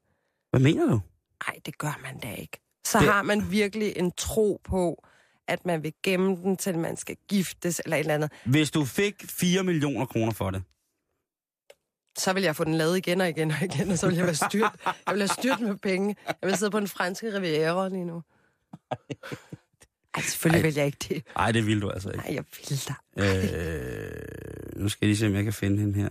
Hvad 0.59 0.73
mener 0.73 0.87
du? 0.87 1.01
Nej, 1.47 1.57
det 1.66 1.79
gør 1.79 2.01
man 2.03 2.19
da 2.21 2.33
ikke. 2.35 2.59
Så 2.87 2.99
Det- 2.99 3.09
har 3.09 3.23
man 3.23 3.51
virkelig 3.51 3.92
en 3.97 4.12
tro 4.16 4.61
på, 4.64 5.05
at 5.49 5.66
man 5.66 5.83
vil 5.83 5.92
gemme 6.03 6.37
den, 6.37 6.57
til 6.57 6.79
man 6.79 6.97
skal 6.97 7.16
giftes 7.29 7.81
eller 7.85 7.97
et 7.97 8.01
eller 8.01 8.14
andet. 8.14 8.31
Hvis 8.45 8.71
du 8.71 8.85
fik 8.85 9.14
4 9.29 9.62
millioner 9.64 10.07
kroner 10.07 10.33
for 10.33 10.51
det, 10.51 10.62
Så 12.19 12.33
vil 12.33 12.42
jeg 12.42 12.57
få 12.57 12.64
den 12.64 12.75
lavet 12.75 12.97
igen 12.99 13.21
og 13.21 13.29
igen 13.29 13.51
og 13.51 13.62
igen, 13.62 13.90
og 13.90 13.99
så 13.99 14.07
vil 14.07 14.16
jeg 14.16 14.25
være 14.27 14.35
styrt. 14.35 14.73
Jeg 14.87 15.14
vil 15.14 15.21
have 15.23 15.29
styrt 15.29 15.61
med 15.61 15.77
penge. 15.77 16.16
Jeg 16.27 16.37
vil 16.42 16.57
sidde 16.57 16.71
på 16.71 16.81
den 16.81 16.88
franske 16.88 17.35
riviera 17.37 17.88
lige 17.88 18.05
nu. 18.05 18.23
Ej, 20.14 20.23
selvfølgelig 20.23 20.61
Ej. 20.61 20.66
vil 20.66 20.75
jeg 20.75 20.87
ikke 20.87 20.99
det. 21.09 21.23
Nej, 21.37 21.53
det 21.53 21.66
vil 21.66 21.83
du 21.83 21.90
altså 21.90 22.09
ikke. 22.11 22.25
Nej, 22.25 22.35
jeg 22.35 22.45
vil 22.69 22.81
da. 22.88 22.95
Øh, 23.23 24.81
nu 24.83 24.88
skal 24.88 25.07
jeg 25.07 25.09
lige 25.09 25.16
se, 25.16 25.27
om 25.27 25.35
jeg 25.35 25.45
kan 25.45 25.53
finde 25.53 25.79
hende 25.81 26.01
her. 26.01 26.09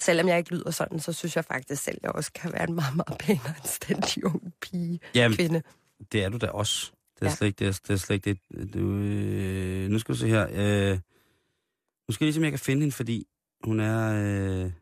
Selvom 0.00 0.28
jeg 0.28 0.38
ikke 0.38 0.50
lyder 0.54 0.70
sådan, 0.70 1.00
så 1.00 1.12
synes 1.12 1.36
jeg 1.36 1.44
faktisk 1.44 1.82
selv, 1.82 1.96
at 1.96 2.02
jeg 2.02 2.12
også 2.12 2.32
kan 2.32 2.52
være 2.52 2.68
en 2.68 2.74
meget, 2.74 2.96
meget 2.96 3.18
pæn 3.20 3.38
og 3.44 3.50
anstændig 3.56 4.24
ung 4.24 4.52
pige, 4.60 5.00
Jamen, 5.14 5.36
kvinde. 5.36 5.62
det 6.12 6.24
er 6.24 6.28
du 6.28 6.38
da 6.38 6.46
også. 6.46 6.92
Det 7.14 7.22
er 7.22 7.26
Ja. 7.30 7.34
slet 7.34 7.46
ikke 7.48 7.58
det. 7.58 7.66
Er, 7.68 7.72
det, 7.86 7.90
er 7.90 7.96
slet 7.96 8.26
ikke 8.26 8.40
det. 8.54 8.74
Du, 8.74 8.78
øh, 8.94 9.88
nu 9.90 9.98
skal 9.98 10.14
du 10.14 10.18
se 10.18 10.28
her. 10.28 10.48
Øh, 10.52 10.98
nu 12.08 12.12
skal 12.14 12.24
jeg 12.24 12.26
lige 12.26 12.32
se, 12.32 12.40
om 12.40 12.44
jeg 12.44 12.52
kan 12.52 12.58
finde 12.58 12.80
hende, 12.80 12.94
fordi 12.94 13.26
hun 13.64 13.80
er... 13.80 14.12
Øh, 14.14 14.72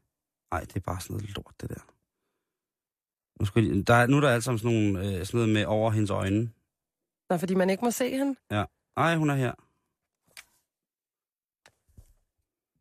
nej, 0.53 0.61
det 0.61 0.77
er 0.77 0.81
bare 0.81 1.01
sådan 1.01 1.15
noget 1.17 1.35
lort, 1.37 1.55
det 1.61 1.69
der. 1.71 1.81
Nu, 3.41 3.47
skal 3.47 3.65
jeg, 3.65 3.87
der 3.87 3.95
er, 3.95 4.07
nu 4.07 4.17
er 4.17 4.21
der 4.21 4.29
altså 4.31 4.57
sådan, 4.59 4.73
nogle, 4.75 4.99
øh, 5.19 5.27
sådan 5.27 5.39
noget 5.39 5.49
med 5.49 5.65
over 5.65 5.91
hendes 5.91 6.11
øjne. 6.11 6.51
Nå, 7.31 7.37
fordi 7.37 7.55
man 7.55 7.71
ikke 7.71 7.85
må 7.85 7.91
se 7.91 8.11
hende. 8.11 8.37
Nej, 8.97 9.17
hun 9.17 9.31
er 9.31 9.35
her. 9.35 9.53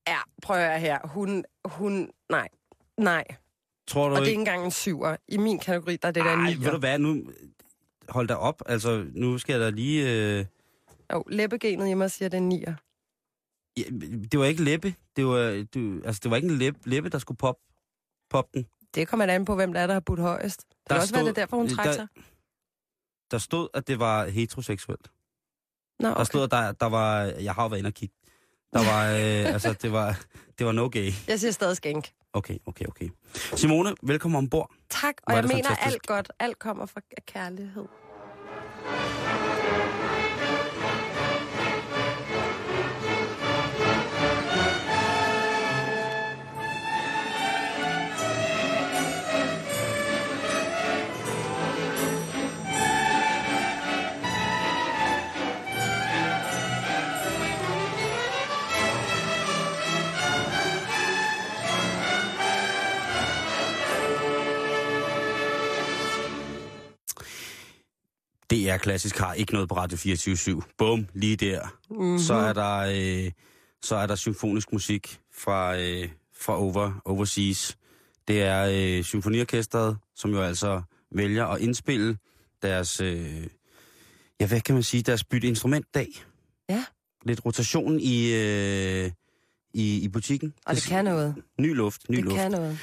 Ja, 0.08 0.20
prøv 0.46 0.58
at 0.58 0.82
her. 0.82 1.00
Hun, 1.08 1.46
hun, 1.66 2.12
nej, 2.30 2.48
nej. 2.98 3.24
Tror 3.88 4.10
du 4.10 4.16
Og 4.16 4.22
det 4.22 4.28
er 4.28 4.30
ikke? 4.30 4.40
engang 4.40 4.66
en 4.66 4.72
syver. 4.72 5.16
I 5.28 5.38
min 5.38 5.60
kategori, 5.60 5.96
der 5.96 6.08
er 6.08 6.12
det 6.12 6.24
der 6.26 6.30
Ej, 6.38 6.50
en 6.52 6.62
ved 6.62 6.72
du 6.72 6.78
hvad, 6.78 7.00
nu... 7.00 7.32
Hold 8.10 8.28
da 8.28 8.34
op, 8.36 8.62
altså, 8.66 9.06
nu 9.14 9.38
skal 9.38 9.60
da 9.62 9.70
lige... 9.70 10.12
Øh, 10.40 10.46
Jo, 11.14 11.24
læbegenet 11.28 11.88
i 11.90 11.94
mig 11.94 12.12
siger, 12.12 12.30
det 12.30 12.38
er 12.38 12.42
en 12.42 12.50
nier. 12.50 12.76
ja, 13.78 13.84
det 14.32 14.40
var 14.40 14.46
ikke 14.46 14.64
læbe, 14.64 14.96
det 15.16 15.26
var, 15.26 15.66
du, 15.74 16.02
altså, 16.06 16.20
det 16.24 16.32
var 16.32 16.36
ikke 16.38 16.48
en 16.50 16.58
læbe, 16.58 16.80
læbe 16.86 17.10
der 17.10 17.20
skulle 17.20 17.38
pop, 17.38 17.58
pop 18.30 18.54
den. 18.54 18.66
Det 18.96 19.08
kommer 19.08 19.26
an 19.26 19.46
på, 19.46 19.56
hvem 19.56 19.74
der 19.74 19.80
er, 19.82 19.88
der 19.88 19.94
har 19.94 20.00
budt 20.00 20.20
højest. 20.20 20.62
Det 20.70 20.76
Der 20.90 20.96
kan 20.96 21.02
også 21.02 21.14
være, 21.14 21.22
stod- 21.24 21.30
det 21.34 21.38
er 21.38 21.42
derfor, 21.42 21.58
hun 21.58 21.68
trækker 21.70 21.92
der- 21.92 22.08
sig. 22.16 22.24
Der 23.32 23.38
stod, 23.38 23.68
at 23.74 23.88
det 23.88 24.00
var 24.00 24.26
heteroseksuelt. 24.26 25.12
Nå, 26.00 26.10
Der 26.10 26.24
stod, 26.24 26.44
okay. 26.44 26.58
at 26.58 26.64
der, 26.66 26.72
der 26.72 26.86
var... 26.86 27.22
Jeg 27.24 27.54
har 27.54 27.64
jo 27.64 27.68
været 27.68 27.80
inde 27.80 27.88
og 27.88 27.94
kigge. 27.94 28.16
Der 28.76 28.84
var... 28.94 29.04
Øh, 29.06 29.54
altså, 29.54 29.74
det 29.82 29.92
var, 29.92 30.20
det 30.60 30.66
var 30.66 30.72
no 30.72 30.90
gay. 30.92 31.12
Jeg 31.28 31.40
siger 31.40 31.52
stadig 31.52 31.78
skænk. 31.78 32.12
Okay, 32.34 32.58
okay, 32.66 32.86
okay. 32.86 33.10
Simone, 33.34 33.96
velkommen 34.04 34.38
ombord. 34.38 34.72
Tak, 34.90 35.14
og 35.24 35.34
Hvor 35.34 35.36
jeg 35.36 35.48
mener 35.48 35.76
alt 35.76 36.08
godt. 36.08 36.32
Alt 36.40 36.60
kommer 36.60 36.86
fra 36.86 37.02
kærlighed. 37.28 37.86
Det 68.50 68.70
er 68.70 68.78
klassisk 68.78 69.18
har 69.18 69.34
ikke 69.34 69.54
noget 69.54 69.70
på 69.70 69.76
Radio 69.76 69.98
24 69.98 70.62
Bum, 70.78 71.08
lige 71.14 71.36
der. 71.36 71.78
Mm-hmm. 71.90 72.20
Så 72.20 72.34
er 72.34 72.54
der, 72.54 72.78
øh, 72.78 73.32
så 73.82 73.96
er 73.96 74.08
der 74.08 74.16
symfonisk 74.16 74.74
musik 74.74 75.20
fra, 75.34 75.78
øh, 75.78 76.10
fra 76.38 76.60
over, 76.60 77.02
Overseas. 77.06 77.78
Det 78.28 78.42
er 78.42 78.70
øh, 78.72 79.04
symfoniorkestret, 79.04 79.98
som 80.16 80.32
jo 80.32 80.42
altså 80.42 80.82
vælger 81.12 81.46
at 81.46 81.62
indspille 81.62 82.18
deres, 82.62 83.02
øh, 83.02 83.48
ja, 84.40 84.48
hvad 84.48 84.62
kan 84.62 84.76
man 84.76 84.84
sige, 84.84 85.04
deres 85.04 85.24
bytte 85.24 85.48
instrumentdag. 85.48 86.08
Ja. 86.70 86.86
Lidt 87.26 87.46
rotation 87.46 88.00
i, 88.00 88.34
øh, 88.34 89.12
i, 89.76 90.00
i 90.04 90.08
butikken. 90.08 90.54
Og 90.66 90.76
det 90.76 90.84
kan 90.84 91.06
noget. 91.06 91.36
Ny 91.60 91.76
luft, 91.76 92.10
ny 92.10 92.16
Det 92.16 92.24
luft. 92.24 92.36
kan 92.36 92.52
noget. 92.52 92.80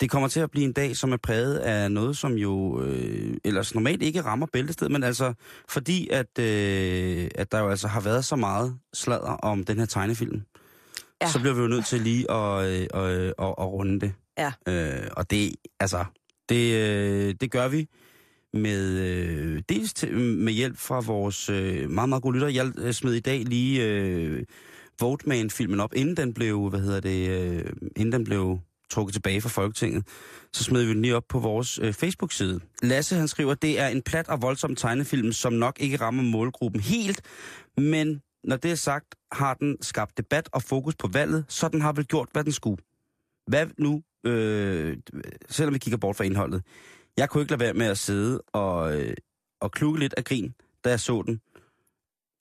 Det 0.00 0.10
kommer 0.10 0.28
til 0.28 0.40
at 0.40 0.50
blive 0.50 0.64
en 0.64 0.72
dag, 0.72 0.96
som 0.96 1.12
er 1.12 1.16
præget 1.16 1.56
af 1.58 1.92
noget, 1.92 2.16
som 2.16 2.32
jo 2.32 2.82
øh, 2.82 3.36
ellers 3.44 3.74
normalt 3.74 4.02
ikke 4.02 4.20
rammer 4.20 4.46
bæltested, 4.52 4.88
men 4.88 5.02
altså 5.02 5.32
fordi, 5.68 6.08
at, 6.08 6.38
øh, 6.38 7.28
at 7.34 7.52
der 7.52 7.58
jo 7.58 7.68
altså 7.68 7.88
har 7.88 8.00
været 8.00 8.24
så 8.24 8.36
meget 8.36 8.76
sladder 8.94 9.30
om 9.42 9.64
den 9.64 9.78
her 9.78 9.86
tegnefilm, 9.86 10.40
ja. 11.22 11.28
Så 11.28 11.40
bliver 11.40 11.54
vi 11.54 11.60
jo 11.60 11.66
nødt 11.68 11.86
til 11.86 12.00
lige 12.00 12.30
at, 12.30 12.64
øh, 12.64 12.80
øh, 12.94 13.26
at, 13.28 13.32
at 13.38 13.66
runde 13.72 14.00
det. 14.00 14.12
Ja. 14.38 14.52
Øh, 14.68 15.08
og 15.16 15.30
det, 15.30 15.54
altså, 15.80 16.04
det, 16.48 16.72
øh, 16.74 17.34
det 17.40 17.50
gør 17.50 17.68
vi 17.68 17.88
med 18.54 18.98
øh, 18.98 19.62
dels 19.68 19.92
til, 19.94 20.12
med 20.18 20.52
hjælp 20.52 20.78
fra 20.78 21.00
vores 21.00 21.48
øh, 21.50 21.90
meget, 21.90 22.08
meget 22.08 22.22
gode 22.22 22.34
lytter. 22.34 22.48
Jeg 22.48 22.72
øh, 22.78 22.92
smed 22.92 23.12
i 23.14 23.20
dag 23.20 23.38
lige 23.44 23.84
øh, 23.84 24.42
Voteman-filmen 25.00 25.80
op, 25.80 25.94
inden 25.94 26.16
den 26.16 26.34
blev, 26.34 26.68
hvad 26.68 26.80
hedder 26.80 27.00
det, 27.00 27.28
øh, 27.28 27.72
inden 27.96 28.12
den 28.12 28.24
blev 28.24 28.58
trukket 28.90 29.12
tilbage 29.14 29.40
fra 29.40 29.48
Folketinget, 29.48 30.06
så 30.52 30.64
smed 30.64 30.84
vi 30.84 30.94
den 30.94 31.02
lige 31.02 31.16
op 31.16 31.24
på 31.28 31.38
vores 31.38 31.78
øh, 31.78 31.92
Facebook-side. 31.92 32.60
Lasse 32.82 33.16
han 33.16 33.28
skriver, 33.28 33.54
det 33.54 33.80
er 33.80 33.88
en 33.88 34.02
plat 34.02 34.28
og 34.28 34.42
voldsom 34.42 34.76
tegnefilm, 34.76 35.32
som 35.32 35.52
nok 35.52 35.80
ikke 35.80 35.96
rammer 35.96 36.22
målgruppen 36.22 36.80
helt, 36.80 37.22
men 37.76 38.22
når 38.44 38.56
det 38.56 38.70
er 38.70 38.74
sagt, 38.74 39.14
har 39.32 39.54
den 39.54 39.76
skabt 39.82 40.18
debat 40.18 40.48
og 40.52 40.62
fokus 40.62 40.94
på 40.94 41.08
valget, 41.12 41.44
så 41.48 41.68
den 41.68 41.80
har 41.80 41.92
vel 41.92 42.06
gjort, 42.06 42.28
hvad 42.32 42.44
den 42.44 42.52
skulle. 42.52 42.82
Hvad 43.46 43.66
nu, 43.78 44.02
øh, 44.24 44.96
selvom 45.48 45.74
vi 45.74 45.78
kigger 45.78 45.98
bort 45.98 46.16
fra 46.16 46.24
indholdet, 46.24 46.62
jeg 47.16 47.30
kunne 47.30 47.42
ikke 47.42 47.52
lade 47.52 47.60
være 47.60 47.74
med 47.74 47.86
at 47.86 47.98
sidde 47.98 48.40
og, 48.40 49.00
øh, 49.00 49.14
og 49.60 49.72
klukke 49.72 50.00
lidt 50.00 50.14
af 50.16 50.24
grin, 50.24 50.54
da 50.84 50.90
jeg 50.90 51.00
så 51.00 51.22
den. 51.26 51.40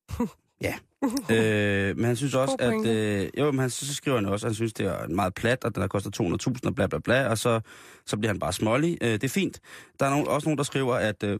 Ja. 0.61 0.75
Øh, 1.03 1.95
men 1.97 2.05
han 2.05 2.15
synes 2.15 2.35
også, 2.35 2.55
at... 2.59 2.85
Øh, 2.85 3.29
jo, 3.37 3.51
men 3.51 3.59
han, 3.59 3.69
så 3.69 3.95
skriver 3.95 4.17
han 4.17 4.25
også, 4.25 4.47
at 4.47 4.49
han 4.49 4.55
synes, 4.55 4.73
det 4.73 4.85
er 4.85 5.07
meget 5.07 5.33
plat, 5.33 5.63
og 5.63 5.75
den 5.75 5.81
har 5.81 5.87
kostet 5.87 6.19
200.000 6.19 6.55
og 6.65 6.75
bla 6.75 6.87
bla 6.87 6.99
bla, 6.99 7.27
og 7.27 7.37
så, 7.37 7.61
så 8.05 8.17
bliver 8.17 8.29
han 8.29 8.39
bare 8.39 8.53
smålig. 8.53 8.97
Øh, 9.01 9.13
det 9.13 9.23
er 9.23 9.29
fint. 9.29 9.59
Der 9.99 10.05
er 10.05 10.09
nogen, 10.09 10.27
også 10.27 10.47
nogen, 10.47 10.57
der 10.57 10.63
skriver, 10.63 10.95
at 10.95 11.23
øh, 11.23 11.39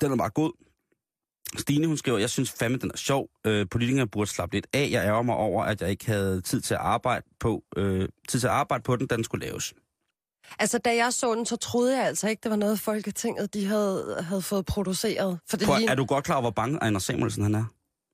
den 0.00 0.12
er 0.12 0.16
meget 0.16 0.34
god. 0.34 0.52
Stine, 1.58 1.86
hun 1.86 1.96
skriver, 1.96 2.18
jeg 2.18 2.30
synes 2.30 2.52
fandme, 2.52 2.78
den 2.78 2.90
er 2.90 2.96
sjov. 2.96 3.28
Øh, 3.46 3.66
politikerne 3.70 4.08
burde 4.08 4.30
slappe 4.30 4.56
lidt 4.56 4.66
af. 4.72 4.88
Jeg 4.90 5.06
ærger 5.06 5.22
mig 5.22 5.34
over, 5.34 5.64
at 5.64 5.80
jeg 5.80 5.90
ikke 5.90 6.06
havde 6.06 6.40
tid 6.40 6.60
til 6.60 6.74
at 6.74 6.80
arbejde 6.80 7.26
på, 7.40 7.62
øh, 7.76 8.08
tid 8.28 8.40
til 8.40 8.46
at 8.46 8.52
arbejde 8.52 8.82
på 8.82 8.96
den, 8.96 9.06
da 9.06 9.16
den 9.16 9.24
skulle 9.24 9.46
laves. 9.46 9.74
Altså, 10.58 10.78
da 10.78 10.96
jeg 10.96 11.12
så 11.12 11.34
den, 11.34 11.46
så 11.46 11.56
troede 11.56 11.96
jeg 11.96 12.06
altså 12.06 12.28
ikke, 12.28 12.40
det 12.42 12.50
var 12.50 12.56
noget, 12.56 12.80
Folketinget 12.80 13.54
de 13.54 13.66
havde, 13.66 14.16
havde 14.20 14.42
fået 14.42 14.66
produceret. 14.66 15.38
For 15.48 15.56
det, 15.56 15.66
Prøv, 15.66 15.78
lige... 15.78 15.90
er 15.90 15.94
du 15.94 16.04
godt 16.04 16.24
klar 16.24 16.34
over, 16.34 16.42
hvor 16.42 16.50
bange 16.50 16.78
Ejner 16.78 16.98
Samuelsen 16.98 17.42
han 17.42 17.54
er? 17.54 17.64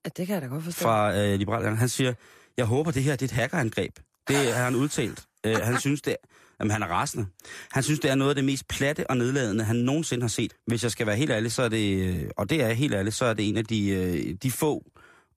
Ja, 0.06 0.10
det 0.16 0.26
kan 0.26 0.34
jeg 0.34 0.42
da 0.42 0.46
godt 0.46 0.64
forstå. 0.64 0.82
fra 0.82 1.16
øh, 1.18 1.38
Liberal 1.38 1.58
Alliance. 1.58 1.78
Han 1.78 1.88
siger, 1.88 2.12
jeg 2.56 2.66
håber, 2.66 2.90
det 2.90 3.02
her 3.02 3.12
det 3.12 3.22
er 3.22 3.26
et 3.26 3.30
hackerangreb. 3.40 3.92
Det 4.28 4.36
har 4.36 4.64
han 4.64 4.74
udtalt. 4.74 5.24
Øh, 5.46 5.56
han 5.56 5.80
synes, 5.80 6.02
det 6.02 6.10
er, 6.12 6.16
jamen, 6.60 6.70
han 6.70 6.82
er 6.82 6.86
rasende. 6.86 7.26
Han 7.72 7.82
synes, 7.82 8.00
det 8.00 8.10
er 8.10 8.14
noget 8.14 8.30
af 8.30 8.34
det 8.34 8.44
mest 8.44 8.68
platte 8.68 9.10
og 9.10 9.16
nedladende, 9.16 9.64
han 9.64 9.76
nogensinde 9.76 10.22
har 10.22 10.28
set. 10.28 10.52
Hvis 10.66 10.82
jeg 10.82 10.90
skal 10.90 11.06
være 11.06 11.16
helt 11.16 11.30
ærlig, 11.30 11.52
så 11.52 11.62
er 11.62 11.68
det, 11.68 12.14
øh, 12.16 12.30
og 12.36 12.50
det 12.50 12.62
er 12.62 12.66
jeg 12.66 12.76
helt 12.76 12.94
ærlig, 12.94 13.12
så 13.12 13.24
er 13.24 13.34
det 13.34 13.48
en 13.48 13.56
af 13.56 13.64
de, 13.64 13.88
øh, 13.88 14.34
de 14.42 14.50
få 14.50 14.84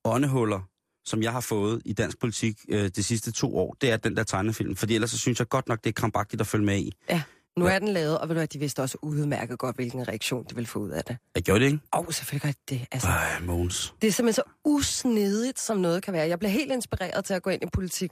åndehuller, 0.04 0.60
som 1.06 1.24
jeg 1.24 1.32
har 1.32 1.42
fået 1.42 1.82
i 1.86 1.94
dansk 1.94 2.20
politik 2.20 2.56
øh, 2.70 2.90
de 2.96 3.04
sidste 3.04 3.32
to 3.32 3.58
år. 3.58 3.78
Det 3.82 3.92
er 3.92 3.98
den 3.98 4.18
der 4.18 4.24
tegnefilm. 4.24 4.76
Fordi 4.76 4.96
ellers 4.96 5.12
så 5.12 5.18
synes 5.18 5.40
jeg 5.40 5.50
godt 5.50 5.68
nok, 5.68 5.84
det 5.84 5.90
er 5.90 5.94
krampagtigt 5.94 6.42
at 6.42 6.48
følge 6.48 6.66
med 6.66 6.78
i. 6.78 6.92
Ja, 7.10 7.22
nu 7.60 7.66
er 7.66 7.80
den 7.80 7.88
lavet, 7.88 8.20
og 8.20 8.30
ved 8.30 8.36
du 8.36 8.40
hvad, 8.40 8.48
de 8.48 8.60
vidste 8.60 8.82
også 8.82 8.98
udmærket 9.02 9.60
godt, 9.60 9.76
hvilken 9.76 10.08
reaktion 10.08 10.46
de 10.50 10.56
ville 10.56 10.68
få 10.68 10.80
ud 10.80 10.90
af 10.90 11.04
det. 11.04 11.18
Jeg 11.36 11.44
gjorde 11.44 11.60
det, 11.60 11.66
ikke? 11.66 11.80
Og 11.92 12.14
selvfølgelig 12.14 12.42
gør 12.42 12.52
de 12.70 12.76
det. 12.76 12.88
Altså, 12.92 13.08
Ej, 13.08 13.40
Måns. 13.40 13.94
det 14.02 14.08
er 14.08 14.12
simpelthen 14.12 14.44
så 14.46 14.52
usnedigt, 14.66 15.60
som 15.60 15.78
noget 15.78 16.04
kan 16.04 16.14
være. 16.14 16.28
Jeg 16.28 16.40
bliver 16.40 16.52
helt 16.52 16.72
inspireret 16.72 17.26
til 17.26 17.34
at 17.34 17.44
gå 17.44 17.50
ind 17.50 17.64
i 17.64 17.66
politik. 17.74 18.12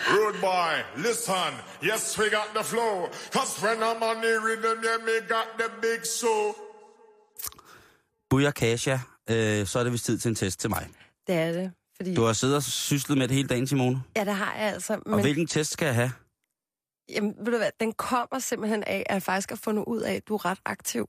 Rude 0.00 0.38
boy, 0.40 1.02
listen. 1.08 1.52
Yes, 1.84 2.18
we 2.18 2.24
got 2.24 2.48
the 2.54 2.64
flow. 2.64 3.06
Cause 3.32 3.66
when 3.66 3.76
I'm 3.82 4.02
on 4.10 4.16
the 4.16 4.34
rhythm, 4.46 4.84
yeah, 4.84 4.98
me 5.08 5.16
got 5.28 5.46
the 5.58 5.68
big 5.82 6.06
show. 6.06 6.54
Buja 8.30 8.50
Kasia, 8.50 9.00
øh, 9.30 9.66
så 9.66 9.78
er 9.78 9.84
det 9.84 9.92
vist 9.92 10.04
tid 10.04 10.18
til 10.18 10.28
en 10.28 10.34
test 10.34 10.60
til 10.60 10.70
mig. 10.70 10.88
Det 11.26 11.34
er 11.34 11.52
det. 11.52 11.72
Fordi, 11.96 12.14
Du 12.14 12.22
har 12.24 12.32
siddet 12.32 12.56
og 12.56 12.62
syslet 12.62 13.18
med 13.18 13.28
det 13.28 13.36
hele 13.36 13.48
dagen, 13.48 13.66
Simone. 13.66 14.02
Ja, 14.16 14.24
det 14.24 14.34
har 14.34 14.54
jeg 14.54 14.62
altså. 14.74 14.92
Og 14.94 15.00
Men 15.10 15.20
hvilken 15.20 15.46
test 15.46 15.72
skal 15.72 15.86
jeg 15.86 15.94
have? 15.94 16.12
Jamen, 17.14 17.34
ved 17.38 17.52
du 17.52 17.58
hvad, 17.58 17.70
den 17.80 17.92
kommer 17.92 18.38
simpelthen 18.38 18.84
af, 18.84 19.06
at 19.08 19.14
jeg 19.14 19.22
faktisk 19.22 19.48
har 19.48 19.56
fundet 19.56 19.84
ud 19.86 20.00
af, 20.00 20.14
at 20.14 20.28
du 20.28 20.34
er 20.34 20.44
ret 20.44 20.58
aktiv. 20.64 21.06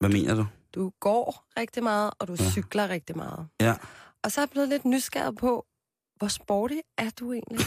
Hvad 0.00 0.10
mener 0.10 0.34
du? 0.34 0.46
Du 0.74 0.92
går 1.00 1.44
rigtig 1.58 1.82
meget, 1.82 2.10
og 2.18 2.28
du 2.28 2.36
Ja. 2.38 2.50
cykler 2.50 2.88
rigtig 2.88 3.16
meget. 3.16 3.48
Ja. 3.60 3.74
Og 4.24 4.32
så 4.32 4.40
er 4.40 4.42
jeg 4.42 4.50
blevet 4.50 4.68
lidt 4.68 4.84
nysgerrig 4.84 5.36
på, 5.36 5.66
hvor 6.16 6.28
sporty 6.28 6.74
er 6.98 7.10
du 7.10 7.32
egentlig? 7.32 7.66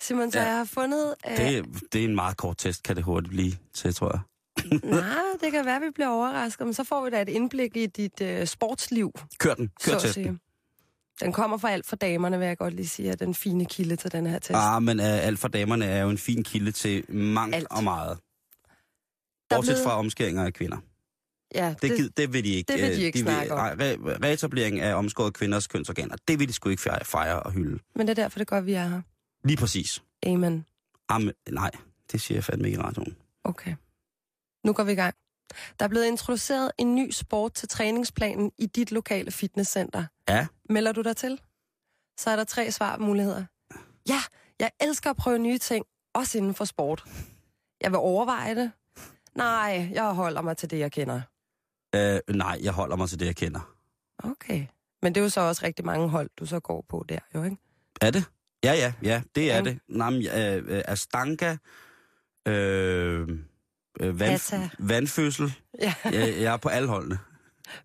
Simon, 0.00 0.32
så 0.32 0.38
Ja. 0.38 0.44
jeg 0.44 0.56
har 0.56 0.64
fundet... 0.64 1.14
Øh, 1.30 1.36
Det, 1.36 1.66
det 1.92 2.00
er 2.00 2.04
en 2.04 2.14
meget 2.14 2.36
kort 2.36 2.58
test, 2.58 2.82
kan 2.82 2.96
det 2.96 3.04
hurtigt 3.04 3.30
blive 3.30 3.52
til, 3.74 3.94
tror 3.94 4.10
jeg. 4.12 4.20
Nej, 4.84 5.22
det 5.40 5.52
kan 5.52 5.64
være, 5.64 5.76
at 5.76 5.82
vi 5.82 5.90
bliver 5.94 6.08
overrasket, 6.08 6.66
men 6.66 6.74
så 6.74 6.84
får 6.84 7.04
vi 7.04 7.10
da 7.10 7.22
et 7.22 7.28
indblik 7.28 7.76
i 7.76 7.86
dit 7.86 8.20
øh, 8.20 8.46
sportsliv, 8.46 9.12
Kør 9.38 9.54
den. 9.54 9.70
Kør 9.84 9.98
testen. 9.98 10.40
Den 11.24 11.32
kommer 11.32 11.56
fra 11.56 11.70
alt 11.70 11.86
for 11.86 11.96
damerne, 11.96 12.38
vil 12.38 12.46
jeg 12.46 12.58
godt 12.58 12.74
lige 12.74 12.88
sige, 12.88 13.10
er 13.10 13.16
den 13.16 13.34
fine 13.34 13.66
kilde 13.66 13.96
til 13.96 14.12
den 14.12 14.26
her 14.26 14.38
test. 14.38 14.52
Ah, 14.54 14.82
men 14.82 15.00
uh, 15.00 15.06
alt 15.06 15.38
for 15.38 15.48
damerne 15.48 15.84
er 15.84 16.02
jo 16.02 16.08
en 16.10 16.18
fin 16.18 16.42
kilde 16.44 16.72
til 16.72 17.04
mangt 17.14 17.54
Alt. 17.56 17.66
og 17.70 17.84
meget. 17.84 18.18
Bortset 19.50 19.72
blevet- 19.74 19.84
fra 19.84 19.98
omskæringer 19.98 20.44
af 20.44 20.52
kvinder. 20.54 20.76
ja, 21.54 21.74
Det, 21.82 21.90
det, 21.90 22.16
det 22.16 22.32
vil 22.32 22.44
de 22.44 22.48
ikke. 22.48 22.72
det 22.72 22.82
vil 22.82 22.90
de 22.90 22.96
øh, 23.00 23.06
ikke 23.06 23.18
snakke 23.18 23.52
om. 23.54 23.58
re, 23.58 24.18
reetablering 24.24 24.80
af 24.80 24.94
omskåret 24.94 25.34
kvinders 25.34 25.66
kønsorganer, 25.66 26.16
det 26.28 26.38
vil 26.38 26.48
de 26.48 26.52
sgu 26.52 26.68
ikke 26.68 26.82
fejre, 27.04 27.40
og 27.42 27.52
hylde. 27.52 27.78
Men 27.94 28.06
det 28.08 28.18
er 28.18 28.22
derfor, 28.22 28.38
det 28.38 28.46
godt, 28.48 28.66
vi 28.66 28.72
er 28.72 28.86
her. 28.88 29.00
Lige 29.44 29.56
præcis. 29.56 30.02
Amen. 30.26 30.64
Amen, 31.08 31.32
nej, 31.50 31.70
det 32.12 32.20
siger 32.20 32.36
jeg 32.36 32.44
fandme 32.44 32.68
ikke 32.68 32.78
i 32.78 32.82
radioen. 32.82 33.16
Okay. 33.44 33.74
Nu 34.64 34.72
går 34.72 34.84
vi 34.84 34.92
i 34.92 34.94
gang. 34.94 35.14
Der 35.78 35.84
er 35.84 35.88
blevet 35.88 36.06
introduceret 36.06 36.70
en 36.78 36.94
ny 36.94 37.10
sport 37.10 37.52
til 37.52 37.68
træningsplanen 37.68 38.52
i 38.58 38.66
dit 38.66 38.92
lokale 38.92 39.30
fitnesscenter. 39.30 40.04
Ja. 40.28 40.46
Melder 40.70 40.92
du 40.92 41.02
dig 41.02 41.16
til? 41.16 41.40
Så 42.18 42.30
er 42.30 42.36
der 42.36 42.44
tre 42.44 42.70
svarmuligheder. 42.72 43.44
Ja, 44.08 44.20
jeg 44.60 44.70
elsker 44.80 45.10
at 45.10 45.16
prøve 45.16 45.38
nye 45.38 45.58
ting, 45.58 45.84
også 46.14 46.38
inden 46.38 46.54
for 46.54 46.64
sport. 46.64 47.04
Jeg 47.80 47.90
vil 47.90 47.98
overveje 47.98 48.54
det. 48.54 48.70
Nej, 49.34 49.88
jeg 49.92 50.04
holder 50.12 50.42
mig 50.42 50.56
til 50.56 50.70
det, 50.70 50.78
jeg 50.78 50.92
kender. 50.92 51.20
Uh, 51.96 52.34
nej, 52.36 52.58
jeg 52.62 52.72
holder 52.72 52.96
mig 52.96 53.08
til 53.08 53.20
det, 53.20 53.26
jeg 53.26 53.36
kender. 53.36 53.74
Okay. 54.18 54.66
Men 55.02 55.14
det 55.14 55.20
er 55.20 55.24
jo 55.24 55.28
så 55.30 55.40
også 55.40 55.64
rigtig 55.64 55.84
mange 55.84 56.08
hold, 56.08 56.30
du 56.38 56.46
så 56.46 56.60
går 56.60 56.84
på 56.88 57.04
der, 57.08 57.18
jo 57.34 57.42
ikke? 57.44 57.56
Er 58.00 58.10
det? 58.10 58.24
Ja, 58.64 58.72
ja, 58.72 58.92
ja, 59.02 59.22
det 59.34 59.52
er 59.52 59.56
Ja. 59.56 59.62
det. 59.62 59.78
Men, 59.88 60.26
øh, 60.26 60.76
øh, 60.76 60.82
Astanka, 60.88 61.56
øh, 62.48 63.28
øh, 64.00 64.20
vand, 64.20 64.32
Atta. 64.34 64.68
vandfødsel, 64.78 65.52
Ja, 65.80 65.94
jeg, 66.04 66.12
jeg 66.40 66.52
er 66.52 66.56
på 66.56 66.68
alle 66.68 66.88
holdene. 66.88 67.18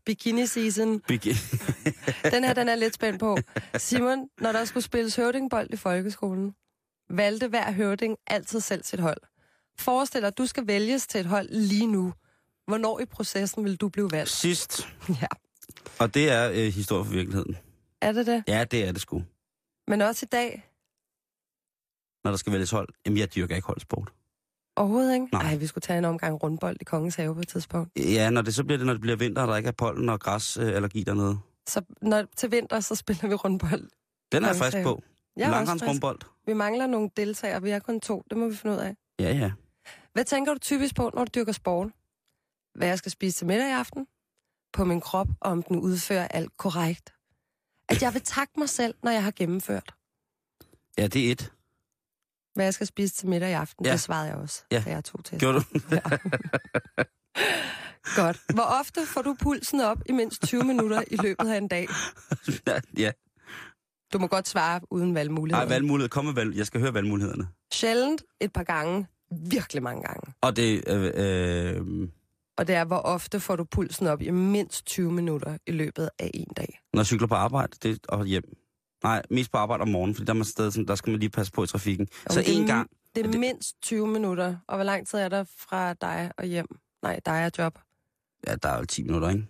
bikini 0.05 0.45
season. 0.45 0.99
Big- 1.07 1.35
Den 2.33 2.43
her, 2.43 2.53
den 2.53 2.69
er 2.69 2.75
lidt 2.75 2.95
spændt 2.95 3.19
på. 3.19 3.37
Simon, 3.77 4.27
når 4.41 4.51
der 4.51 4.65
skulle 4.65 4.83
spilles 4.83 5.15
høvdingbold 5.15 5.73
i 5.73 5.77
folkeskolen, 5.77 6.55
valgte 7.09 7.47
hver 7.47 7.71
høvding 7.71 8.17
altid 8.27 8.59
selv 8.59 8.83
sit 8.83 8.99
hold. 8.99 9.17
Forestil 9.79 10.21
dig, 10.21 10.27
at 10.27 10.37
du 10.37 10.45
skal 10.45 10.67
vælges 10.67 11.07
til 11.07 11.19
et 11.19 11.25
hold 11.25 11.49
lige 11.49 11.87
nu. 11.87 12.13
Hvornår 12.67 12.99
i 12.99 13.05
processen 13.05 13.65
vil 13.65 13.75
du 13.77 13.89
blive 13.89 14.11
valgt? 14.11 14.29
Sidst, 14.29 14.87
Ja. 15.21 15.27
og 15.99 16.13
det 16.13 16.31
er 16.31 16.49
øh, 16.49 16.55
historie 16.73 17.05
for 17.05 17.11
virkeligheden. 17.13 17.57
Er 18.01 18.11
det 18.11 18.25
det? 18.25 18.43
Ja, 18.47 18.63
det 18.63 18.83
er 18.87 18.91
det 18.91 19.01
sgu. 19.01 19.23
Men 19.87 20.01
også 20.01 20.25
i 20.25 20.29
dag? 20.31 20.65
Når 22.23 22.31
der 22.31 22.37
skal 22.37 22.53
vælges 22.53 22.71
hold. 22.71 22.89
Jamen, 23.05 23.17
jeg 23.17 23.35
dyrker 23.35 23.55
ikke 23.55 23.65
holdsport. 23.67 24.11
Overhovedet 24.79 25.13
ikke? 25.13 25.27
Nej. 25.31 25.43
Nej, 25.43 25.55
vi 25.55 25.67
skulle 25.67 25.81
tage 25.81 25.97
en 25.97 26.05
omgang 26.05 26.43
rundbold 26.43 26.77
i 26.81 26.83
Kongens 26.83 27.15
Have 27.15 27.33
på 27.33 27.39
et 27.39 27.47
tidspunkt. 27.47 27.91
Ja, 27.99 28.29
når 28.29 28.41
det 28.41 28.55
så 28.55 28.63
bliver 28.63 28.77
det, 28.77 28.85
når 28.85 28.93
det 28.93 29.01
bliver 29.01 29.15
vinter, 29.15 29.41
og 29.41 29.47
der 29.47 29.55
ikke 29.55 29.67
er 29.67 29.71
pollen 29.71 30.09
og 30.09 30.19
græsallergi 30.19 31.03
dernede. 31.03 31.39
Så 31.67 31.81
når, 32.01 32.25
til 32.37 32.51
vinter, 32.51 32.79
så 32.79 32.95
spiller 32.95 33.27
vi 33.27 33.33
rundbold. 33.33 33.89
Den 34.31 34.43
er 34.43 34.47
jeg 34.47 34.55
frisk 34.55 34.77
på. 34.83 35.03
Jeg 35.37 35.47
frisk. 35.47 35.57
Langrendsrumbold. 35.57 36.19
Vi 36.45 36.53
mangler 36.53 36.87
nogle 36.87 37.09
deltagere, 37.17 37.61
vi 37.61 37.69
er 37.69 37.79
kun 37.79 37.99
to. 37.99 38.23
Det 38.29 38.37
må 38.37 38.47
vi 38.47 38.55
finde 38.55 38.75
ud 38.75 38.81
af. 38.81 38.95
Ja, 39.19 39.31
ja. 39.31 39.51
Hvad 40.13 40.25
tænker 40.25 40.53
du 40.53 40.59
typisk 40.59 40.95
på, 40.95 41.11
når 41.13 41.25
du 41.25 41.39
dyrker 41.39 41.51
sport? 41.51 41.87
Hvad 42.75 42.87
jeg 42.87 42.97
skal 42.97 43.11
spise 43.11 43.37
til 43.37 43.47
middag 43.47 43.69
i 43.69 43.71
aften? 43.71 44.07
På 44.73 44.85
min 44.85 45.01
krop, 45.01 45.27
og 45.41 45.51
om 45.51 45.63
den 45.63 45.79
udfører 45.79 46.27
alt 46.27 46.57
korrekt? 46.57 47.13
At 47.89 48.01
jeg 48.01 48.13
vil 48.13 48.21
takke 48.21 48.53
mig 48.57 48.69
selv, 48.69 48.93
når 49.03 49.11
jeg 49.11 49.23
har 49.23 49.31
gennemført. 49.31 49.93
Ja, 50.97 51.07
det 51.07 51.27
er 51.27 51.31
et. 51.31 51.51
Hvad 52.59 52.65
jeg 52.65 52.73
skal 52.73 52.87
spise 52.87 53.13
til 53.13 53.27
middag 53.27 53.49
i 53.49 53.53
aften, 53.53 53.85
Ja. 53.85 53.91
det 53.91 53.99
svarede 53.99 54.27
jeg 54.27 54.35
også, 54.37 54.63
Ja. 54.71 54.81
da 54.85 54.89
jeg 54.89 55.03
tog 55.03 55.25
til. 55.25 55.39
Gjorde 55.39 55.59
du? 55.59 55.63
Godt. 58.15 58.39
Hvor 58.53 58.63
ofte 58.79 59.05
får 59.05 59.21
du 59.21 59.35
pulsen 59.43 59.79
op 59.81 59.97
i 60.05 60.11
mindst 60.11 60.41
20 60.43 60.63
minutter 60.63 61.03
i 61.11 61.15
løbet 61.15 61.47
af 61.47 61.57
en 61.57 61.67
dag? 61.67 61.87
ja. 62.97 63.11
Du 64.13 64.19
må 64.19 64.27
godt 64.27 64.47
svare 64.47 64.81
uden 64.91 65.15
valgmuligheder. 65.15 65.63
Ej, 65.65 65.69
valgmulighed. 65.69 66.09
Kom 66.09 66.25
med 66.25 66.33
valg. 66.33 66.57
Jeg 66.57 66.65
skal 66.65 66.81
høre 66.81 66.93
valgmulighederne. 66.93 67.47
Sjældent 67.73 68.23
et 68.41 68.53
par 68.53 68.63
gange, 68.63 69.07
virkelig 69.49 69.83
mange 69.83 70.03
gange. 70.03 70.33
Og 70.41 70.55
det, 70.55 70.83
øh, 70.87 71.11
øh, 71.15 72.07
Og 72.57 72.67
det 72.67 72.75
er, 72.75 72.85
hvor 72.85 72.97
ofte 72.97 73.39
får 73.39 73.55
du 73.55 73.63
pulsen 73.63 74.07
op 74.07 74.21
i 74.21 74.29
mindst 74.29 74.85
20 74.85 75.11
minutter 75.11 75.57
i 75.67 75.71
løbet 75.71 76.09
af 76.19 76.31
en 76.33 76.47
dag. 76.57 76.79
når 76.93 76.99
jeg 76.99 77.05
cykler 77.05 77.27
på 77.27 77.35
arbejde 77.35 77.77
det, 77.83 78.05
og 78.07 78.25
hjem. 78.25 78.43
Nej, 79.03 79.21
mest 79.29 79.51
på 79.51 79.57
arbejde 79.57 79.81
om 79.81 79.87
morgenen, 79.87 80.15
fordi 80.15 80.25
der, 80.25 80.33
er 80.33 80.37
man 80.37 80.45
sådan, 80.45 80.85
der 80.87 80.95
skal 80.95 81.11
man 81.11 81.19
lige 81.19 81.29
passe 81.29 81.51
på 81.51 81.63
i 81.63 81.67
trafikken. 81.67 82.07
Jo, 82.29 82.33
så 82.33 82.43
en 82.47 82.67
gang, 82.67 82.89
Det 83.15 83.25
er 83.25 83.31
det- 83.31 83.39
mindst 83.39 83.75
20 83.81 84.07
minutter. 84.07 84.55
Og 84.67 84.77
hvor 84.77 84.83
lang 84.83 85.07
tid 85.07 85.19
er 85.19 85.29
der 85.29 85.43
fra 85.57 85.93
dig 85.93 86.31
og 86.37 86.45
hjem? 86.45 86.67
Nej, 87.03 87.19
dig 87.25 87.45
og 87.45 87.51
job. 87.57 87.79
ja, 88.47 88.55
der 88.55 88.69
er 88.69 88.77
jo 88.79 88.85
10 88.85 89.03
minutter, 89.03 89.29
ikke? 89.29 89.45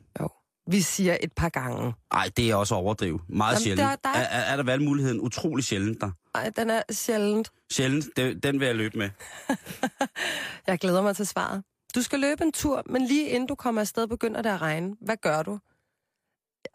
Vi 0.71 0.81
siger 0.81 1.17
et 1.23 1.33
par 1.33 1.49
gange. 1.49 1.93
Nej, 2.13 2.29
det 2.37 2.49
er 2.51 2.55
også 2.55 2.75
overdrivet. 2.75 3.21
Meget 3.29 3.53
Jamen, 3.53 3.63
sjældent. 3.63 3.89
der- 3.89 3.95
der 4.11 4.17
Er, 4.17 4.21
er- 4.23 4.27
er, 4.39 4.51
er 4.51 4.55
der 4.55 4.63
valgmuligheden 4.63 5.19
utrolig 5.21 5.65
sjældent 5.65 6.01
der? 6.01 6.11
Ej, 6.35 6.49
den 6.49 6.69
er 6.69 6.81
sjældent. 6.91 7.51
Sjældent, 7.71 8.05
det, 8.17 8.43
den 8.43 8.59
vil 8.59 8.65
jeg 8.65 8.75
løbe 8.75 8.97
med. 8.97 9.09
Jeg 10.67 10.79
glæder 10.79 11.01
mig 11.01 11.15
til 11.15 11.27
svaret. 11.27 11.63
Du 11.95 12.01
skal 12.01 12.19
løbe 12.19 12.43
en 12.43 12.51
tur, 12.51 12.83
men 12.85 13.05
lige 13.05 13.27
inden 13.29 13.47
du 13.47 13.55
kommer 13.55 13.81
afsted, 13.81 14.07
begynder 14.07 14.41
det 14.41 14.49
at 14.49 14.61
regne. 14.61 14.95
Hvad 15.01 15.17
gør 15.17 15.43
du? 15.43 15.59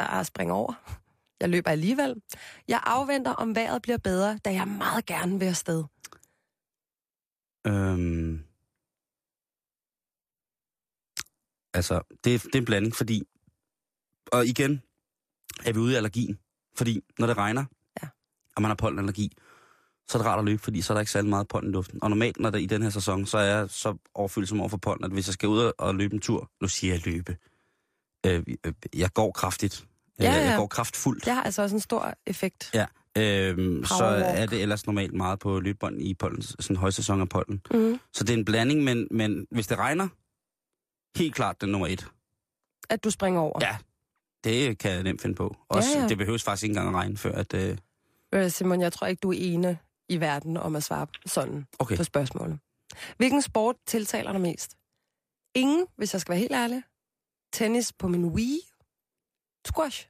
Jeg 0.01 0.27
springer 0.27 0.55
over. 0.55 0.73
Jeg 1.41 1.49
løber 1.49 1.71
alligevel. 1.71 2.15
Jeg 2.69 2.81
afventer, 2.85 3.31
om 3.31 3.55
vejret 3.55 3.83
bliver 3.83 3.99
bedre, 3.99 4.39
da 4.45 4.53
jeg 4.53 4.69
meget 4.69 5.07
gerne 5.07 5.39
vil 5.39 5.47
afsted. 5.47 5.85
Øhm, 7.67 8.45
altså, 11.75 12.01
det, 12.25 12.43
det 12.43 12.55
er 12.55 12.59
en 12.59 12.65
blanding, 12.65 12.95
fordi... 12.97 13.23
Og 14.33 14.47
igen 14.47 14.83
er 15.67 15.73
vi 15.73 15.79
ude 15.79 15.93
i 15.93 15.97
allergien. 15.97 16.39
Fordi 16.77 17.01
når 17.19 17.27
det 17.27 17.37
regner, 17.37 17.65
Ja. 18.03 18.09
og 18.57 18.63
man 18.63 18.69
har 18.69 18.75
pollenallergi, 18.77 19.33
så 20.09 20.19
er 20.19 20.23
det 20.23 20.27
rart 20.31 20.39
at 20.39 20.45
løbe, 20.45 20.63
fordi 20.63 20.83
så 20.83 20.93
er 20.93 20.95
der 20.95 21.01
ikke 21.01 21.13
særlig 21.13 21.31
meget 21.31 21.49
pollen 21.49 21.71
i 21.71 21.73
luften. 21.73 22.03
Og 22.03 22.11
normalt, 22.11 22.41
når 22.41 22.51
det 22.51 22.61
i 22.63 22.67
den 22.67 22.83
her 22.83 22.91
sæson, 22.91 23.27
så 23.27 23.39
er 23.39 23.43
jeg 23.59 23.71
så 23.71 23.97
overfølsom 24.15 24.61
over 24.61 24.69
for 24.69 24.77
pollen, 24.77 25.05
at 25.05 25.11
hvis 25.11 25.29
jeg 25.29 25.35
skal 25.35 25.49
ud 25.49 25.73
og 25.79 25.95
løbe 25.95 26.15
en 26.15 26.21
tur, 26.21 26.51
nu 26.61 26.69
siger 26.69 26.95
jeg 26.95 27.07
løbe, 27.07 27.37
øh, 28.27 28.43
øh, 28.67 28.73
jeg 28.95 29.13
går 29.13 29.33
kraftigt. 29.33 29.87
Ja, 30.21 30.33
ja. 30.33 30.49
Jeg 30.49 30.57
går 30.59 30.67
kraftfuldt. 30.67 31.25
Det 31.25 31.33
har 31.33 31.43
altså 31.43 31.63
også 31.63 31.77
en 31.77 31.81
stor 31.81 32.15
effekt. 32.27 32.71
Ja. 32.75 32.87
Øhm, 33.19 33.85
så 33.85 34.05
er 34.05 34.47
det 34.47 34.63
ellers 34.63 34.87
normalt 34.87 35.15
meget 35.15 35.39
på 35.39 35.61
løbebånd 35.61 36.03
i 36.03 36.15
pollen, 36.15 36.43
sådan 36.43 36.77
højsæson 36.77 37.21
af 37.21 37.29
pollen. 37.29 37.63
Mm. 37.71 38.01
Så 38.13 38.25
det 38.25 38.31
er 38.35 38.39
en 38.39 38.45
blanding, 38.45 38.85
men, 38.85 39.09
men 39.11 39.47
hvis 39.51 39.67
det 39.67 39.79
regner, 39.79 40.09
helt 41.19 41.35
klart 41.35 41.61
den 41.61 41.69
nummer 41.69 41.87
et. 41.87 42.07
At 42.91 43.05
du 43.05 43.11
springer 43.11 43.41
over. 43.41 43.59
Ja. 43.63 43.77
Det 44.45 44.79
kan 44.79 44.91
jeg 44.91 45.03
nemt 45.03 45.21
finde 45.23 45.35
på. 45.35 45.57
Også, 45.69 45.89
Ja, 45.95 46.03
ja. 46.03 46.09
Det 46.09 46.19
behøves 46.19 46.43
faktisk 46.43 46.65
ikke 46.65 46.73
engang 46.73 46.89
at 46.89 46.95
regne, 46.95 47.17
før 47.17 47.33
at... 47.33 47.55
Øh, 47.55 47.79
Øh, 48.35 48.51
Simon, 48.51 48.81
jeg 48.81 48.93
tror 48.93 49.07
ikke, 49.07 49.21
du 49.21 49.33
er 49.33 49.37
ene 49.39 49.79
i 50.09 50.21
verden 50.21 50.57
om 50.57 50.77
at 50.77 50.83
svare 50.85 51.07
sådan 51.27 51.67
okay, 51.79 51.97
på 51.97 52.05
spørgsmålet. 52.05 52.59
Hvilken 53.17 53.43
sport 53.43 53.77
tiltaler 53.87 54.33
dig 54.33 54.41
mest? 54.41 54.77
Ingen, 55.55 55.87
hvis 55.97 56.13
jeg 56.13 56.21
skal 56.21 56.33
være 56.33 56.39
helt 56.39 56.53
ærlig. 56.53 56.83
Tennis 57.53 57.93
på 57.93 58.09
min 58.09 58.25
Wii. 58.25 58.59
Squash. 59.67 60.09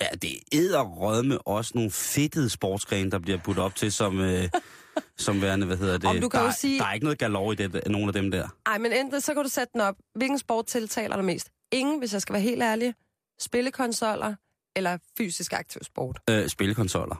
ja, 0.00 0.08
det 0.22 0.30
er 0.52 1.22
med 1.22 1.38
også 1.46 1.72
nogle 1.74 1.90
fedtede 1.90 2.50
sportsgrene, 2.50 3.10
der 3.10 3.18
bliver 3.18 3.38
budt 3.44 3.58
op 3.58 3.74
til 3.74 3.92
som, 3.92 4.20
øh, 4.20 4.48
som 5.26 5.42
værende, 5.42 5.66
hvad 5.66 5.76
hedder 5.76 5.98
det? 5.98 6.08
Om 6.08 6.20
du 6.20 6.28
kan 6.28 6.40
der, 6.40 6.46
jo 6.46 6.52
sige- 6.52 6.78
der 6.78 6.84
er 6.86 6.92
ikke 6.92 7.04
noget 7.04 7.18
galore 7.18 7.52
i 7.52 7.56
det, 7.56 7.88
nogle 7.90 8.06
af 8.06 8.12
dem 8.12 8.30
der. 8.30 8.48
Ej, 8.66 8.78
men 8.78 8.92
enten 8.92 9.20
så 9.20 9.34
kan 9.34 9.42
du 9.42 9.48
sætte 9.48 9.70
den 9.72 9.80
op. 9.80 9.96
Hvilken 10.14 10.38
sport 10.38 10.66
tiltaler 10.66 11.16
dig 11.16 11.24
mest? 11.24 11.50
Ingen, 11.72 11.98
hvis 11.98 12.12
jeg 12.12 12.22
skal 12.22 12.32
være 12.32 12.42
helt 12.42 12.62
ærlig. 12.62 12.94
Spillekonsoller 13.40 14.34
eller 14.76 14.98
fysisk 15.18 15.52
aktiv 15.52 15.82
sport. 15.84 16.20
Øh, 16.30 16.48
spillekonsoller. 16.48 17.16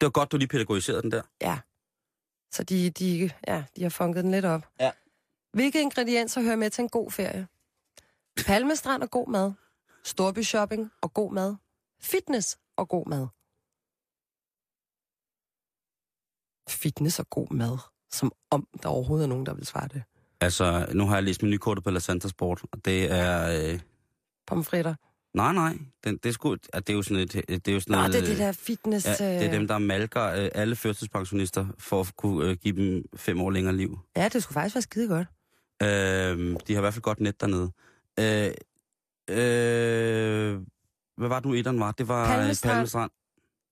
Det 0.00 0.06
var 0.06 0.10
godt, 0.10 0.32
du 0.32 0.36
lige 0.36 0.48
pædagogiserede 0.48 1.02
den 1.02 1.10
der. 1.12 1.22
Ja. 1.40 1.58
Så 2.52 2.62
de, 2.62 2.90
de, 2.90 3.30
ja, 3.48 3.64
de 3.76 3.82
har 3.82 3.90
funket 3.90 4.24
den 4.24 4.30
lidt 4.30 4.44
op. 4.44 4.66
Ja. 4.80 4.90
Hvilke 5.52 5.80
ingredienser 5.82 6.42
hører 6.42 6.56
med 6.56 6.70
til 6.70 6.82
en 6.82 6.88
god 6.88 7.10
ferie? 7.10 7.46
Palmestrand 8.46 9.02
og 9.02 9.10
god 9.10 9.28
mad. 9.28 9.52
Storby 10.04 10.42
shopping 10.42 10.90
og 11.02 11.14
god 11.14 11.32
mad. 11.32 11.54
Fitness 12.00 12.58
og 12.76 12.88
god 12.88 13.06
mad. 13.06 13.26
Fitness 16.68 17.18
og 17.18 17.30
god 17.30 17.50
mad. 17.50 17.78
Som 18.12 18.32
om 18.50 18.68
der 18.82 18.88
overhovedet 18.88 19.24
er 19.24 19.28
nogen, 19.28 19.46
der 19.46 19.54
vil 19.54 19.66
svare 19.66 19.88
det. 19.88 20.02
Altså, 20.40 20.86
nu 20.92 21.06
har 21.06 21.14
jeg 21.14 21.22
læst 21.22 21.42
menukortet 21.42 21.84
på 21.84 21.90
La 21.90 21.98
Santa 21.98 22.28
Sport, 22.28 22.62
og 22.72 22.84
det 22.84 23.12
er... 23.12 23.72
Øh, 23.72 23.80
pomfritter. 24.46 24.94
Nej, 25.34 25.52
nej. 25.52 25.78
Den, 26.04 26.16
det, 26.16 26.28
er 26.28 26.32
sgu, 26.32 26.54
det 26.54 26.90
er 26.90 26.92
jo 26.92 27.02
sådan 27.02 27.22
et... 27.22 27.32
Det 27.32 27.68
er 27.68 27.72
jo 27.72 27.80
sådan 27.80 27.92
Nå, 27.92 27.96
noget, 27.96 28.12
det 28.12 28.22
er 28.22 28.26
det 28.26 28.38
der 28.38 28.52
fitness... 28.52 29.06
Ja, 29.06 29.38
det 29.38 29.46
er 29.46 29.50
dem, 29.50 29.62
øh, 29.62 29.68
der 29.68 29.78
malker 29.78 30.24
øh, 30.24 30.50
alle 30.54 30.76
førtidspensionister 30.76 31.66
for 31.78 32.00
at 32.00 32.16
kunne 32.16 32.50
øh, 32.50 32.56
give 32.56 32.76
dem 32.76 33.04
fem 33.16 33.40
år 33.40 33.50
længere 33.50 33.76
liv. 33.76 33.98
Ja, 34.16 34.28
det 34.28 34.42
skulle 34.42 34.54
faktisk 34.54 34.74
være 34.74 34.82
skide 34.82 35.08
godt. 35.08 35.26
Øh, 35.82 36.60
de 36.66 36.72
har 36.72 36.80
i 36.80 36.80
hvert 36.80 36.94
fald 36.94 37.02
godt 37.02 37.20
net 37.20 37.40
dernede. 37.40 37.72
Øh, 38.20 38.52
øh, 39.30 40.60
hvad 41.16 41.28
var 41.28 41.40
det 41.40 41.46
nu 41.46 41.54
etteren 41.54 41.80
var? 41.80 41.92
Det 41.92 42.08
var 42.08 42.22
øh, 42.22 42.28
Palmestrand. 42.28 42.72
Palmestrand. 42.74 43.10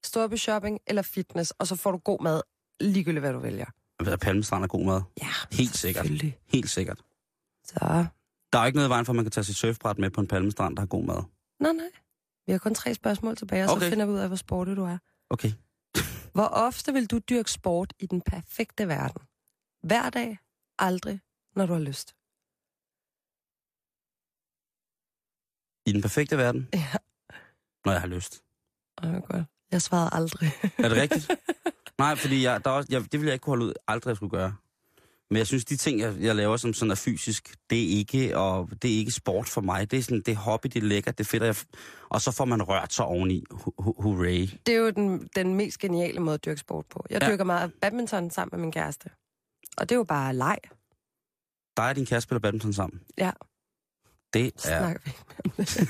Storby 0.05 0.34
shopping 0.36 0.78
eller 0.86 1.03
fitness, 1.03 1.51
og 1.51 1.66
så 1.66 1.76
får 1.76 1.90
du 1.93 1.99
god 1.99 2.22
mad, 2.22 2.43
ligegyldigt 2.80 3.20
hvad 3.20 3.32
du 3.32 3.38
vælger. 3.38 3.66
Palmestrand. 3.99 4.20
Palmestrand 4.20 4.64
er 4.64 4.68
god 4.68 4.84
mad. 4.84 5.01
Ja, 5.22 5.28
Helt 5.53 5.76
sikkert. 5.76 6.07
Helt 6.47 6.70
sikkert. 6.70 7.03
Så, 7.64 8.07
Der 8.53 8.59
er 8.59 8.66
ikke 8.66 8.76
noget 8.76 8.88
i 8.88 8.90
vejen 8.90 9.05
for, 9.05 9.12
at 9.12 9.16
man 9.16 9.24
kan 9.24 9.32
tage 9.32 9.45
sit 9.45 9.57
surfbræt 9.57 9.99
med 9.99 10.11
på 10.11 10.20
en 10.20 10.26
palmestrand, 10.26 10.76
der 10.76 10.80
har 10.80 10.86
god 10.86 11.05
mad. 11.05 11.22
nej, 11.61 11.72
nej. 11.72 11.86
Vi 12.47 12.53
har 12.53 12.59
kun 12.59 12.74
tre 12.74 12.95
spørgsmål 12.95 13.36
tilbage, 13.36 13.62
og 13.64 13.68
så 13.68 13.76
Okay. 13.76 13.88
finder 13.90 14.07
vi 14.07 14.12
ud 14.12 14.18
af, 14.18 14.28
hvor 14.28 14.36
sporty 14.36 14.70
du 14.70 14.84
er. 14.84 14.99
Okay. 15.30 15.53
Hvor 16.34 16.45
ofte 16.47 16.93
vil 16.93 17.07
du 17.07 17.18
dyrke 17.18 17.51
sport 17.51 17.93
i 17.99 18.07
den 18.07 18.20
perfekte 18.20 18.88
verden? 18.88 19.22
Hver 19.82 20.11
dag? 20.11 20.38
Aldrig, 20.78 21.20
når 21.57 21.66
du 21.66 21.72
har 21.72 21.80
lyst. 21.80 22.14
I 25.87 25.93
den 25.93 26.03
perfekte 26.03 26.39
verden? 26.39 26.68
Ja. 26.74 26.87
Når 27.85 27.93
jeg 27.93 28.01
har 28.01 28.09
lyst. 28.09 28.43
Det 29.03 29.11
er 29.14 29.20
godt. 29.20 29.45
Jeg 29.72 29.83
svarede 29.83 30.11
aldrig. 30.12 30.51
Er 30.78 30.89
det 30.89 30.97
rigtigt? 30.99 31.30
Nej, 31.99 32.16
fordi 32.16 32.43
jeg, 32.43 32.64
der 32.64 32.70
er 32.70 32.74
også, 32.74 32.89
jeg, 32.93 33.01
det 33.03 33.12
ville 33.12 33.26
jeg 33.26 33.33
ikke 33.35 33.43
kunne 33.43 33.51
holde 33.53 33.64
ud, 33.66 33.72
aldrig 33.89 34.11
at 34.11 34.16
skulle 34.16 34.30
gøre. 34.30 34.55
Men 35.30 35.37
jeg 35.37 35.47
synes, 35.47 35.64
de 35.64 35.76
ting, 35.76 36.01
jeg, 36.01 36.14
jeg 36.20 36.37
laver, 36.37 36.57
som 36.57 36.74
sådan 36.74 36.91
er 36.91 36.95
fysisk, 36.95 37.57
det 37.70 37.83
er 37.85 37.89
ikke, 37.99 38.39
og 38.39 38.70
det 38.83 38.95
er 38.95 38.99
ikke 38.99 39.11
sport 39.11 39.49
for 39.49 39.61
mig. 39.61 39.91
Det 39.91 39.99
er 39.99 40.03
sådan, 40.03 40.22
det 40.26 40.33
er 40.33 40.37
hobby, 40.37 40.66
det 40.66 40.76
er 40.76 40.87
lækkert, 40.87 41.18
det 41.18 41.24
er 41.24 41.28
fedt, 41.28 41.43
og, 41.43 41.47
jeg, 41.47 41.57
og 42.09 42.20
så 42.20 42.30
får 42.33 42.45
man 42.45 42.62
rørt 42.62 42.93
sig 42.93 43.05
oveni. 43.05 43.45
Hurray. 43.78 44.49
Det 44.66 44.74
er 44.74 44.78
jo 44.78 44.91
den, 44.91 45.28
den 45.37 45.55
mest 45.55 45.78
geniale 45.78 46.20
måde 46.20 46.35
at 46.35 46.45
dyrke 46.45 46.61
sport 46.61 46.87
på. 46.91 47.07
Jeg 47.11 47.22
Ja. 47.22 47.28
dyrker 47.30 47.45
meget 47.45 47.72
badminton 47.80 48.30
sammen 48.30 48.51
med 48.53 48.61
min 48.64 48.72
kæreste. 48.72 49.11
Og 49.76 49.89
det 49.89 49.95
er 49.95 49.99
jo 49.99 50.05
bare 50.05 50.35
leg. 50.35 50.59
Dig 51.76 51.89
og 51.89 51.97
din 51.97 52.07
kæreste 52.07 52.24
spiller 52.26 52.41
badminton 52.41 52.72
sammen. 52.72 53.01
Ja. 53.18 53.30
Det 54.35 54.47
er... 54.47 54.51
Snakker 54.57 55.01
vi 55.05 55.11
ikke 55.11 55.24
mere 55.28 55.45
om 55.45 55.51
det. 55.57 55.89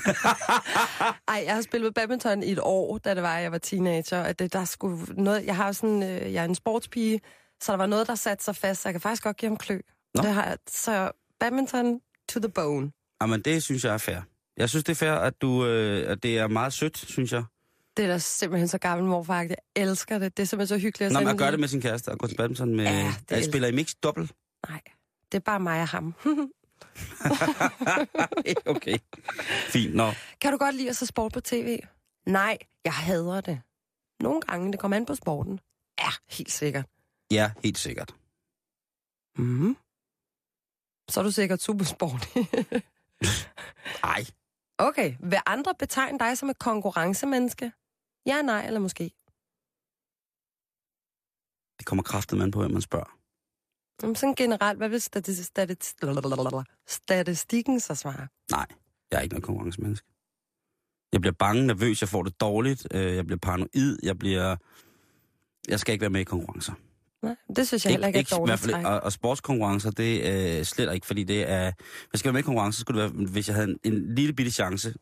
Ej, 1.33 1.43
jeg 1.45 1.53
har 1.55 1.61
spillet 1.61 1.93
badminton 1.93 2.43
i 2.43 2.51
et 2.51 2.59
år, 2.61 2.97
da 2.97 3.15
det 3.15 3.23
var, 3.23 3.37
jeg 3.37 3.51
var 3.51 3.57
teenager. 3.57 4.21
At 4.23 4.39
det, 4.39 4.53
der 4.53 4.65
skulle 4.65 5.05
noget, 5.23 5.45
jeg 5.45 5.55
har 5.55 5.71
sådan, 5.71 6.03
øh, 6.03 6.33
jeg 6.33 6.41
er 6.41 6.45
en 6.45 6.55
sportspige, 6.55 7.21
så 7.61 7.71
der 7.71 7.77
var 7.77 7.85
noget, 7.85 8.07
der 8.07 8.15
satte 8.15 8.43
sig 8.43 8.55
fast, 8.55 8.81
så 8.81 8.89
jeg 8.89 8.93
kan 8.93 9.01
faktisk 9.01 9.23
godt 9.23 9.37
give 9.37 9.49
ham 9.49 9.57
klø. 9.57 9.79
Nå. 10.15 10.21
Det 10.23 10.31
har 10.33 10.45
jeg, 10.45 10.57
så 10.69 11.11
badminton 11.39 11.99
to 12.29 12.39
the 12.39 12.49
bone. 12.49 12.91
Jamen, 13.21 13.41
det 13.41 13.63
synes 13.63 13.83
jeg 13.85 13.93
er 13.93 13.97
fair. 13.97 14.17
Jeg 14.57 14.69
synes, 14.69 14.83
det 14.83 14.91
er 14.91 14.95
fair, 14.95 15.11
at, 15.13 15.41
du, 15.41 15.65
øh, 15.65 16.11
at 16.11 16.23
det 16.23 16.37
er 16.37 16.47
meget 16.47 16.73
sødt, 16.73 16.97
synes 16.97 17.31
jeg. 17.31 17.43
Det 17.97 18.05
er 18.05 18.09
da 18.09 18.17
simpelthen 18.17 18.67
så 18.67 18.77
gammel 18.77 19.07
morfar. 19.07 19.39
Jeg 19.41 19.55
elsker 19.75 20.17
det. 20.19 20.37
Det 20.37 20.43
er 20.43 20.47
simpelthen 20.47 20.79
så 20.79 20.81
hyggeligt. 20.81 21.07
at 21.07 21.13
Når 21.13 21.21
man 21.21 21.37
gør 21.37 21.51
det 21.51 21.59
med 21.59 21.67
sin 21.67 21.81
kæreste 21.81 22.09
og 22.09 22.17
går 22.19 22.27
til 22.27 22.35
badminton 22.35 22.75
med... 22.75 22.83
Ja, 22.83 23.13
det 23.29 23.37
er- 23.37 23.43
spiller 23.43 23.67
I 23.67 23.71
mix 23.71 23.93
dobbelt? 24.03 24.31
Nej, 24.69 24.81
det 25.31 25.37
er 25.37 25.39
bare 25.41 25.59
mig 25.59 25.81
og 25.81 25.87
ham. 25.87 26.13
okay. 28.75 28.97
Fint, 29.69 29.95
nå. 29.95 30.11
kan 30.41 30.51
du 30.51 30.57
godt 30.57 30.75
lide 30.75 30.89
at 30.89 30.95
se 30.95 31.05
sport 31.05 31.33
på 31.33 31.39
tv? 31.39 31.79
Nej, 32.25 32.57
jeg 32.83 32.93
hader 32.93 33.41
det. 33.41 33.61
Nogle 34.19 34.41
gange, 34.41 34.71
det 34.71 34.79
kommer 34.79 34.97
an 34.97 35.05
på 35.05 35.15
sporten. 35.15 35.59
Ja, 35.99 36.09
helt 36.29 36.51
sikkert. 36.51 36.85
Ja, 37.31 37.51
helt 37.63 37.77
sikkert. 37.77 38.15
Mm. 39.37 39.77
Så 41.09 41.19
er 41.19 41.23
du 41.23 41.31
sikkert 41.31 41.61
supersport. 41.61 42.27
Ej, 44.15 44.25
okay, 44.77 45.15
vil 45.19 45.39
andre 45.45 45.73
betegne 45.79 46.19
dig 46.19 46.37
som 46.37 46.49
et 46.49 46.59
konkurrencemenneske? 46.59 47.71
Ja, 48.25 48.41
nej 48.41 48.65
eller 48.65 48.79
måske? 48.79 49.11
det 51.83 51.87
kommer 51.87 52.03
kraftet 52.03 52.37
man 52.37 52.51
på, 52.51 52.59
hvem 52.59 52.71
man 52.71 52.81
spørger. 52.81 53.17
Jamen, 54.03 54.15
Sådan 54.15 54.35
generelt, 54.35 54.77
hvad 54.77 54.89
vil 54.89 54.97
stati- 54.99 55.43
stati- 55.43 55.93
statistikken 56.87 57.79
så 57.79 57.95
svare? 57.95 58.27
Nej, 58.51 58.65
jeg 59.11 59.17
er 59.17 59.21
ikke 59.21 59.33
noget 59.33 59.43
konkurrencemenneske. 59.43 60.07
Jeg 61.13 61.21
bliver 61.21 61.33
bange, 61.39 61.67
nervøs, 61.67 62.01
jeg 62.01 62.09
får 62.09 62.23
det 62.23 62.41
dårligt, 62.41 62.87
øh, 62.91 63.15
jeg 63.15 63.25
bliver 63.25 63.39
paranoid, 63.39 63.97
jeg 64.03 64.19
bliver... 64.19 64.55
Jeg 65.67 65.79
skal 65.79 65.91
ikke 65.91 66.01
være 66.01 66.09
med 66.09 66.21
i 66.21 66.23
konkurrencer. 66.23 66.73
Nej, 67.21 67.35
det 67.55 67.67
synes 67.67 67.85
jeg 67.85 67.91
heller 67.91 68.07
ikke, 68.07 68.17
er 68.17 68.19
i 68.19 68.21
et 68.21 68.27
hvert 68.29 68.39
dårligt 68.39 68.61
fald, 68.61 68.85
og, 68.85 68.99
og 68.99 69.11
sportskonkurrencer, 69.11 69.91
det 69.91 70.27
er 70.27 70.59
øh, 70.59 70.65
slet 70.65 70.93
ikke, 70.93 71.07
fordi 71.07 71.23
det 71.23 71.49
er... 71.49 71.71
Hvis 71.77 72.09
jeg 72.13 72.19
skal 72.19 72.27
være 72.29 72.33
med 72.33 72.39
i 72.39 72.43
konkurrencer, 72.45 72.79
skulle 72.81 73.03
det 73.03 73.17
være, 73.17 73.25
hvis 73.27 73.47
jeg 73.47 73.55
havde 73.55 73.67
en, 73.69 73.79
en 73.93 74.15
lille 74.15 74.33
bitte 74.33 74.51
chance. 74.51 74.93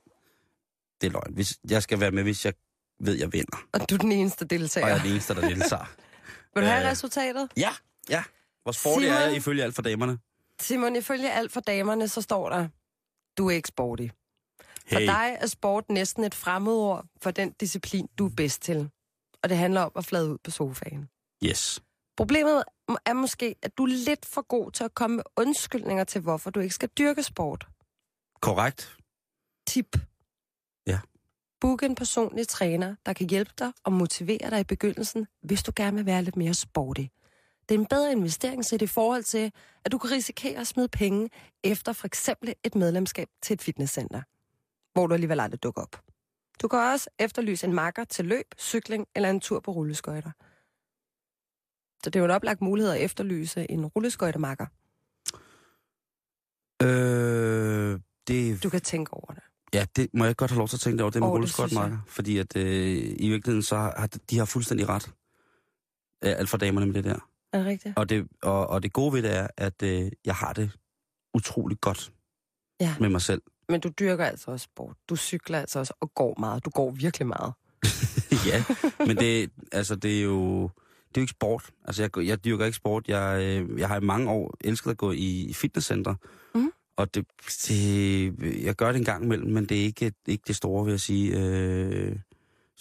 Det 1.02 1.08
er 1.08 1.12
løgn. 1.12 1.34
Hvis, 1.34 1.60
jeg 1.70 1.84
skal 1.84 1.99
være 1.99 2.12
med, 2.12 2.24
hvis 2.24 2.45
jeg 2.45 2.54
ved, 2.99 3.14
jeg 3.14 3.34
vinder. 3.34 3.58
Og 3.74 3.89
du 3.89 3.95
er 3.95 3.99
den 3.99 4.12
eneste 4.12 4.45
deltager. 4.45 4.86
Og 4.86 4.89
jeg 4.91 4.97
er 4.97 5.02
den 5.04 5.12
eneste, 5.12 5.34
der 5.36 5.41
deltager. 5.49 5.86
Vil 6.56 6.64
du 6.64 6.68
have 6.68 6.84
Øh. 6.86 6.91
resultatet? 6.91 7.49
ja, 7.58 7.70
ja. 8.10 8.24
Hvor 8.64 8.72
sporty 8.72 9.05
er 9.05 9.09
Simon? 9.09 9.28
jeg 9.30 9.36
ifølge 9.36 9.64
alt 9.64 9.76
for 9.76 9.82
damerne? 9.82 10.20
Simon, 10.59 10.95
ifølge 10.95 11.32
alt 11.32 11.51
for 11.51 11.59
damerne, 11.59 12.07
så 12.07 12.22
står 12.22 12.49
der, 12.49 12.68
du 13.38 13.47
er 13.49 13.51
ikke 13.55 13.68
sporty. 13.68 14.07
For 14.89 14.99
Hey. 14.99 15.05
dig 15.05 15.38
er 15.41 15.47
sport 15.47 15.89
næsten 15.89 16.24
et 16.24 16.36
fremmedord 16.36 17.05
for 17.22 17.32
den 17.32 17.51
disciplin, 17.51 18.07
du 18.18 18.26
er 18.26 18.30
bedst 18.38 18.62
til. 18.62 18.89
Og 19.43 19.49
det 19.49 19.57
handler 19.57 19.82
om 19.82 19.91
at 19.95 20.05
flade 20.05 20.30
ud 20.34 20.38
på 20.43 20.51
sofaen. 20.51 21.09
Yes. 21.43 21.84
Problemet 22.18 22.64
er 23.05 23.14
måske, 23.14 23.55
at 23.62 23.78
du 23.78 23.84
er 23.84 23.88
lidt 24.05 24.26
for 24.26 24.41
god 24.41 24.72
til 24.72 24.84
at 24.84 24.93
komme 24.95 25.16
med 25.16 25.24
undskyldninger 25.38 26.03
til, 26.03 26.22
hvorfor 26.22 26.49
du 26.49 26.59
ikke 26.59 26.76
skal 26.76 26.89
dyrke 26.97 27.24
sport. 27.24 27.68
Korrekt. 28.41 28.97
Tip. 29.68 29.97
Ja. 30.88 30.99
Book 31.62 31.84
en 31.84 31.95
personlig 31.95 32.47
træner, 32.47 32.95
der 33.05 33.14
kan 33.14 33.30
hjælpe 33.30 33.51
dig 33.59 33.72
og 33.84 33.93
motivere 33.93 34.49
dig 34.49 34.59
i 34.59 34.64
begyndelsen, 34.64 35.28
hvis 35.41 35.64
du 35.64 35.72
gerne 35.76 35.97
vil 35.97 36.05
være 36.05 36.24
lidt 36.24 36.36
mere 36.36 36.53
sporty. 36.53 37.03
Det 37.70 37.76
er 37.76 37.80
en 37.80 37.86
bedre 37.86 38.12
investering 38.12 38.66
set 38.66 38.82
i 38.82 38.88
forhold 38.88 39.24
til, 39.24 39.51
at 39.86 39.91
du 39.91 39.97
kan 39.97 40.12
risikere 40.12 40.59
at 40.59 40.68
smide 40.68 40.88
penge 40.88 41.30
efter 41.64 41.93
for 41.93 42.07
eksempel 42.07 42.53
et 42.64 42.76
medlemskab 42.76 43.28
til 43.41 43.53
et 43.53 43.62
fitnesscenter, 43.62 44.22
hvor 44.93 45.07
du 45.07 45.14
alligevel 45.14 45.39
aldrig 45.39 45.64
dukker 45.64 45.82
op. 45.82 46.01
Du 46.62 46.68
kan 46.68 46.80
også 46.80 47.09
efterlyse 47.20 47.68
en 47.68 47.74
makker 47.74 48.03
til 48.03 48.26
løb, 48.26 48.45
cykling 48.57 49.07
eller 49.16 49.30
en 49.30 49.39
tur 49.39 49.59
på 49.59 49.72
rulleskøjter. 49.72 50.32
Så 52.03 52.09
det 52.09 52.16
er 52.16 52.20
jo 52.20 52.26
en 52.26 52.32
oplagt 52.32 52.62
mulighed 52.62 52.91
at 52.93 53.01
efterlyse 53.01 53.72
en 53.72 53.86
rulleskøjtemakker. 53.86 54.66
Øh, 56.82 57.99
det, 58.28 58.64
Du 58.64 58.70
kan 58.70 58.82
tænke 58.82 59.14
over 59.14 59.34
det. 59.34 59.43
ja, 59.74 59.86
det 59.95 60.09
må 60.14 60.26
jeg 60.26 60.36
godt 60.36 60.51
have 60.51 60.57
lov 60.57 60.68
til 60.68 60.76
at 60.76 60.80
tænke 60.82 61.03
over, 61.03 61.12
det 61.12 61.22
med 61.22 61.28
oh, 61.30 61.34
rulleskøjtmarker. 61.34 61.97
Fordi 62.07 62.38
at 62.38 62.55
øh, 62.55 62.64
i 62.97 63.30
virkeligheden, 63.30 63.64
så 63.64 63.76
har 63.76 64.09
de 64.30 64.38
har 64.38 64.45
fuldstændig 64.45 64.89
ret. 64.89 65.07
Øh, 66.24 66.34
alt 66.39 66.49
for 66.49 66.57
damerne 66.57 66.86
med 66.86 66.93
det 66.93 67.03
der. 67.03 67.30
Er 67.54 67.58
det 67.58 67.68
rigtigt? 67.68 67.97
Og 67.97 68.10
det, 68.10 68.28
og, 68.41 68.68
og 68.68 68.84
det 68.84 68.93
gode 68.93 69.14
ved 69.14 69.22
det 69.24 69.38
er, 69.38 69.47
at 69.58 69.84
øh, 69.84 70.12
jeg 70.26 70.36
har 70.36 70.54
det 70.54 70.72
utroligt 71.34 71.82
godt 71.82 72.12
Ja. 72.80 72.95
med 72.99 73.10
mig 73.10 73.22
selv. 73.22 73.41
Men 73.70 73.82
du 73.82 73.89
dyrker 73.99 74.26
altså 74.26 74.52
også 74.52 74.64
sport. 74.64 74.95
Du 75.10 75.16
cykler 75.16 75.60
altså 75.60 75.80
også 75.80 75.93
og 75.99 76.14
går 76.14 76.36
meget. 76.39 76.66
Du 76.66 76.70
går 76.70 76.91
virkelig 76.91 77.28
meget. 77.28 77.54
ja, 78.52 78.64
men 79.08 79.18
det, 79.18 79.49
altså, 79.72 79.95
det 79.95 80.20
er 80.20 80.24
jo... 80.24 80.62
Det 81.10 81.18
er 81.18 81.22
jo 81.22 81.24
ikke 81.24 81.32
sport. 81.32 81.70
Altså, 81.86 82.02
jeg, 82.04 82.18
jeg 82.18 82.43
dyrker 82.45 82.66
ikke 82.66 82.76
sport. 82.78 83.08
Jeg, 83.08 83.41
øh, 83.41 83.80
jeg 83.80 83.88
har 83.88 83.97
i 83.97 84.04
mange 84.04 84.30
år 84.32 84.54
elsket 84.62 84.91
at 84.91 84.97
gå 84.97 85.12
i, 85.12 85.45
i 85.49 85.54
fitnesscenter. 85.54 86.16
Mhm. 86.56 86.72
Og 86.97 87.16
det, 87.16 87.26
det, 87.68 88.64
jeg 88.64 88.76
gør 88.76 88.91
det 88.91 88.99
en 88.99 89.06
gang 89.06 89.24
imellem, 89.24 89.52
men 89.52 89.66
det 89.66 89.80
er 89.82 89.84
ikke, 89.86 90.14
ikke 90.28 90.43
det 90.47 90.56
store, 90.56 90.86
vil 90.86 90.91
jeg 90.91 90.99
sige. 90.99 91.39
Øh, 91.39 92.16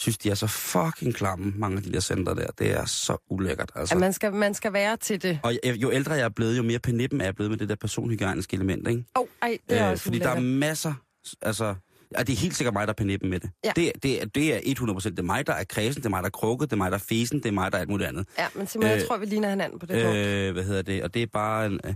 synes, 0.00 0.18
de 0.18 0.30
er 0.30 0.34
så 0.34 0.46
fucking 0.46 1.14
klamme, 1.14 1.52
mange 1.56 1.76
af 1.76 1.82
de 1.82 1.92
der 1.92 2.00
center 2.00 2.34
der. 2.34 2.46
Det 2.58 2.70
er 2.70 2.84
så 2.84 3.16
ulækkert, 3.30 3.70
altså. 3.74 3.98
Man 3.98 4.12
skal, 4.12 4.32
man 4.32 4.54
skal 4.54 4.72
være 4.72 4.96
til 4.96 5.22
det. 5.22 5.38
Og 5.42 5.52
jo- 5.64 5.90
ældre 5.92 6.12
jeg 6.12 6.24
er 6.24 6.28
blevet, 6.28 6.56
jo 6.56 6.62
mere 6.62 6.78
penippen 6.78 7.20
er 7.20 7.24
jeg 7.24 7.34
blevet 7.34 7.50
med 7.50 7.58
det 7.58 7.68
der 7.68 7.74
personhygiejniske 7.74 8.54
element, 8.54 8.88
ikke? 8.88 9.04
Åh, 9.16 9.22
oh, 9.22 9.26
ej, 9.42 9.58
det 9.68 9.78
er 9.78 9.84
Øh, 9.86 9.90
også 9.92 10.04
fordi 10.04 10.18
der 10.18 10.28
er 10.28 10.32
ulækkert. 10.32 10.58
masser, 10.58 10.94
altså... 11.42 11.74
Ja, 12.18 12.22
det 12.22 12.32
er 12.32 12.36
helt 12.36 12.56
sikkert 12.56 12.74
mig, 12.74 12.86
der 12.86 12.92
er 12.92 12.96
penippen 12.96 13.30
med 13.30 13.40
det. 13.40 13.50
Ja. 13.64 13.72
Det, 13.76 13.92
det, 14.02 14.22
er- 14.22 14.26
det 14.26 14.54
er 14.54 14.74
100%. 14.80 15.08
Det 15.10 15.18
er 15.18 15.22
mig, 15.22 15.46
der 15.46 15.52
er 15.52 15.64
kredsen, 15.64 16.00
det 16.02 16.06
er 16.06 16.10
mig, 16.10 16.22
der 16.22 16.26
er 16.26 16.30
krukket, 16.30 16.70
det 16.70 16.72
er 16.72 16.78
mig, 16.78 16.90
der 16.90 16.96
er 16.98 17.02
fesen, 17.08 17.38
det 17.38 17.46
er 17.46 17.52
mig, 17.52 17.72
der 17.72 17.78
er 17.78 17.80
alt 17.80 17.88
muligt 17.90 18.08
andet. 18.08 18.26
Ja, 18.38 18.46
men 18.54 18.66
Simon, 18.66 18.88
jeg 18.88 18.96
Øh, 19.00 19.06
tror, 19.06 19.16
vi 19.16 19.26
ligner 19.26 19.48
hinanden 19.50 19.78
på 19.78 19.86
det 19.86 20.04
punkt. 20.04 20.16
Øh, 20.18 20.52
hvad 20.52 20.64
hedder 20.64 20.82
det? 20.82 21.02
Og 21.02 21.14
det 21.14 21.22
er 21.22 21.26
bare 21.26 21.66
en... 21.66 21.80
Øh, 21.84 21.94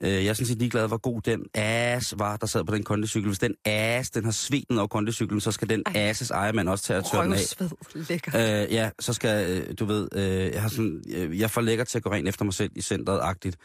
øh, 0.00 0.10
jeg 0.10 0.26
er 0.26 0.34
sådan 0.34 0.46
set 0.46 0.58
ligeglad, 0.58 0.88
hvor 0.88 0.96
god 0.96 1.22
den 1.22 1.44
ass 1.54 2.14
var, 2.18 2.36
der 2.36 2.46
sad 2.46 2.64
på 2.64 2.74
den 2.74 2.82
kondicykel. 2.82 3.28
Hvis 3.28 3.38
den 3.38 3.54
ass, 3.64 4.10
den 4.10 4.24
har 4.24 4.32
svedt 4.32 4.70
ned 4.70 4.78
over 4.78 4.88
kondicyklen, 4.88 5.40
så 5.40 5.52
skal 5.52 5.68
den 5.68 5.82
Ej. 5.86 5.92
asses 5.96 6.30
ejermand 6.30 6.68
også 6.68 6.84
tage 6.84 6.98
at 6.98 7.04
tørre 7.12 7.24
den 7.24 7.32
af. 7.32 7.36
Røvsved. 7.60 8.66
Øh, 8.66 8.74
ja, 8.74 8.90
så 8.98 9.12
skal, 9.12 9.50
øh, 9.50 9.74
du 9.78 9.84
ved, 9.84 10.08
øh, 10.12 10.52
jeg 10.52 10.62
har 10.62 10.68
sådan, 10.68 11.02
øh, 11.08 11.40
jeg 11.40 11.50
får 11.50 11.60
lækker 11.60 11.84
til 11.84 11.98
at 11.98 12.02
gå 12.04 12.12
rent 12.12 12.28
efter 12.28 12.44
mig 12.44 12.54
selv 12.54 12.70
i 12.74 12.80
centret-agtigt. 12.80 13.56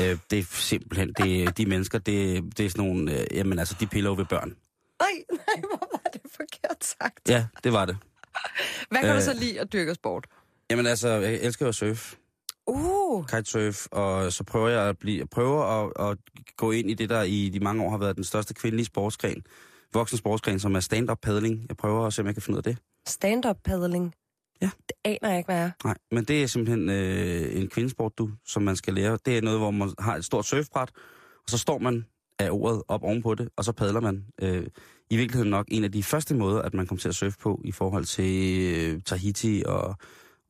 Øh, 0.00 0.18
det 0.30 0.38
er 0.38 0.44
simpelthen, 0.50 1.12
det, 1.18 1.58
de 1.58 1.66
mennesker, 1.66 1.98
det, 1.98 2.42
det 2.58 2.66
er 2.66 2.70
sådan 2.70 2.84
nogle, 2.84 3.20
øh, 3.20 3.26
jamen 3.32 3.58
altså, 3.58 3.76
de 3.80 3.86
piller 3.86 4.10
jo 4.10 4.16
ved 4.16 4.24
børn. 4.24 4.54
Nej, 5.00 5.10
nej, 5.30 5.62
hvor 5.70 5.88
var 5.92 6.10
det 6.12 6.20
forkert 6.36 6.84
sagt. 6.84 7.28
Ja, 7.28 7.46
det 7.64 7.72
var 7.72 7.84
det. 7.84 7.96
Hvad 8.90 9.00
kan 9.00 9.10
du 9.10 9.16
øh, 9.16 9.22
så 9.22 9.32
lide 9.32 9.60
at 9.60 9.72
dyrke 9.72 9.94
sport? 9.94 10.26
Jamen 10.70 10.86
altså, 10.86 11.08
jeg 11.08 11.34
elsker 11.34 11.66
jo 11.66 11.68
at 11.68 11.74
surfe, 11.74 12.16
Uh, 13.14 13.26
kitesurf, 13.26 13.86
og 13.90 14.32
så 14.32 14.44
prøver 14.44 14.68
jeg 14.68 14.88
at, 14.88 14.98
blive, 14.98 15.26
prøver 15.26 15.62
at, 15.62 16.10
at 16.10 16.18
gå 16.56 16.70
ind 16.70 16.90
i 16.90 16.94
det, 16.94 17.08
der 17.08 17.22
i 17.22 17.48
de 17.48 17.60
mange 17.60 17.84
år 17.84 17.90
har 17.90 17.98
været 17.98 18.16
den 18.16 18.24
største 18.24 18.54
kvindelige 18.54 18.86
sportsgren. 18.86 19.42
voksen 19.92 20.18
sportsgren, 20.18 20.58
som 20.58 20.74
er 20.74 20.80
stand-up 20.80 21.18
paddling. 21.22 21.66
Jeg 21.68 21.76
prøver 21.76 22.06
at 22.06 22.12
se, 22.12 22.22
om 22.22 22.26
jeg 22.26 22.34
kan 22.34 22.42
finde 22.42 22.56
ud 22.56 22.58
af 22.58 22.64
det. 22.64 22.78
Stand-up 23.08 23.56
paddling. 23.64 24.14
Ja. 24.62 24.70
Det 24.88 24.96
aner 25.04 25.28
jeg 25.28 25.38
ikke, 25.38 25.48
hvad 25.48 25.62
er. 25.62 25.70
Nej, 25.84 25.94
men 26.10 26.24
det 26.24 26.42
er 26.42 26.46
simpelthen 26.46 26.90
øh, 26.90 27.56
en 27.60 27.68
kvindesport, 27.68 28.18
du, 28.18 28.30
som 28.46 28.62
man 28.62 28.76
skal 28.76 28.94
lære. 28.94 29.18
Det 29.26 29.38
er 29.38 29.42
noget, 29.42 29.58
hvor 29.58 29.70
man 29.70 29.90
har 29.98 30.16
et 30.16 30.24
stort 30.24 30.46
surfbræt, 30.46 30.90
og 31.44 31.50
så 31.50 31.58
står 31.58 31.78
man 31.78 32.06
af 32.38 32.48
ordet 32.50 32.82
op 32.88 33.02
ovenpå 33.02 33.34
det, 33.34 33.48
og 33.56 33.64
så 33.64 33.72
padler 33.72 34.00
man. 34.00 34.24
Øh, 34.42 34.66
I 35.10 35.16
virkeligheden 35.16 35.50
nok 35.50 35.66
en 35.68 35.84
af 35.84 35.92
de 35.92 36.02
første 36.02 36.34
måder, 36.34 36.62
at 36.62 36.74
man 36.74 36.86
kommer 36.86 37.00
til 37.00 37.08
at 37.08 37.14
surfe 37.14 37.38
på 37.38 37.60
i 37.64 37.72
forhold 37.72 38.04
til 38.04 38.60
øh, 38.74 39.02
Tahiti 39.02 39.62
og, 39.66 39.96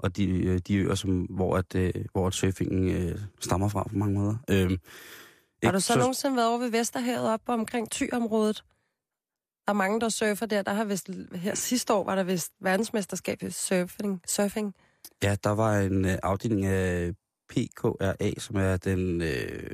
og 0.05 0.17
de, 0.17 0.25
øh, 0.45 0.59
de 0.59 0.77
øer, 0.77 0.95
som, 0.95 1.11
hvor, 1.11 1.57
at, 1.57 1.75
øh, 1.75 1.93
hvor 2.13 2.27
at 2.27 2.35
surfingen 2.35 2.89
øh, 2.89 3.19
stammer 3.41 3.69
fra 3.69 3.83
på 3.83 3.97
mange 3.97 4.15
måder. 4.15 4.37
Øh, 4.51 4.79
Har 5.63 5.73
du 5.73 5.81
så, 5.81 5.99
nogensinde 5.99 6.37
været 6.37 6.49
over 6.49 6.59
ved 6.59 6.71
Vesterhavet 6.71 7.29
op 7.29 7.41
omkring 7.47 7.91
Thy-området? 7.91 8.65
Der 9.67 9.73
er 9.73 9.77
mange, 9.77 10.01
der 10.01 10.09
surfer 10.09 10.47
der. 10.47 10.63
Der 10.63 10.73
har 10.73 10.85
vist, 10.85 11.11
her 11.35 11.55
sidste 11.55 11.93
år 11.93 12.05
var 12.05 12.15
der 12.15 12.23
vist 12.23 12.53
verdensmesterskab 12.61 13.43
i 13.43 13.51
surfing. 13.51 14.21
surfing. 14.29 14.75
Ja, 15.23 15.37
der 15.45 15.51
var 15.51 15.79
en 15.79 16.05
øh, 16.05 16.19
afdeling 16.23 16.67
af 16.67 17.13
PKRA, 17.49 18.41
som 18.41 18.57
er 18.57 18.77
den 18.77 19.23
øh, 19.23 19.71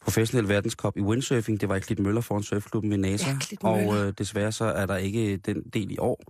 professionelle 0.00 0.48
verdenskop 0.48 0.96
i 0.96 1.00
windsurfing. 1.00 1.60
Det 1.60 1.68
var 1.68 1.76
i 1.76 1.80
Klitmøller 1.80 2.20
foran 2.20 2.42
surfklubben 2.42 2.90
ved 2.90 2.98
NASA. 2.98 3.30
Ja, 3.62 3.68
og 3.68 3.96
øh, 3.96 4.12
desværre 4.18 4.52
så 4.52 4.64
er 4.64 4.86
der 4.86 4.96
ikke 4.96 5.36
den 5.36 5.62
del 5.62 5.90
i 5.90 5.98
år. 5.98 6.22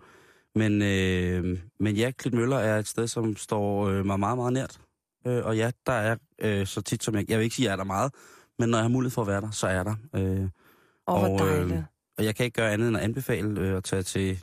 Men, 0.55 0.83
øh, 0.83 1.59
men 1.81 1.97
ja, 1.97 2.11
Klitmøller 2.11 2.57
er 2.59 2.79
et 2.79 2.87
sted, 2.89 3.07
som 3.07 3.37
står 3.37 3.89
øh, 3.89 4.07
mig 4.07 4.21
meget, 4.21 4.39
meget 4.39 4.53
nært. 4.53 4.81
Øh, 5.27 5.45
og 5.47 5.57
ja, 5.57 5.71
der 5.87 5.93
er 5.93 6.17
øh, 6.43 6.67
så 6.67 6.81
tit 6.83 7.05
som 7.05 7.15
jeg... 7.15 7.25
Jeg 7.31 7.39
vil 7.39 7.45
ikke 7.45 7.57
sige, 7.57 7.67
at 7.67 7.69
jeg 7.69 7.73
er 7.73 7.77
der 7.77 7.85
meget, 7.85 8.13
men 8.59 8.69
når 8.69 8.79
jeg 8.79 8.85
har 8.85 8.89
mulighed 8.89 9.11
for 9.11 9.23
at 9.23 9.29
være 9.29 9.41
der, 9.41 9.51
så 9.51 9.67
er 9.67 9.83
der. 9.83 9.95
Øh, 10.15 10.41
hvor 11.05 11.15
Og, 11.15 11.39
dejligt. 11.39 11.73
øh, 11.73 11.83
og 12.19 12.25
jeg 12.25 12.35
kan 12.37 12.45
ikke 12.47 12.55
gøre 12.61 12.71
andet 12.73 12.89
end 12.89 12.97
at 12.97 13.03
anbefale 13.03 13.61
øh, 13.61 13.77
at 13.77 13.85
tage, 13.85 14.03
til, 14.03 14.43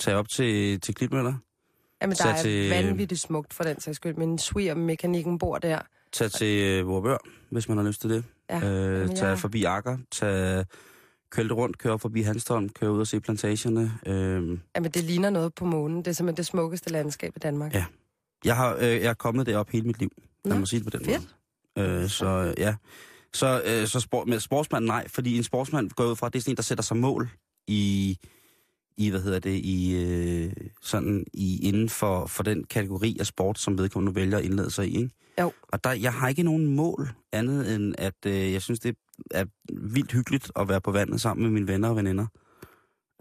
tage 0.00 0.16
op 0.16 0.28
til, 0.28 0.80
til 0.80 0.94
Klitmøller. 0.94 1.34
Jamen, 2.02 2.16
der 2.16 2.26
er 2.28 2.42
til- 2.42 2.70
vanvittigt 2.70 3.20
smukt 3.20 3.54
for 3.54 3.64
den 3.64 3.80
sags 3.80 3.96
skyld. 3.96 4.14
Men 4.14 4.38
sviger-mekanikken 4.38 5.38
bor 5.38 5.58
der. 5.58 5.78
Tag 6.12 6.30
til 6.30 6.62
øh, 6.62 6.86
Vorbør, 6.86 7.16
hvis 7.50 7.68
man 7.68 7.78
har 7.78 7.84
lyst 7.84 8.00
til 8.00 8.10
det. 8.10 8.24
Ja, 8.50 8.56
øh, 8.70 9.08
tag 9.08 9.28
jeg- 9.28 9.38
forbi 9.38 9.64
Akker, 9.64 9.98
tag 10.10 10.64
lidt 11.36 11.52
rundt, 11.52 11.78
køre 11.78 11.92
op 11.92 12.00
forbi 12.00 12.22
Hanstholm, 12.22 12.68
køre 12.68 12.92
ud 12.92 13.00
og 13.00 13.06
se 13.06 13.20
plantagerne. 13.20 13.92
Øh, 14.06 14.58
Jamen, 14.76 14.90
det 14.90 15.04
ligner 15.04 15.30
noget 15.30 15.54
på 15.54 15.64
månen. 15.64 15.98
Det 15.98 16.06
er 16.06 16.12
simpelthen 16.12 16.36
det 16.36 16.46
smukkeste 16.46 16.90
landskab 16.90 17.32
i 17.36 17.38
Danmark. 17.38 17.74
Ja. 17.74 17.84
jeg, 18.44 18.56
har, 18.56 18.74
øh, 18.76 18.82
jeg 18.82 19.02
er 19.04 19.14
kommet 19.14 19.46
derop 19.46 19.70
hele 19.70 19.86
mit 19.86 19.98
liv, 19.98 20.10
Nå, 20.44 20.54
mig 20.54 20.68
sige 20.68 20.80
det 20.84 20.92
på 20.92 20.98
den 20.98 21.04
fedt. 21.06 21.28
måde. 21.76 21.88
Øh, 21.88 22.08
så 22.08 22.26
øh, 22.26 22.54
ja, 22.58 22.74
så, 23.34 23.62
øh, 23.66 23.86
så 23.86 24.00
sport, 24.00 24.28
med 24.28 24.40
sportsmand 24.40 24.84
nej, 24.84 25.08
fordi 25.08 25.36
en 25.36 25.42
sportsmand 25.42 25.90
går 25.90 26.04
ud 26.04 26.16
fra, 26.16 26.26
at 26.26 26.32
det 26.32 26.38
er 26.38 26.42
sådan 26.42 26.52
en, 26.52 26.56
der 26.56 26.62
sætter 26.62 26.82
sig 26.82 26.96
mål 26.96 27.30
i, 27.66 28.18
i 28.96 29.10
hvad 29.10 29.20
hedder 29.20 29.38
det, 29.38 29.60
i 29.64 29.94
øh, 29.96 30.52
sådan 30.82 31.24
i 31.32 31.68
inden 31.68 31.88
for, 31.88 32.26
for 32.26 32.42
den 32.42 32.64
kategori 32.64 33.16
af 33.20 33.26
sport, 33.26 33.58
som 33.58 33.78
vedkommende 33.78 34.14
vælger 34.14 34.38
at 34.38 34.44
indlede 34.44 34.70
sig 34.70 34.88
i, 34.88 34.96
ikke? 34.96 35.10
Jo. 35.40 35.52
Og 35.68 35.84
der, 35.84 35.92
jeg 35.92 36.12
har 36.12 36.28
ikke 36.28 36.42
nogen 36.42 36.66
mål 36.66 37.10
andet 37.32 37.74
end, 37.74 37.94
at 37.98 38.14
øh, 38.26 38.52
jeg 38.52 38.62
synes, 38.62 38.80
det 38.80 38.96
er 39.30 39.44
vildt 39.72 40.12
hyggeligt 40.12 40.52
at 40.56 40.68
være 40.68 40.80
på 40.80 40.90
vandet 40.90 41.20
sammen 41.20 41.42
med 41.42 41.50
mine 41.50 41.68
venner 41.68 41.88
og 41.88 41.96
veninder. 41.96 42.26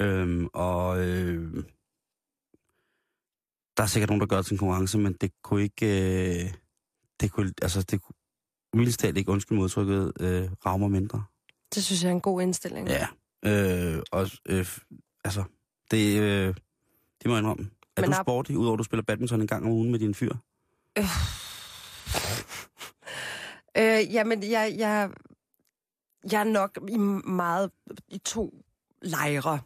Øhm, 0.02 0.48
og 0.54 1.08
øh, 1.08 1.64
der 3.78 3.84
er 3.84 3.88
sikkert 3.88 4.10
nogen, 4.10 4.22
der 4.22 4.28
gør 4.28 4.36
det 4.36 4.46
til 4.46 4.54
en 4.54 4.58
konkurrence, 4.58 4.98
men 4.98 5.14
det 5.14 5.32
kunne 5.44 5.64
ikke, 5.64 5.86
øh, 5.86 6.54
det 7.22 7.32
kunne, 7.32 7.54
altså 7.62 7.82
det 7.82 8.02
kunne, 8.02 8.16
mildest 8.74 9.04
ikke, 9.04 9.32
undskyld 9.32 9.58
modtrykket, 9.58 10.14
øh, 10.20 10.80
mig 10.80 10.92
mindre. 10.92 11.24
Det 11.76 11.84
synes 11.84 12.04
jeg 12.04 12.10
er 12.10 12.14
en 12.14 12.22
god 12.22 12.42
indstilling. 12.42 12.88
Ja. 12.88 13.08
Øh, 13.46 14.04
og, 14.12 14.30
øh, 14.46 14.68
altså, 15.24 15.44
det, 15.92 16.20
øh, 16.20 16.48
det 17.22 17.26
må 17.26 17.34
jeg 17.34 17.40
indrømme. 17.40 17.70
Er 17.98 18.02
Men 18.02 18.10
du 18.10 18.16
sporty, 18.22 18.52
udover 18.52 18.74
at 18.76 18.80
du 18.80 18.84
spiller 18.84 19.04
badminton 19.04 19.42
en 19.42 19.48
gang 19.48 19.66
om 19.66 19.72
ugen 19.72 19.92
med 19.92 20.00
din 20.00 20.14
fyr? 20.14 20.34
Øh, 23.78 24.14
jamen, 24.14 24.44
jeg, 24.44 24.76
jeg, 24.78 25.10
jeg 26.32 26.40
er 26.40 26.44
nok 26.44 26.78
i 26.90 26.98
meget 26.98 27.72
i 28.08 28.18
to 28.18 28.54
lejre. 29.02 29.60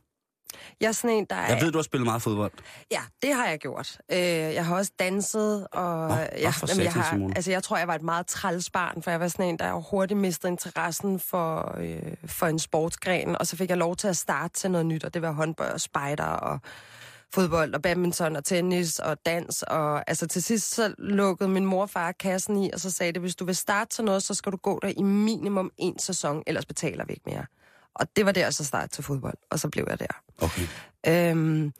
Jeg 0.82 0.88
er 0.88 0.92
sådan 0.92 1.18
en, 1.18 1.26
der 1.30 1.36
er... 1.36 1.54
Jeg 1.54 1.62
ved, 1.62 1.72
du 1.72 1.78
har 1.78 1.84
spillet 1.84 2.06
meget 2.06 2.22
fodbold. 2.22 2.52
Ja, 2.92 3.02
det 3.22 3.34
har 3.34 3.48
jeg 3.48 3.60
gjort. 3.60 3.98
Øh, 4.12 4.20
jeg 4.20 4.66
har 4.66 4.76
også 4.76 4.92
danset, 5.00 5.68
og 5.72 6.08
Nå, 6.08 6.16
jeg, 6.16 6.54
jamen, 6.68 6.84
jeg, 6.84 6.94
har, 6.94 7.32
altså, 7.36 7.52
jeg 7.52 7.64
tror, 7.64 7.78
jeg 7.78 7.88
var 7.88 7.96
et 7.96 8.02
meget 8.02 8.28
træls 8.28 8.70
barn, 8.70 9.04
for 9.04 9.12
jeg 9.12 9.20
var 9.20 9.28
sådan 9.28 9.46
en, 9.46 9.60
der 9.60 9.74
hurtigt 9.74 10.20
mistede 10.20 10.52
interessen 10.52 11.20
for, 11.20 11.78
øh, 11.78 12.14
for 12.26 12.48
en 12.48 12.60
sportsgren, 12.60 13.38
og 13.38 13.48
så 13.48 13.56
fik 13.58 13.70
jeg 13.70 13.78
lov 13.78 13.96
til 13.96 14.08
at 14.08 14.18
starte 14.18 14.54
til 14.54 14.72
noget 14.72 14.86
nyt, 14.86 15.04
og 15.04 15.14
det 15.14 15.22
var 15.22 15.32
håndbold 15.32 15.72
og 15.72 15.82
spejder 15.82 16.26
og 16.26 16.60
fodbold 17.36 17.74
og 17.74 17.82
badminton 17.82 18.36
og 18.36 18.46
tennis 18.46 19.00
og 19.00 19.18
dans, 19.26 19.64
og 19.64 20.10
altså 20.10 20.28
til 20.28 20.44
sidst 20.44 20.76
så 20.76 20.94
lukkede 20.98 21.50
min 21.50 21.66
mor 21.66 21.82
og 21.82 21.90
far 21.90 22.12
kassen 22.12 22.64
i, 22.64 22.70
og 22.74 22.80
så 22.80 22.92
sagde 22.92 23.12
det, 23.12 23.22
hvis 23.22 23.36
du 23.36 23.46
vil 23.46 23.56
starte 23.56 23.90
til 23.90 24.04
noget, 24.04 24.24
så 24.24 24.34
skal 24.34 24.52
du 24.52 24.58
gå 24.58 24.80
der 24.82 24.88
i 24.98 25.04
minimum 25.04 25.72
en 25.78 26.00
sæson, 26.00 26.44
ellers 26.48 26.66
betaler 26.66 27.06
vi 27.06 27.14
ikke 27.14 27.24
mere. 27.26 27.46
Og 27.96 28.08
det 28.16 28.26
var 28.26 28.32
der, 28.32 28.50
så 28.50 28.66
starte 28.66 28.88
til 28.88 29.04
fodbold, 29.04 29.38
og 29.50 29.60
så 29.60 29.70
blev 29.70 29.86
jeg 29.90 30.00
der. 30.00 30.22
Okay. 30.42 30.68
Øhm, 31.08 31.74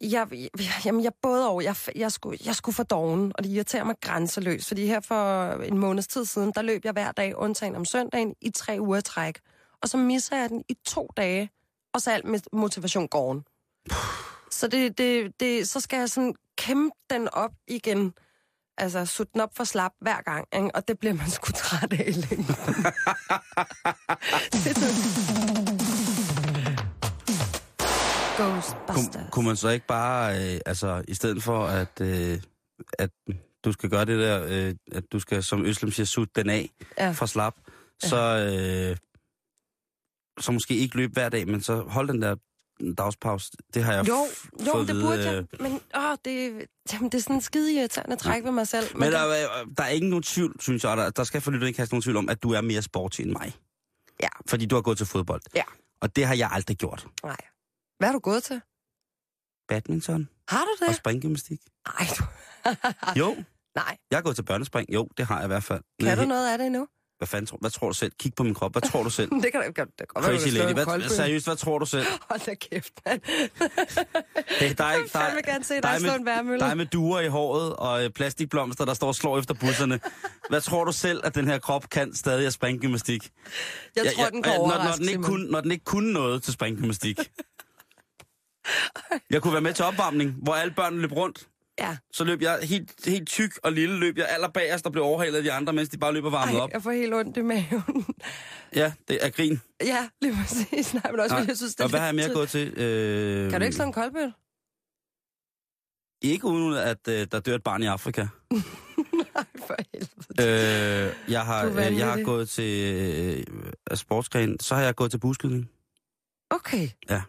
jeg, 0.00 0.26
jeg, 0.32 0.50
jamen, 0.84 1.04
jeg 1.04 1.12
både 1.22 1.48
over. 1.48 1.62
Jeg, 1.62 1.76
jeg, 1.96 2.12
skulle, 2.12 2.38
jeg 2.46 2.54
skulle 2.54 2.74
for 2.74 2.82
doven, 2.82 3.32
og 3.38 3.44
det 3.44 3.50
irriterer 3.50 3.84
mig 3.84 3.94
grænseløst, 4.00 4.68
fordi 4.68 4.86
her 4.86 5.00
for 5.00 5.52
en 5.52 5.78
måneds 5.78 6.06
tid 6.06 6.24
siden, 6.24 6.52
der 6.54 6.62
løb 6.62 6.84
jeg 6.84 6.92
hver 6.92 7.12
dag, 7.12 7.36
undtagen 7.36 7.76
om 7.76 7.84
søndagen, 7.84 8.34
i 8.40 8.50
tre 8.50 8.76
uger 8.80 9.00
træk. 9.00 9.38
Og 9.82 9.88
så 9.88 9.96
misser 9.96 10.36
jeg 10.36 10.48
den 10.48 10.64
i 10.68 10.76
to 10.86 11.10
dage, 11.16 11.50
og 11.94 12.02
så 12.02 12.10
alt 12.10 12.24
med 12.24 12.40
motivation 12.52 13.08
gården. 13.08 13.44
Så, 14.52 14.68
det, 14.68 14.98
det, 14.98 15.32
det, 15.40 15.68
så 15.68 15.80
skal 15.80 15.98
jeg 15.98 16.10
sådan 16.10 16.34
kæmpe 16.58 16.96
den 17.10 17.28
op 17.32 17.50
igen. 17.68 18.14
Altså, 18.78 19.06
sutte 19.06 19.32
den 19.32 19.40
op 19.40 19.56
for 19.56 19.64
slap 19.64 19.92
hver 20.00 20.22
gang, 20.22 20.46
ikke? 20.54 20.70
og 20.74 20.88
det 20.88 20.98
bliver 20.98 21.14
man 21.14 21.30
sgu 21.30 21.52
træt 21.52 21.92
af 21.92 22.04
i 22.08 22.12
længden. 22.12 22.54
Er 28.36 28.36
Ghostbusters. 28.38 29.16
Kun, 29.16 29.30
kunne 29.32 29.46
man 29.46 29.56
så 29.56 29.68
ikke 29.68 29.86
bare, 29.86 30.54
øh, 30.54 30.60
altså 30.66 31.04
i 31.08 31.14
stedet 31.14 31.42
for 31.42 31.66
at, 31.66 32.00
øh, 32.00 32.40
at 32.98 33.10
du 33.64 33.72
skal 33.72 33.90
gøre 33.90 34.04
det 34.04 34.18
der, 34.18 34.44
øh, 34.48 34.74
at 34.92 35.04
du 35.12 35.18
skal, 35.18 35.42
som 35.42 35.64
Øslem 35.66 35.90
siger, 35.90 36.06
sutte 36.06 36.32
den 36.36 36.50
af 36.50 36.70
Ja. 36.98 37.10
fra 37.10 37.26
slap, 37.26 37.54
så, 38.02 38.16
øh, 38.16 38.96
så 40.40 40.52
måske 40.52 40.74
ikke 40.74 40.96
løbe 40.96 41.12
hver 41.12 41.28
dag, 41.28 41.48
men 41.48 41.60
så 41.62 41.82
hold 41.82 42.08
den 42.08 42.22
der 42.22 42.36
dagspause. 42.98 43.52
Det 43.74 43.84
har 43.84 43.92
jeg 43.92 44.08
Jo, 44.08 44.26
jo, 44.66 44.72
fået 44.72 44.88
det 44.88 44.94
burde 45.02 45.16
vide, 45.18 45.30
jeg. 45.30 45.44
øh, 45.52 45.62
Men 45.62 45.80
åh, 45.96 46.16
det, 46.24 46.66
jamen, 46.92 47.10
det 47.10 47.14
er 47.18 47.22
sådan 47.22 47.36
en 47.36 47.40
skide 47.42 47.74
irriterende 47.74 48.16
træk 48.16 48.44
ved 48.44 48.52
mig 48.52 48.68
selv. 48.68 48.86
Men 48.96 49.02
det- 49.02 49.12
der, 49.12 49.18
er- 49.18 49.64
der 49.76 49.82
er 49.84 49.88
ikke 49.88 50.08
nogen 50.08 50.22
tvivl, 50.22 50.56
synes 50.60 50.84
jeg, 50.84 50.96
der, 50.96 51.10
der 51.10 51.24
skal 51.24 51.40
for 51.40 51.50
lytterne 51.50 51.68
ikke 51.68 51.78
have 51.78 51.88
nogen 51.90 52.02
tvivl 52.02 52.16
om, 52.16 52.28
at 52.28 52.42
du 52.42 52.50
er 52.52 52.60
mere 52.60 52.82
sporty 52.82 53.20
end 53.20 53.30
mig. 53.30 53.52
Ja. 54.22 54.28
Fordi 54.46 54.66
du 54.66 54.74
har 54.74 54.82
gået 54.82 54.96
til 54.98 55.06
fodbold. 55.06 55.42
Ja. 55.54 55.62
Og 56.00 56.16
det 56.16 56.26
har 56.26 56.34
jeg 56.34 56.48
aldrig 56.52 56.76
gjort. 56.76 57.06
Nej. 57.24 57.36
Hvad 57.98 58.08
har 58.08 58.12
du 58.12 58.18
gået 58.18 58.42
til? 58.42 58.60
Badminton 59.68 60.28
Har 60.48 60.64
du 60.64 60.70
og 60.84 60.88
det? 60.88 60.96
springgymnastik. 60.96 61.60
Nej, 61.88 62.06
du... 62.18 62.24
Jo, 63.16 63.36
Nej. 63.80 63.96
jeg 64.10 64.16
har 64.16 64.22
gået 64.22 64.36
til 64.36 64.42
børnespring. 64.42 64.92
Jo, 64.94 65.08
det 65.16 65.26
har 65.26 65.36
jeg 65.36 65.44
i 65.44 65.46
hvert 65.46 65.64
fald. 65.64 65.80
Kan 66.00 66.18
du 66.18 66.24
noget 66.24 66.52
af 66.52 66.58
det 66.58 66.66
endnu? 66.66 66.86
Hvad 67.22 67.26
fanden 67.26 67.46
tror, 67.46 67.58
hvad 67.60 67.70
tror 67.70 67.88
du 67.88 67.94
selv? 67.94 68.12
Kig 68.20 68.32
på 68.36 68.42
min 68.42 68.54
krop. 68.54 68.72
Hvad 68.72 68.82
tror 68.82 69.02
du 69.02 69.10
selv? 69.10 69.30
Det 69.42 69.52
kan. 69.52 69.62
Det 69.62 69.74
kan 69.74 69.86
godt 70.08 70.26
være, 70.26 70.38
Crazy 70.38 70.44
kan 70.56 70.66
lady. 70.66 70.74
Hvad, 70.74 71.08
seriøst, 71.08 71.46
hvad 71.46 71.56
tror 71.56 71.78
du 71.78 71.86
selv? 71.86 72.06
Hold 72.30 72.40
da 72.46 72.54
kæft, 72.54 72.92
mand. 73.06 73.20
Hey, 74.60 74.74
der 74.78 74.84
er 74.84 74.94
ikke, 74.94 75.08
der, 75.12 75.20
Jeg 75.20 75.34
vil 75.34 75.44
gerne 75.44 75.64
se 75.64 75.80
dig 75.80 75.96
slå 76.00 76.12
en 76.12 76.24
med, 76.24 76.32
værmølle. 76.32 76.60
der 76.60 76.66
er 76.66 76.74
med 76.74 76.86
duer 76.86 77.20
i 77.20 77.28
håret 77.28 77.76
og 77.76 78.04
øh, 78.04 78.10
plastikblomster, 78.10 78.84
der 78.84 78.94
står 78.94 79.06
og 79.08 79.14
slår 79.14 79.38
efter 79.38 79.54
busserne. 79.54 80.00
Hvad 80.48 80.60
tror 80.60 80.84
du 80.84 80.92
selv, 80.92 81.20
at 81.24 81.34
den 81.34 81.46
her 81.46 81.58
krop 81.58 81.90
kan 81.90 82.14
stadig 82.14 82.46
af 82.46 82.52
springgymnastik? 82.52 83.30
Jeg 83.96 84.04
Ja, 84.04 84.10
tror, 84.10 84.24
ja, 84.24 84.30
den 84.30 84.42
ja, 84.46 84.56
når, 84.56 84.66
når, 84.84 84.92
den 84.98 85.08
ikke 85.08 85.22
kunne, 85.22 85.50
når 85.50 85.60
den 85.60 85.70
ikke 85.70 85.84
kunne 85.84 86.12
noget 86.12 86.42
til 86.42 86.52
springgymnastik. 86.52 87.18
Jeg 89.30 89.42
kunne 89.42 89.52
være 89.52 89.62
med 89.62 89.72
til 89.74 89.84
opvarmning, 89.84 90.34
hvor 90.42 90.54
alle 90.54 90.74
børnene 90.74 91.02
løb 91.02 91.12
rundt. 91.12 91.48
Ja. 91.82 91.96
Så 92.12 92.24
løb 92.24 92.42
jeg 92.42 92.58
helt, 92.62 93.06
helt 93.06 93.28
tyk 93.28 93.58
og 93.62 93.72
lille, 93.72 93.98
løb 93.98 94.18
jeg 94.18 94.26
allerbagerst 94.28 94.86
og 94.86 94.92
blev 94.92 95.04
overhalet 95.04 95.36
af 95.36 95.42
de 95.42 95.52
andre, 95.52 95.72
mens 95.72 95.88
de 95.88 95.98
bare 95.98 96.12
løb 96.12 96.24
og 96.24 96.32
varmede 96.32 96.56
Ej, 96.58 96.62
op. 96.62 96.70
jeg 96.72 96.82
får 96.82 96.90
helt 96.90 97.14
ondt 97.14 97.36
i 97.36 97.42
maven. 97.42 98.06
Ja, 98.74 98.92
det 99.08 99.24
er 99.24 99.30
grin. 99.30 99.60
ja, 99.80 100.08
lige 100.22 100.34
præcis. 100.36 100.94
Nej, 100.94 101.10
men 101.10 101.20
også, 101.20 101.36
fordi 101.36 101.48
jeg 101.48 101.56
synes, 101.56 101.74
det 101.74 101.80
er 101.80 101.84
og 101.84 101.90
hvad 101.90 102.00
har 102.00 102.06
jeg 102.06 102.14
mere 102.14 102.24
lidt- 102.26 102.34
gået 102.34 102.48
til? 102.48 102.68
Øh, 102.76 103.50
Kan 103.50 103.60
du 103.60 103.64
ikke 103.64 103.76
slå 103.76 103.84
en 103.84 103.92
koldbøtte? 103.92 104.32
Ikke 106.22 106.46
uden 106.46 106.74
at 106.74 107.08
øh, 107.08 107.26
der 107.32 107.40
dør 107.40 107.54
et 107.54 107.62
barn 107.62 107.82
i 107.82 107.86
Afrika. 107.86 108.20
Nej, 109.34 109.44
for 109.66 109.76
helvede. 109.94 111.08
Øh, 111.18 111.32
jeg, 111.32 111.44
har, 111.46 111.66
øh, 111.66 111.98
jeg 111.98 112.06
har 112.12 112.22
gået 112.24 112.48
til 112.48 112.94
øh, 113.90 113.96
sportsgren, 113.96 114.60
så 114.60 114.74
har 114.74 114.82
jeg 114.82 114.94
gået 114.94 115.10
til 115.10 115.18
buskydning. 115.18 115.70
Okay. 116.50 116.88
Ja. 117.10 117.22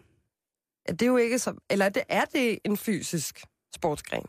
Det 0.88 1.02
er 1.02 1.06
jo 1.06 1.16
ikke 1.16 1.38
så... 1.38 1.54
Eller 1.70 1.88
det, 1.88 2.02
er 2.08 2.24
det 2.24 2.58
en 2.64 2.76
fysisk 2.76 3.44
sportsgren? 3.74 4.24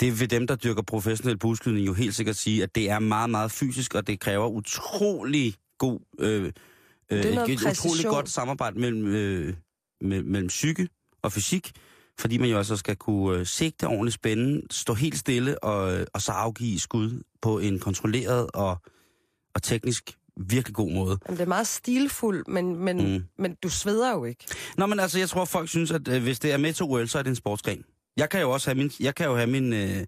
Det 0.00 0.20
vil 0.20 0.30
dem, 0.30 0.46
der 0.46 0.56
dyrker 0.56 0.82
professionel 0.82 1.38
buskydning, 1.38 1.86
jo 1.86 1.92
helt 1.92 2.14
sikkert 2.14 2.36
sige, 2.36 2.62
at 2.62 2.74
det 2.74 2.90
er 2.90 2.98
meget, 2.98 3.30
meget 3.30 3.52
fysisk, 3.52 3.94
og 3.94 4.06
det 4.06 4.20
kræver 4.20 4.46
utrolig 4.46 5.54
god... 5.78 6.00
Øh, 6.18 6.44
øh, 6.44 6.52
Det 7.22 7.30
er 7.30 7.34
noget 7.34 7.50
et 7.50 7.70
utrolig 7.70 8.04
godt 8.04 8.28
samarbejde 8.28 8.78
mellem, 8.78 9.06
øh, 9.06 9.54
med, 10.00 10.22
mellem 10.22 10.48
psyke 10.48 10.88
og 11.22 11.32
fysik, 11.32 11.72
fordi 12.18 12.38
man 12.38 12.48
jo 12.50 12.58
altså 12.58 12.76
skal 12.76 12.96
kunne 12.96 13.38
øh, 13.38 13.46
sigte 13.46 13.86
ordentligt 13.86 14.14
spændende, 14.14 14.62
stå 14.70 14.94
helt 14.94 15.18
stille 15.18 15.64
og, 15.64 15.98
øh, 15.98 16.06
og 16.14 16.22
så 16.22 16.32
afgive 16.32 16.78
skud 16.78 17.22
på 17.42 17.58
en 17.58 17.78
kontrolleret 17.78 18.50
og, 18.54 18.76
og 19.54 19.62
teknisk 19.62 20.16
virkelig 20.36 20.74
god 20.74 20.92
måde. 20.92 21.18
Jamen, 21.26 21.38
det 21.38 21.44
er 21.44 21.48
meget 21.48 21.66
stilfuldt, 21.66 22.48
men, 22.48 22.76
men, 22.76 23.16
mm. 23.16 23.24
men 23.38 23.54
du 23.62 23.68
sveder 23.68 24.12
jo 24.12 24.24
ikke. 24.24 24.44
Nå, 24.76 24.86
men 24.86 25.00
altså, 25.00 25.18
jeg 25.18 25.28
tror, 25.28 25.44
folk 25.44 25.68
synes, 25.68 25.90
at 25.90 26.08
øh, 26.08 26.22
hvis 26.22 26.38
det 26.38 26.52
er 26.52 26.56
med 26.56 26.72
til 26.72 26.84
OL, 26.84 27.08
så 27.08 27.18
er 27.18 27.22
det 27.22 27.30
en 27.30 27.36
sportsgren. 27.36 27.84
Jeg 28.20 28.30
kan 28.30 28.40
jo 28.40 28.50
også 28.50 28.70
have 28.70 28.78
min... 28.78 28.90
Jeg 29.00 29.14
kan 29.14 29.26
jo 29.26 29.36
have 29.36 29.46
min 29.46 29.72
øh, 29.72 30.04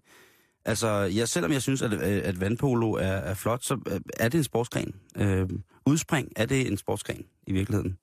altså, 0.65 0.87
jeg, 0.89 1.29
selvom 1.29 1.51
jeg 1.51 1.61
synes, 1.61 1.81
at, 1.81 1.93
øh, 1.93 2.21
at 2.23 2.39
vandpolo 2.39 2.91
er, 2.91 3.01
er 3.01 3.33
flot, 3.33 3.63
så 3.63 3.79
øh, 3.87 3.99
er 4.19 4.29
det 4.29 4.37
en 4.37 4.43
sportsgren. 4.43 4.95
Øh, 5.17 5.49
udspring 5.85 6.31
er 6.35 6.45
det 6.45 6.67
en 6.67 6.77
sportsgren 6.77 7.25
i 7.47 7.53
virkeligheden. 7.53 7.97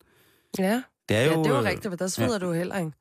Ja, 0.58 0.82
Det 1.08 1.16
er 1.16 1.20
ja 1.24 1.34
jo... 1.34 1.44
det 1.44 1.50
er 1.50 1.54
jo 1.54 1.60
øh, 1.60 1.64
rigtigt, 1.64 1.90
men 1.90 1.98
der 1.98 2.06
sveder 2.06 2.32
ja. 2.32 2.38
du 2.38 2.52
heller 2.52 2.78
ikke. 2.78 2.92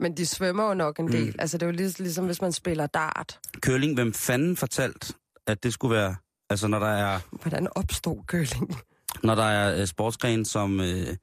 Men 0.00 0.16
de 0.16 0.26
svømmer 0.26 0.68
jo 0.68 0.74
nok 0.74 0.98
en 0.98 1.12
del. 1.12 1.26
Mm. 1.26 1.34
Altså, 1.38 1.58
det 1.58 1.62
er 1.62 1.66
jo 1.66 1.72
lig- 1.72 1.98
ligesom, 2.00 2.26
hvis 2.26 2.40
man 2.40 2.52
spiller 2.52 2.86
dart. 2.86 3.38
Curling, 3.60 3.94
hvem 3.94 4.12
fanden 4.12 4.56
fortalt, 4.56 5.16
at 5.46 5.62
det 5.62 5.72
skulle 5.72 5.96
være... 5.96 6.16
Altså, 6.50 6.68
når 6.68 6.78
der 6.78 6.86
er, 6.86 7.20
Hvordan 7.42 7.68
opstod 7.76 8.22
curling? 8.26 8.76
når 9.22 9.34
der 9.34 9.42
er 9.44 9.80
øh, 9.80 9.86
sportsgren 9.86 10.44
som, 10.44 10.80
øh, 10.80 11.16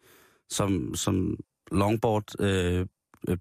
som, 0.49 0.95
som 0.95 1.37
longboard, 1.71 2.41
øh, 2.41 2.85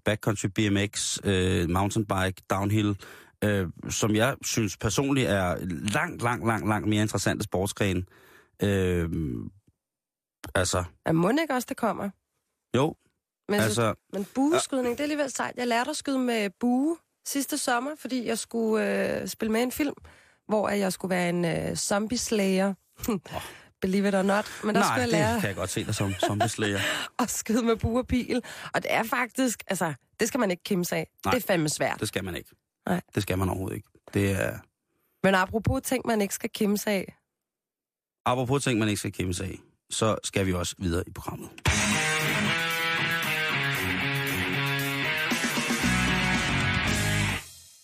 backcountry 0.05 0.47
BMX, 0.47 1.17
øh, 1.23 1.69
mountainbike, 1.69 2.41
downhill, 2.49 2.97
øh, 3.43 3.67
som 3.89 4.15
jeg 4.15 4.35
synes 4.45 4.77
personligt 4.77 5.29
er 5.29 5.55
langt, 5.93 6.21
langt, 6.21 6.47
langt, 6.47 6.67
langt 6.67 6.87
mere 6.87 7.01
interessante 7.01 7.43
sportsgren. 7.43 8.07
Øh, 8.63 9.09
altså, 10.55 10.83
Er 11.05 11.11
må 11.11 11.29
ikke 11.29 11.53
også, 11.53 11.65
det 11.69 11.77
kommer? 11.77 12.09
jo, 12.75 12.95
Men, 13.49 13.59
altså... 13.59 13.81
altså, 13.81 14.01
men 14.13 14.25
bueskydning, 14.35 14.91
det 14.91 14.99
er 14.99 15.03
alligevel 15.03 15.31
sejt. 15.31 15.53
Jeg 15.57 15.67
lærte 15.67 15.89
at 15.89 15.95
skyde 15.95 16.19
med 16.19 16.49
bue 16.59 16.97
sidste 17.25 17.57
sommer, 17.57 17.91
fordi 17.99 18.27
jeg 18.27 18.37
skulle 18.37 19.19
øh, 19.21 19.27
spille 19.27 19.51
med 19.51 19.63
en 19.63 19.71
film, 19.71 19.93
hvor 20.47 20.69
jeg 20.69 20.93
skulle 20.93 21.09
være 21.09 21.29
en 21.29 21.45
øh, 21.45 21.75
zombie 21.75 22.17
slayer. 22.17 22.73
Believe 23.81 24.07
it 24.07 24.15
or 24.15 24.21
not. 24.21 24.45
Men 24.63 24.75
der 24.75 24.81
nej, 24.81 24.87
skulle 24.87 25.01
jeg 25.01 25.07
det 25.07 25.11
lære 25.11 25.39
kan 25.39 25.47
jeg 25.47 25.55
godt 25.55 25.69
se 25.69 25.85
dig 25.85 25.95
som 25.95 26.13
zombieslayer. 26.13 26.79
at 27.19 27.29
skyde 27.29 27.63
med 27.63 27.75
bue 27.75 27.99
og 27.99 28.07
pil. 28.07 28.41
Og 28.73 28.83
det 28.83 28.93
er 28.93 29.03
faktisk, 29.03 29.63
altså, 29.67 29.93
det 30.19 30.27
skal 30.27 30.39
man 30.39 30.51
ikke 30.51 30.63
kimse 30.63 30.95
af. 30.95 31.07
Nej. 31.25 31.33
Det 31.33 31.43
er 31.43 31.47
fandme 31.47 31.69
svært. 31.69 31.99
Det 31.99 32.07
skal 32.07 32.23
man 32.23 32.35
ikke. 32.35 32.49
Nej. 32.87 33.01
Det 33.15 33.23
skal 33.23 33.37
man 33.37 33.49
overhovedet 33.49 33.75
ikke. 33.75 33.89
Det 34.13 34.31
er... 34.31 34.59
Men 35.23 35.35
apropos 35.35 35.81
ting, 35.83 36.03
man 36.07 36.21
ikke 36.21 36.33
skal 36.33 36.49
kimse 36.49 36.89
af. 36.89 37.17
Apropos 38.25 38.63
ting, 38.63 38.79
man 38.79 38.87
ikke 38.87 38.99
skal 38.99 39.11
kæmpe 39.11 39.33
sig 39.33 39.47
af, 39.47 39.59
så 39.89 40.17
skal 40.23 40.45
vi 40.45 40.53
også 40.53 40.75
videre 40.77 41.03
i 41.07 41.11
programmet. 41.11 41.49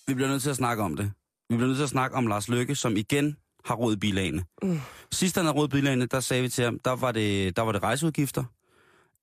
Vi 0.08 0.14
bliver 0.14 0.30
nødt 0.30 0.42
til 0.44 0.50
at 0.50 0.56
snakke 0.56 0.84
om 0.84 0.96
det. 0.96 1.12
Vi 1.50 1.56
bliver 1.56 1.68
nødt 1.68 1.78
til 1.78 1.84
at 1.84 1.90
snakke 1.90 2.18
om 2.18 2.28
Lars 2.28 2.50
Løkke, 2.50 2.76
som 2.76 2.98
igen 2.98 3.38
har 3.66 3.76
råd 3.76 3.96
bilagene. 3.98 4.44
Mm. 4.62 4.80
Sidst 5.12 5.36
han 5.36 5.46
havde 5.46 5.58
råd 5.58 5.68
bilagene, 5.68 6.06
der 6.06 6.20
sagde 6.20 6.44
vi 6.44 6.50
til 6.50 6.64
ham, 6.64 6.80
der 6.86 6.96
var 6.96 7.12
det, 7.12 7.56
der 7.56 7.62
var 7.62 7.72
det 7.72 7.84
rejseudgifter. 7.84 8.44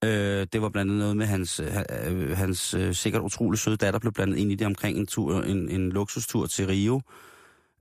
Øh, 0.04 0.46
det 0.52 0.62
var 0.62 0.68
blandt 0.68 0.90
andet 0.90 0.98
noget 0.98 1.16
med 1.16 1.26
hans, 1.26 1.60
øh, 1.60 2.36
hans 2.36 2.74
øh, 2.74 2.94
sikkert 2.94 3.22
utrolig 3.22 3.58
søde 3.60 3.76
datter 3.76 4.00
blev 4.00 4.12
blandet 4.12 4.36
ind 4.36 4.52
i 4.52 4.54
det 4.54 4.66
omkring 4.66 4.98
en, 4.98 5.06
tur, 5.06 5.42
en, 5.42 5.68
en 5.68 5.92
luksustur 5.92 6.46
til 6.46 6.66
Rio. 6.66 7.00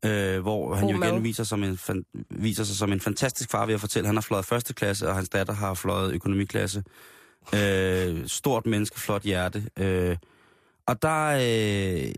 Øh, 0.05 0.39
hvor 0.39 0.76
han 0.76 0.84
God 0.84 0.93
jo 0.93 1.03
igen 1.03 1.14
mad. 1.14 1.22
viser, 1.22 1.43
som 1.43 1.64
en, 1.64 1.78
fan, 1.78 2.05
viser 2.30 2.64
sig 2.64 2.76
som 2.76 2.91
en 2.91 2.99
fantastisk 2.99 3.51
far 3.51 3.66
ved 3.66 3.74
at 3.74 3.80
fortælle, 3.80 4.05
at 4.05 4.07
han 4.07 4.16
har 4.16 4.22
fløjet 4.22 4.45
første 4.45 4.74
klasse, 4.74 5.10
og 5.10 5.16
hans 5.16 5.30
datter 5.30 5.53
har 5.53 5.74
fløjet 5.74 6.14
økonomiklasse. 6.14 6.84
Øh, 7.55 8.28
stort 8.28 8.66
menneske, 8.66 8.99
flot 8.99 9.24
hjerte. 9.24 9.64
Øh, 9.78 10.18
og 10.89 11.01
der, 11.01 11.25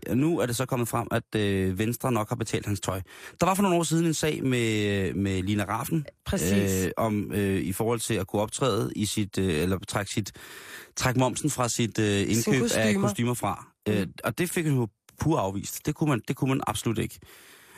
øh, 0.08 0.16
nu 0.16 0.38
er 0.38 0.46
det 0.46 0.56
så 0.56 0.66
kommet 0.66 0.88
frem, 0.88 1.08
at 1.10 1.34
øh, 1.36 1.78
Venstre 1.78 2.12
nok 2.12 2.28
har 2.28 2.36
betalt 2.36 2.66
hans 2.66 2.80
tøj. 2.80 3.00
Der 3.40 3.46
var 3.46 3.54
for 3.54 3.62
nogle 3.62 3.76
år 3.76 3.82
siden 3.82 4.06
en 4.06 4.14
sag 4.14 4.44
med, 4.44 5.14
med 5.14 5.42
Lina 5.42 5.64
Raffen, 5.64 6.06
Præcis. 6.24 6.84
øh, 6.84 6.90
om 6.96 7.32
øh, 7.32 7.62
i 7.62 7.72
forhold 7.72 8.00
til 8.00 8.14
at 8.14 8.26
kunne 8.26 8.42
optræde 8.42 8.92
i 8.96 9.04
sit, 9.04 9.38
øh, 9.38 9.62
eller 9.62 9.78
trække, 9.88 10.12
sit, 10.12 10.32
trække 10.96 11.20
momsen 11.20 11.50
fra 11.50 11.68
sit 11.68 11.98
øh, 11.98 12.20
indkøb 12.20 12.54
af 12.54 12.60
kostumer. 12.60 13.00
kostymer 13.00 13.34
fra. 13.34 13.66
Mm. 13.86 13.92
Øh, 13.92 14.06
og 14.24 14.38
det 14.38 14.50
fik 14.50 14.64
han 14.64 14.74
jo 14.74 14.88
pur 15.20 15.38
afvist. 15.38 15.86
Det 15.86 15.94
kunne, 15.94 16.10
man, 16.10 16.22
det 16.28 16.36
kunne 16.36 16.48
man 16.48 16.60
absolut 16.66 16.98
ikke. 16.98 17.20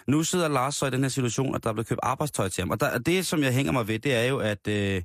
Nu 0.07 0.23
sidder 0.23 0.49
Lars 0.49 0.75
så 0.75 0.87
i 0.87 0.91
den 0.91 1.03
her 1.03 1.09
situation, 1.09 1.55
at 1.55 1.65
der 1.65 1.69
er 1.71 1.75
blevet 1.75 1.87
købt 1.87 2.01
arbejdstøj 2.03 2.49
til 2.49 2.63
ham. 2.63 2.71
Og 2.71 2.81
der, 2.81 2.99
det, 2.99 3.27
som 3.27 3.43
jeg 3.43 3.53
hænger 3.53 3.73
mig 3.73 3.89
ved, 3.89 3.99
det 3.99 4.15
er 4.15 4.25
jo, 4.25 4.39
at 4.39 4.69
øh, 4.69 5.03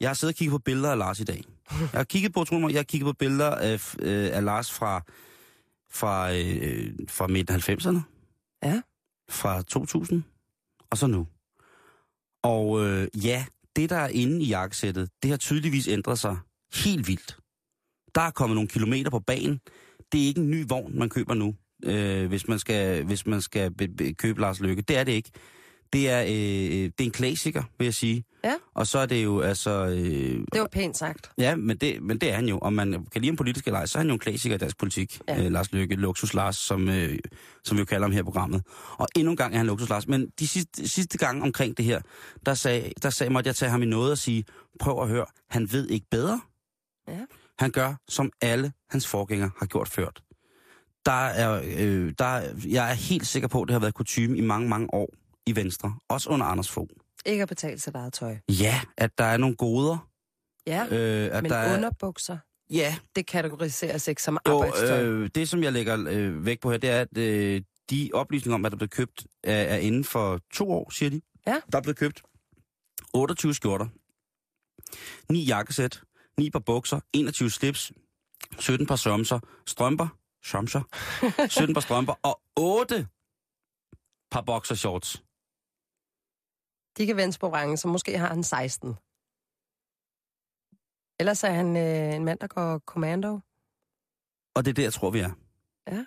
jeg 0.00 0.08
har 0.08 0.14
siddet 0.14 0.34
og 0.34 0.38
kigget 0.38 0.52
på 0.52 0.58
billeder 0.58 0.90
af 0.90 0.98
Lars 0.98 1.20
i 1.20 1.24
dag. 1.24 1.44
Jeg 1.70 1.88
har 1.92 2.04
kigget 2.04 2.32
på, 2.32 2.44
tror 2.44 2.58
mig, 2.58 2.70
jeg 2.70 2.78
har 2.78 2.84
kigget 2.84 3.06
på 3.06 3.12
billeder 3.12 3.50
af, 3.50 3.94
øh, 3.98 4.30
af 4.32 4.44
Lars 4.44 4.72
fra, 4.72 5.02
fra, 5.90 6.32
øh, 6.34 6.92
fra 7.08 7.26
midten 7.26 7.54
af 7.54 7.68
90'erne. 7.68 8.00
Ja. 8.62 8.82
Fra 9.30 9.62
2000. 9.62 10.22
Og 10.90 10.98
så 10.98 11.06
nu. 11.06 11.26
Og 12.42 12.86
øh, 12.86 13.08
ja, 13.24 13.44
det 13.76 13.90
der 13.90 13.96
er 13.96 14.08
inde 14.08 14.42
i 14.42 14.48
jakkesættet, 14.48 15.10
det 15.22 15.30
har 15.30 15.38
tydeligvis 15.38 15.88
ændret 15.88 16.18
sig 16.18 16.36
helt 16.74 17.08
vildt. 17.08 17.38
Der 18.14 18.20
er 18.20 18.30
kommet 18.30 18.54
nogle 18.54 18.68
kilometer 18.68 19.10
på 19.10 19.20
banen. 19.20 19.60
Det 20.12 20.22
er 20.22 20.26
ikke 20.26 20.40
en 20.40 20.50
ny 20.50 20.64
vogn, 20.68 20.98
man 20.98 21.08
køber 21.08 21.34
nu, 21.34 21.54
øh, 21.84 22.28
hvis 22.28 22.48
man 22.48 22.58
skal, 22.58 23.04
hvis 23.04 23.26
man 23.26 23.42
skal 23.42 23.70
be, 23.70 23.88
be, 23.88 24.14
købe 24.14 24.40
Lars 24.40 24.60
Lykke. 24.60 24.82
Det 24.82 24.96
er 24.96 25.04
det 25.04 25.12
ikke. 25.12 25.30
Det 25.92 26.10
er, 26.10 26.22
øh, 26.22 26.28
det 26.28 27.00
er 27.00 27.04
en 27.04 27.10
klassiker, 27.10 27.62
vil 27.78 27.84
jeg 27.84 27.94
sige. 27.94 28.24
Ja. 28.44 28.54
Og 28.74 28.86
så 28.86 28.98
er 28.98 29.06
det 29.06 29.24
jo 29.24 29.40
altså... 29.40 29.70
Øh, 29.86 30.40
Det 30.52 30.60
var 30.60 30.68
pænt 30.72 30.96
sagt. 30.96 31.30
Ja, 31.38 31.56
men 31.56 31.76
det, 31.76 32.02
men 32.02 32.18
det 32.18 32.30
er 32.30 32.34
han 32.34 32.46
jo. 32.48 32.58
Om 32.58 32.72
man 32.72 33.06
kan 33.12 33.20
lide 33.20 33.30
en 33.30 33.36
politisk 33.36 33.66
eller 33.66 33.78
ej, 33.78 33.86
så 33.86 33.98
er 33.98 34.00
han 34.00 34.06
jo 34.08 34.12
en 34.12 34.18
klassiker 34.18 34.54
i 34.54 34.58
dansk 34.58 34.78
politik. 34.78 35.20
Ja. 35.28 35.44
Øh, 35.44 35.52
Lars 35.52 35.72
Løkke, 35.72 35.94
Luksus 35.94 36.34
Lars, 36.34 36.56
som, 36.56 36.88
øh, 36.88 37.18
som 37.64 37.76
vi 37.76 37.80
jo 37.80 37.84
kalder 37.84 38.04
ham 38.04 38.12
her 38.12 38.20
i 38.20 38.22
programmet. 38.24 38.62
Og 38.98 39.08
endnu 39.16 39.30
en 39.30 39.36
gang 39.36 39.54
er 39.54 39.56
han 39.58 39.66
Luksus 39.66 39.88
Lars. 39.88 40.08
Men 40.08 40.28
de 40.40 40.48
sidste, 40.48 40.88
sidste 40.88 41.18
gang 41.18 41.42
omkring 41.42 41.76
det 41.76 41.84
her, 41.84 42.00
der 42.46 42.54
sagde, 42.54 42.92
der 43.02 43.10
sagde 43.10 43.32
måtte 43.32 43.48
jeg 43.48 43.56
tage 43.56 43.70
ham 43.70 43.82
i 43.82 43.86
noget 43.86 44.10
og 44.12 44.18
sige, 44.18 44.44
prøv 44.80 45.02
at 45.02 45.08
høre, 45.08 45.26
han 45.50 45.72
ved 45.72 45.88
ikke 45.88 46.06
bedre. 46.10 46.40
Ja. 47.08 47.18
Han 47.58 47.70
gør, 47.70 47.94
som 48.08 48.30
alle 48.40 48.72
hans 48.90 49.06
forgængere 49.06 49.50
har 49.58 49.66
gjort 49.66 49.88
ført. 49.88 50.22
Der 51.06 51.12
er, 51.26 51.62
øh, 51.78 52.12
der, 52.18 52.24
er- 52.24 52.54
jeg 52.66 52.90
er 52.90 52.94
helt 52.94 53.26
sikker 53.26 53.48
på, 53.48 53.62
at 53.62 53.68
det 53.68 53.72
har 53.74 53.80
været 53.80 53.94
kutume 53.94 54.36
i 54.36 54.40
mange, 54.40 54.68
mange 54.68 54.94
år 54.94 55.08
i 55.48 55.56
Venstre. 55.56 55.94
Også 56.08 56.30
under 56.30 56.46
Anders 56.46 56.70
Fogh. 56.70 56.88
Ikke 57.26 57.42
at 57.42 57.48
betale 57.48 57.78
sit 57.78 57.94
eget 57.94 58.12
tøj. 58.12 58.36
Ja, 58.48 58.80
at 58.96 59.18
der 59.18 59.24
er 59.24 59.36
nogle 59.36 59.56
goder. 59.56 60.08
Ja, 60.66 60.86
Øh, 60.90 61.36
at 61.36 61.42
men 61.42 61.50
der 61.50 61.56
er, 61.58 61.76
underbukser, 61.76 62.38
Ja, 62.70 62.96
det 63.16 63.26
kategoriseres 63.26 64.08
ikke 64.08 64.22
som 64.22 64.38
arbejdstøj. 64.44 65.02
øh, 65.02 65.30
det 65.34 65.48
som 65.48 65.62
jeg 65.62 65.72
lægger 65.72 66.06
øh, 66.08 66.44
væk 66.44 66.60
på 66.60 66.70
her, 66.70 66.78
det 66.78 66.90
er, 66.90 67.00
at 67.00 67.18
øh, 67.18 67.62
de 67.90 68.10
oplysninger 68.14 68.54
om, 68.54 68.60
hvad 68.60 68.70
der 68.70 68.76
blev 68.76 68.88
købt, 68.88 69.26
er, 69.44 69.54
er 69.62 69.76
inden 69.76 70.04
for 70.04 70.40
to 70.52 70.70
år, 70.70 70.90
siger 70.90 71.10
de. 71.10 71.20
Ja. 71.46 71.60
Der 71.72 71.78
er 71.78 71.82
blevet 71.82 71.96
købt 71.98 72.22
28 73.14 73.54
skjorter, 73.54 73.86
9 75.32 75.44
jakkesæt, 75.44 76.00
9 76.38 76.50
par 76.50 76.58
bukser, 76.58 77.00
21 77.12 77.50
slips, 77.50 77.92
17 78.58 78.86
par 78.86 78.96
sømser, 78.96 79.38
strømper, 79.66 80.08
sømser, 80.44 80.82
17 81.48 81.74
par 81.74 81.80
strømper 81.80 82.14
og 82.22 82.40
8 82.56 83.06
par 84.30 84.40
boxershorts. 84.40 85.22
De 86.98 87.06
kan 87.06 87.16
vende 87.16 87.38
på 87.38 87.46
orange, 87.46 87.76
så 87.76 87.88
måske 87.88 88.18
har 88.18 88.28
han 88.28 88.42
16. 88.44 88.94
Ellers 91.20 91.44
er 91.44 91.50
han 91.50 91.76
øh, 91.76 92.14
en 92.14 92.24
mand, 92.24 92.38
der 92.38 92.46
går 92.46 92.78
kommando. 92.78 93.38
Og 94.54 94.64
det 94.64 94.70
er 94.70 94.74
det, 94.74 94.82
jeg 94.82 94.92
tror, 94.92 95.10
vi 95.10 95.18
er. 95.18 95.30
Ja. 95.90 96.04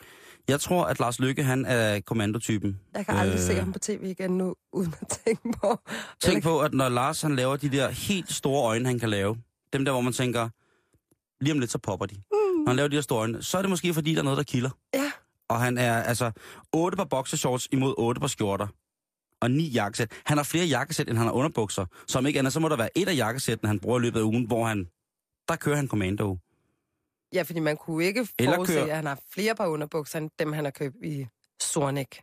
Jeg 0.47 0.61
tror, 0.61 0.83
at 0.85 0.99
Lars 0.99 1.19
Lykke, 1.19 1.43
han 1.43 1.65
er 1.65 1.99
kommandotypen. 1.99 2.79
Jeg 2.93 3.05
kan 3.05 3.15
aldrig 3.15 3.35
Øh. 3.39 3.45
se 3.45 3.53
ham 3.55 3.73
på 3.73 3.79
tv 3.79 4.03
igen 4.03 4.37
nu, 4.37 4.55
uden 4.73 4.95
at 5.01 5.07
tænke 5.25 5.57
på... 5.61 5.79
Tænk 6.21 6.43
på, 6.43 6.59
at 6.61 6.73
når 6.73 6.89
Lars 6.89 7.21
han 7.21 7.35
laver 7.35 7.55
de 7.57 7.69
der 7.71 7.89
helt 7.89 8.31
store 8.31 8.63
øjne, 8.67 8.85
han 8.85 8.99
kan 8.99 9.09
lave, 9.09 9.37
dem 9.73 9.85
der, 9.85 9.91
hvor 9.91 10.01
man 10.01 10.13
tænker, 10.13 10.49
lige 11.43 11.53
om 11.53 11.59
lidt, 11.59 11.71
så 11.71 11.77
popper 11.77 12.05
de. 12.05 12.15
Mm. 12.15 12.37
Når 12.63 12.67
han 12.67 12.75
laver 12.75 12.87
de 12.89 12.95
der 12.95 13.01
store 13.01 13.19
øjne, 13.19 13.43
så 13.43 13.57
er 13.57 13.61
det 13.61 13.69
måske, 13.69 13.93
fordi 13.93 14.13
der 14.13 14.19
er 14.19 14.23
noget, 14.23 14.37
der 14.37 14.43
kilder. 14.43 14.69
Ja, 14.93 15.11
Og 15.49 15.61
han 15.61 15.77
er 15.77 16.03
altså 16.03 16.31
otte 16.73 16.95
par 16.95 17.03
boxershorts 17.05 17.67
imod 17.71 17.93
otte 17.97 18.19
par 18.21 18.27
skjorter. 18.27 18.67
Og 19.41 19.51
ni 19.51 19.63
jakkesæt. 19.69 20.11
Han 20.25 20.37
har 20.37 20.43
flere 20.43 20.65
jakkesæt, 20.65 21.09
end 21.09 21.17
han 21.17 21.27
har 21.27 21.33
underbukser. 21.33 21.85
Så 22.07 22.17
om 22.17 22.25
ikke 22.25 22.39
andet, 22.39 22.53
så 22.53 22.59
må 22.59 22.69
der 22.69 22.75
være 22.77 22.97
et 22.97 23.07
af 23.07 23.15
jakkesættene, 23.15 23.67
han 23.67 23.79
bruger 23.79 23.99
i 23.99 24.01
løbet 24.01 24.19
af 24.19 24.23
ugen, 24.23 24.45
hvor 24.47 24.65
han... 24.65 24.87
Der 25.47 25.55
kører 25.55 25.75
han 25.75 25.87
kommando. 25.87 26.37
ja 27.33 27.41
fordi 27.41 27.59
man 27.59 27.77
kunne 27.77 28.05
ikke 28.05 28.27
forudse, 28.41 28.73
kører- 28.73 28.85
at 28.89 28.95
han 28.95 29.05
har 29.05 29.19
flere 29.33 29.55
par 29.55 29.67
underbukser, 29.67 30.19
end 30.19 30.29
dem, 30.39 30.53
han 30.53 30.63
har 30.63 30.71
købt 30.71 30.95
i 31.03 31.27
Sornik. 31.61 32.21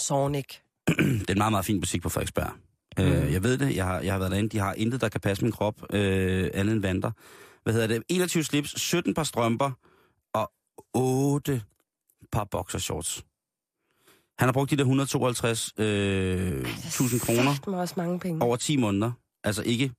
Sornik. 0.00 0.62
Det 0.88 1.30
er 1.30 1.32
en 1.32 1.38
meget, 1.38 1.52
meget 1.52 1.64
fin 1.64 1.80
butik 1.80 2.02
på 2.02 2.08
Frederiksberg. 2.08 2.50
Mm. 2.98 3.04
Øh, 3.04 3.32
jeg 3.32 3.42
ved 3.42 3.58
det, 3.58 3.76
jeg 3.76 3.84
har, 3.84 4.00
jeg 4.00 4.12
har 4.14 4.18
været 4.18 4.30
derinde. 4.32 4.48
De 4.48 4.58
har 4.58 4.74
intet, 4.74 5.00
der 5.00 5.08
kan 5.08 5.20
passe 5.20 5.44
min 5.44 5.52
krop, 5.52 5.94
øh, 5.94 6.50
andet 6.54 6.72
end 6.72 6.80
vanter. 6.82 7.10
Hvad 7.62 7.72
hedder 7.72 7.86
det? 7.86 8.02
21 8.08 8.44
slips, 8.44 8.80
17 8.80 9.14
par 9.14 9.22
strømper 9.24 9.70
og 10.34 10.52
8 10.94 11.62
par 12.32 12.44
boxershorts. 12.44 13.24
Han 14.38 14.48
har 14.48 14.52
brugt 14.52 14.70
de 14.70 14.76
der 14.76 14.82
152 14.82 15.72
øh, 15.78 16.60
1000 16.60 17.20
kroner 17.20 17.78
også 17.80 17.94
mange 17.96 18.18
penge. 18.20 18.42
over 18.42 18.56
10 18.56 18.76
måneder. 18.76 19.12
Altså 19.44 19.62
ikke 19.62 19.92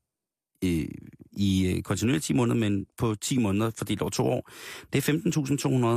øh, 0.63 0.87
i 1.31 1.67
øh, 1.75 1.83
kontinuerligt 1.83 2.23
10 2.25 2.33
måneder, 2.33 2.55
men 2.59 2.85
på 2.97 3.15
10 3.15 3.37
måneder 3.37 3.71
fordelt 3.77 4.01
over 4.01 4.09
to 4.11 4.25
år. 4.27 4.49
Det 4.93 5.09
er 5.09 5.13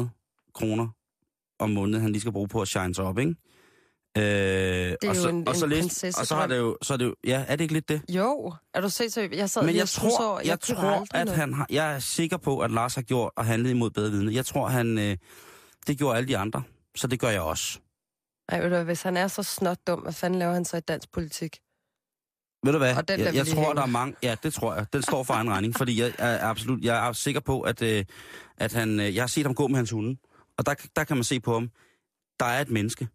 15.200 0.05 0.53
kroner 0.55 0.89
om 1.59 1.71
måneden, 1.71 2.03
han 2.03 2.13
lige 2.13 2.21
skal 2.21 2.33
bruge 2.33 2.49
på 2.49 2.61
at 2.63 2.69
shine 2.69 2.95
sig 2.95 3.05
op, 3.05 3.19
ikke? 3.19 3.35
Øh, 4.19 4.23
det 4.25 4.25
er 4.93 4.97
og 5.09 5.17
jo 5.17 5.23
så, 5.23 5.29
en- 5.29 5.49
og 5.49 5.57
så 5.57 5.65
en 5.65 5.71
prinsessedrøm. 5.71 6.21
Og 6.23 6.27
så 6.27 6.35
har 6.35 6.47
det 6.47 6.57
jo, 6.59 6.77
så 6.83 6.93
er 6.93 6.97
det 6.97 7.05
jo, 7.05 7.15
ja, 7.25 7.45
er 7.49 7.57
det 7.57 7.61
ikke 7.65 7.75
lidt 7.75 7.89
det? 7.89 8.03
Jo, 8.09 8.55
er 8.75 8.81
du 8.81 8.89
så? 8.89 9.29
Jeg 9.33 9.51
sad 9.51 9.63
Men 9.67 9.77
jeg 9.77 9.89
tror, 9.89 10.27
over, 10.31 10.39
jeg, 10.41 10.47
jeg 10.47 10.61
tror 10.61 11.07
at 11.15 11.27
noget. 11.27 11.41
han 11.41 11.55
har, 11.55 11.67
jeg 11.71 11.95
er 11.95 11.99
sikker 11.99 12.37
på, 12.37 12.59
at 12.61 12.71
Lars 12.71 12.95
har 12.95 13.03
gjort 13.03 13.33
og 13.37 13.45
handlet 13.47 13.71
imod 13.71 13.91
bedre 13.91 14.11
vidne. 14.11 14.35
Jeg 14.35 14.47
tror, 14.47 14.69
han, 14.69 14.99
øh, 14.99 15.17
det 15.87 15.99
gjorde 15.99 16.17
alle 16.17 16.29
de 16.29 16.39
andre, 16.39 16.63
så 16.97 17.07
det 17.07 17.21
gør 17.21 17.29
jeg 17.29 17.41
også. 17.41 17.79
Ej, 18.51 18.61
ved 18.61 18.71
du, 18.71 18.83
hvis 18.83 19.03
han 19.03 19.17
er 19.17 19.29
så 19.29 19.43
snot 19.43 19.79
dum, 19.87 20.01
hvad 20.01 20.13
fanden 20.13 20.39
laver 20.39 20.53
han 20.53 20.65
så 20.65 20.77
i 20.77 20.81
dansk 20.81 21.13
politik? 21.13 21.61
Ved 22.65 22.73
du 22.73 22.79
hvad? 22.79 22.97
Og 22.97 23.09
den 23.09 23.21
jeg 23.21 23.35
jeg 23.35 23.47
tror, 23.47 23.63
hænge. 23.63 23.75
der 23.75 23.83
er 23.83 23.87
mange... 23.87 24.15
Ja, 24.23 24.37
det 24.43 24.55
tror 24.55 24.75
jeg. 24.75 24.87
Den 24.93 25.03
står 25.03 25.23
for 25.23 25.35
egen 25.35 25.51
regning, 25.51 25.77
fordi 25.77 26.01
jeg 26.01 26.13
er 26.19 26.45
absolut... 26.45 26.85
Jeg 26.85 27.09
er 27.09 27.13
sikker 27.13 27.41
på, 27.41 27.61
at, 27.61 27.83
øh, 27.83 28.05
at 28.57 28.73
han... 28.73 29.01
Øh, 29.01 29.15
jeg 29.15 29.23
har 29.23 29.29
set 29.29 29.47
ham 29.47 29.55
gå 29.55 29.69
med 29.69 29.77
hans 29.77 29.91
hunde, 29.91 30.17
og 30.59 30.67
der, 30.67 30.75
der 30.97 31.05
kan 31.05 31.17
man 31.17 31.25
se 31.25 31.41
på 31.41 31.53
ham. 31.53 31.71
Der 32.41 32.47
er 32.47 32.61
et 32.61 32.71
menneske 32.71 33.09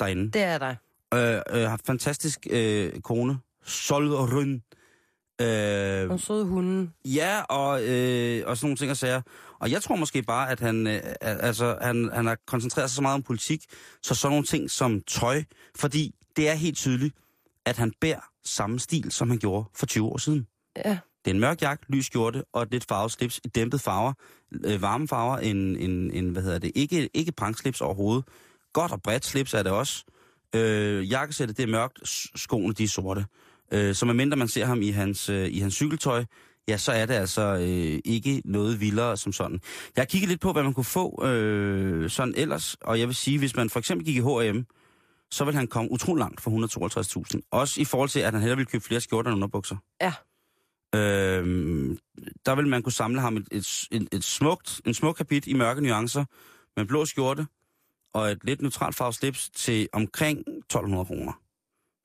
derinde. 0.00 0.30
Det 0.30 0.42
er 0.42 0.58
der. 0.58 0.74
Øh, 1.14 1.60
øh, 1.60 1.70
har 1.70 1.80
fantastisk 1.86 2.46
øh, 2.50 3.00
kone. 3.00 3.38
Solrøn. 3.64 4.62
Øh, 5.40 6.08
Nogle 6.08 6.18
søde 6.18 6.44
hunde. 6.44 6.90
Ja, 7.04 7.42
og, 7.42 7.84
øh, 7.84 8.42
og 8.46 8.56
sådan 8.56 8.66
nogle 8.66 8.76
ting 8.76 8.90
og 8.90 8.96
sager. 8.96 9.22
Og 9.60 9.70
jeg 9.70 9.82
tror 9.82 9.96
måske 9.96 10.22
bare, 10.22 10.50
at 10.50 10.60
han, 10.60 10.86
øh, 10.86 11.00
altså, 11.20 11.78
han, 11.82 12.10
han 12.12 12.26
har 12.26 12.38
koncentreret 12.46 12.90
sig 12.90 12.96
så 12.96 13.02
meget 13.02 13.14
om 13.14 13.22
politik, 13.22 13.64
så 14.02 14.14
sådan 14.14 14.32
nogle 14.32 14.44
ting 14.46 14.70
som 14.70 15.00
tøj, 15.00 15.42
fordi 15.76 16.14
det 16.36 16.48
er 16.48 16.54
helt 16.54 16.76
tydeligt, 16.76 17.14
at 17.64 17.76
han 17.76 17.92
bærer 18.00 18.20
samme 18.44 18.78
stil, 18.78 19.12
som 19.12 19.30
han 19.30 19.38
gjorde 19.38 19.64
for 19.74 19.86
20 19.86 20.06
år 20.06 20.18
siden. 20.18 20.46
Ja. 20.84 20.98
Det 21.24 21.30
er 21.30 21.34
en 21.34 21.40
mørk 21.40 21.62
jakke, 21.62 21.84
lys 21.88 22.06
skjorte 22.06 22.44
og 22.52 22.62
et 22.62 22.70
lidt 22.70 22.84
farvet 22.88 23.12
slips 23.12 23.40
i 23.44 23.48
dæmpet 23.48 23.80
farver, 23.80 24.12
øh, 24.64 24.82
varme 24.82 25.08
farver, 25.08 25.38
en, 25.38 25.76
en, 25.76 26.10
en, 26.10 26.30
hvad 26.30 26.42
hedder 26.42 26.58
det, 26.58 26.72
ikke, 26.74 27.10
ikke 27.14 27.32
prankslips 27.32 27.80
overhovedet. 27.80 28.24
Godt 28.72 28.92
og 28.92 29.02
bredt 29.02 29.24
slips 29.24 29.54
er 29.54 29.62
det 29.62 29.72
også. 29.72 30.04
Øh, 30.54 31.10
jakkesættet 31.10 31.56
det 31.56 31.62
er 31.62 31.66
mørkt, 31.66 31.98
skoene 32.34 32.74
de 32.74 32.84
er 32.84 32.88
sorte. 32.88 33.26
Øh, 33.72 33.94
så 33.94 34.06
medmindre 34.06 34.36
man 34.36 34.48
ser 34.48 34.64
ham 34.64 34.82
i 34.82 34.90
hans, 34.90 35.28
øh, 35.28 35.48
i 35.50 35.58
hans 35.58 35.74
cykeltøj, 35.74 36.24
ja, 36.68 36.76
så 36.76 36.92
er 36.92 37.06
det 37.06 37.14
altså 37.14 37.42
øh, 37.42 38.00
ikke 38.04 38.42
noget 38.44 38.80
vildere 38.80 39.16
som 39.16 39.32
sådan. 39.32 39.60
Jeg 39.96 40.02
har 40.02 40.06
kigget 40.06 40.28
lidt 40.28 40.40
på, 40.40 40.52
hvad 40.52 40.62
man 40.62 40.74
kunne 40.74 40.84
få 40.84 41.24
øh, 41.24 42.10
sådan 42.10 42.34
ellers, 42.36 42.76
og 42.80 43.00
jeg 43.00 43.06
vil 43.06 43.14
sige, 43.14 43.38
hvis 43.38 43.56
man 43.56 43.70
for 43.70 43.78
eksempel 43.78 44.06
gik 44.06 44.16
i 44.16 44.20
H&M, 44.20 44.62
så 45.30 45.44
vil 45.44 45.54
han 45.54 45.66
komme 45.66 45.90
utrolig 45.90 46.20
langt 46.20 46.40
for 46.40 46.50
152.000. 47.34 47.40
Også 47.50 47.80
i 47.80 47.84
forhold 47.84 48.08
til, 48.08 48.20
at 48.20 48.32
han 48.32 48.40
hellere 48.40 48.56
vil 48.56 48.66
købe 48.66 48.84
flere 48.84 49.00
skjorter 49.00 49.30
end 49.30 49.36
underbukser. 49.36 49.76
Ja. 50.00 50.12
Øhm, 50.94 51.98
der 52.46 52.54
vil 52.54 52.66
man 52.66 52.82
kunne 52.82 52.92
samle 52.92 53.20
ham 53.20 53.36
et, 53.36 53.48
et, 53.50 53.66
et, 53.90 54.08
et 54.12 54.24
smukt, 54.24 54.80
en 54.86 54.94
smuk 54.94 55.16
kapit 55.16 55.46
i 55.46 55.54
mørke 55.54 55.80
nuancer, 55.80 56.24
med 56.76 56.84
en 56.84 56.86
blå 56.88 57.04
skjorte 57.04 57.46
og 58.14 58.30
et 58.30 58.38
lidt 58.44 58.62
neutralt 58.62 58.96
farvet 58.96 59.14
slips 59.14 59.50
til 59.50 59.88
omkring 59.92 60.38
1200 60.38 61.04
kroner. 61.04 61.32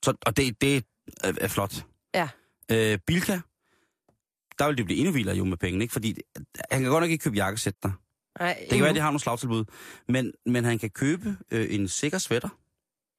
Så, 0.06 0.14
og 0.26 0.38
det, 0.38 0.62
det 0.62 0.86
er, 1.24 1.34
er 1.42 1.48
flot. 1.48 1.86
Ja. 2.16 2.30
Øh, 2.72 2.98
Bilka, 3.08 3.40
der 4.60 4.68
vil 4.68 4.78
det 4.78 4.86
blive 4.86 4.98
endnu 5.00 5.14
vildere 5.14 5.36
jo 5.36 5.44
med 5.46 5.58
pengene, 5.58 5.84
ikke? 5.84 5.92
Fordi 5.92 6.12
det- 6.12 6.24
han 6.72 6.82
kan 6.82 6.90
godt 6.92 7.02
nok 7.04 7.12
ikke 7.12 7.24
købe 7.24 7.36
jakkesæt 7.36 7.76
der. 7.84 7.92
Nej, 8.40 8.58
Det 8.60 8.70
kan 8.70 8.80
være, 8.80 8.90
at 8.90 8.96
de 8.96 9.02
har 9.02 9.08
nogle 9.10 9.20
slagtilbud. 9.20 9.66
Men, 10.08 10.32
men 10.46 10.64
han 10.66 10.80
kan 10.80 10.90
købe 10.90 11.38
øh, 11.52 11.68
en 11.70 11.88
sikker 11.88 12.18
sweater. 12.18 12.50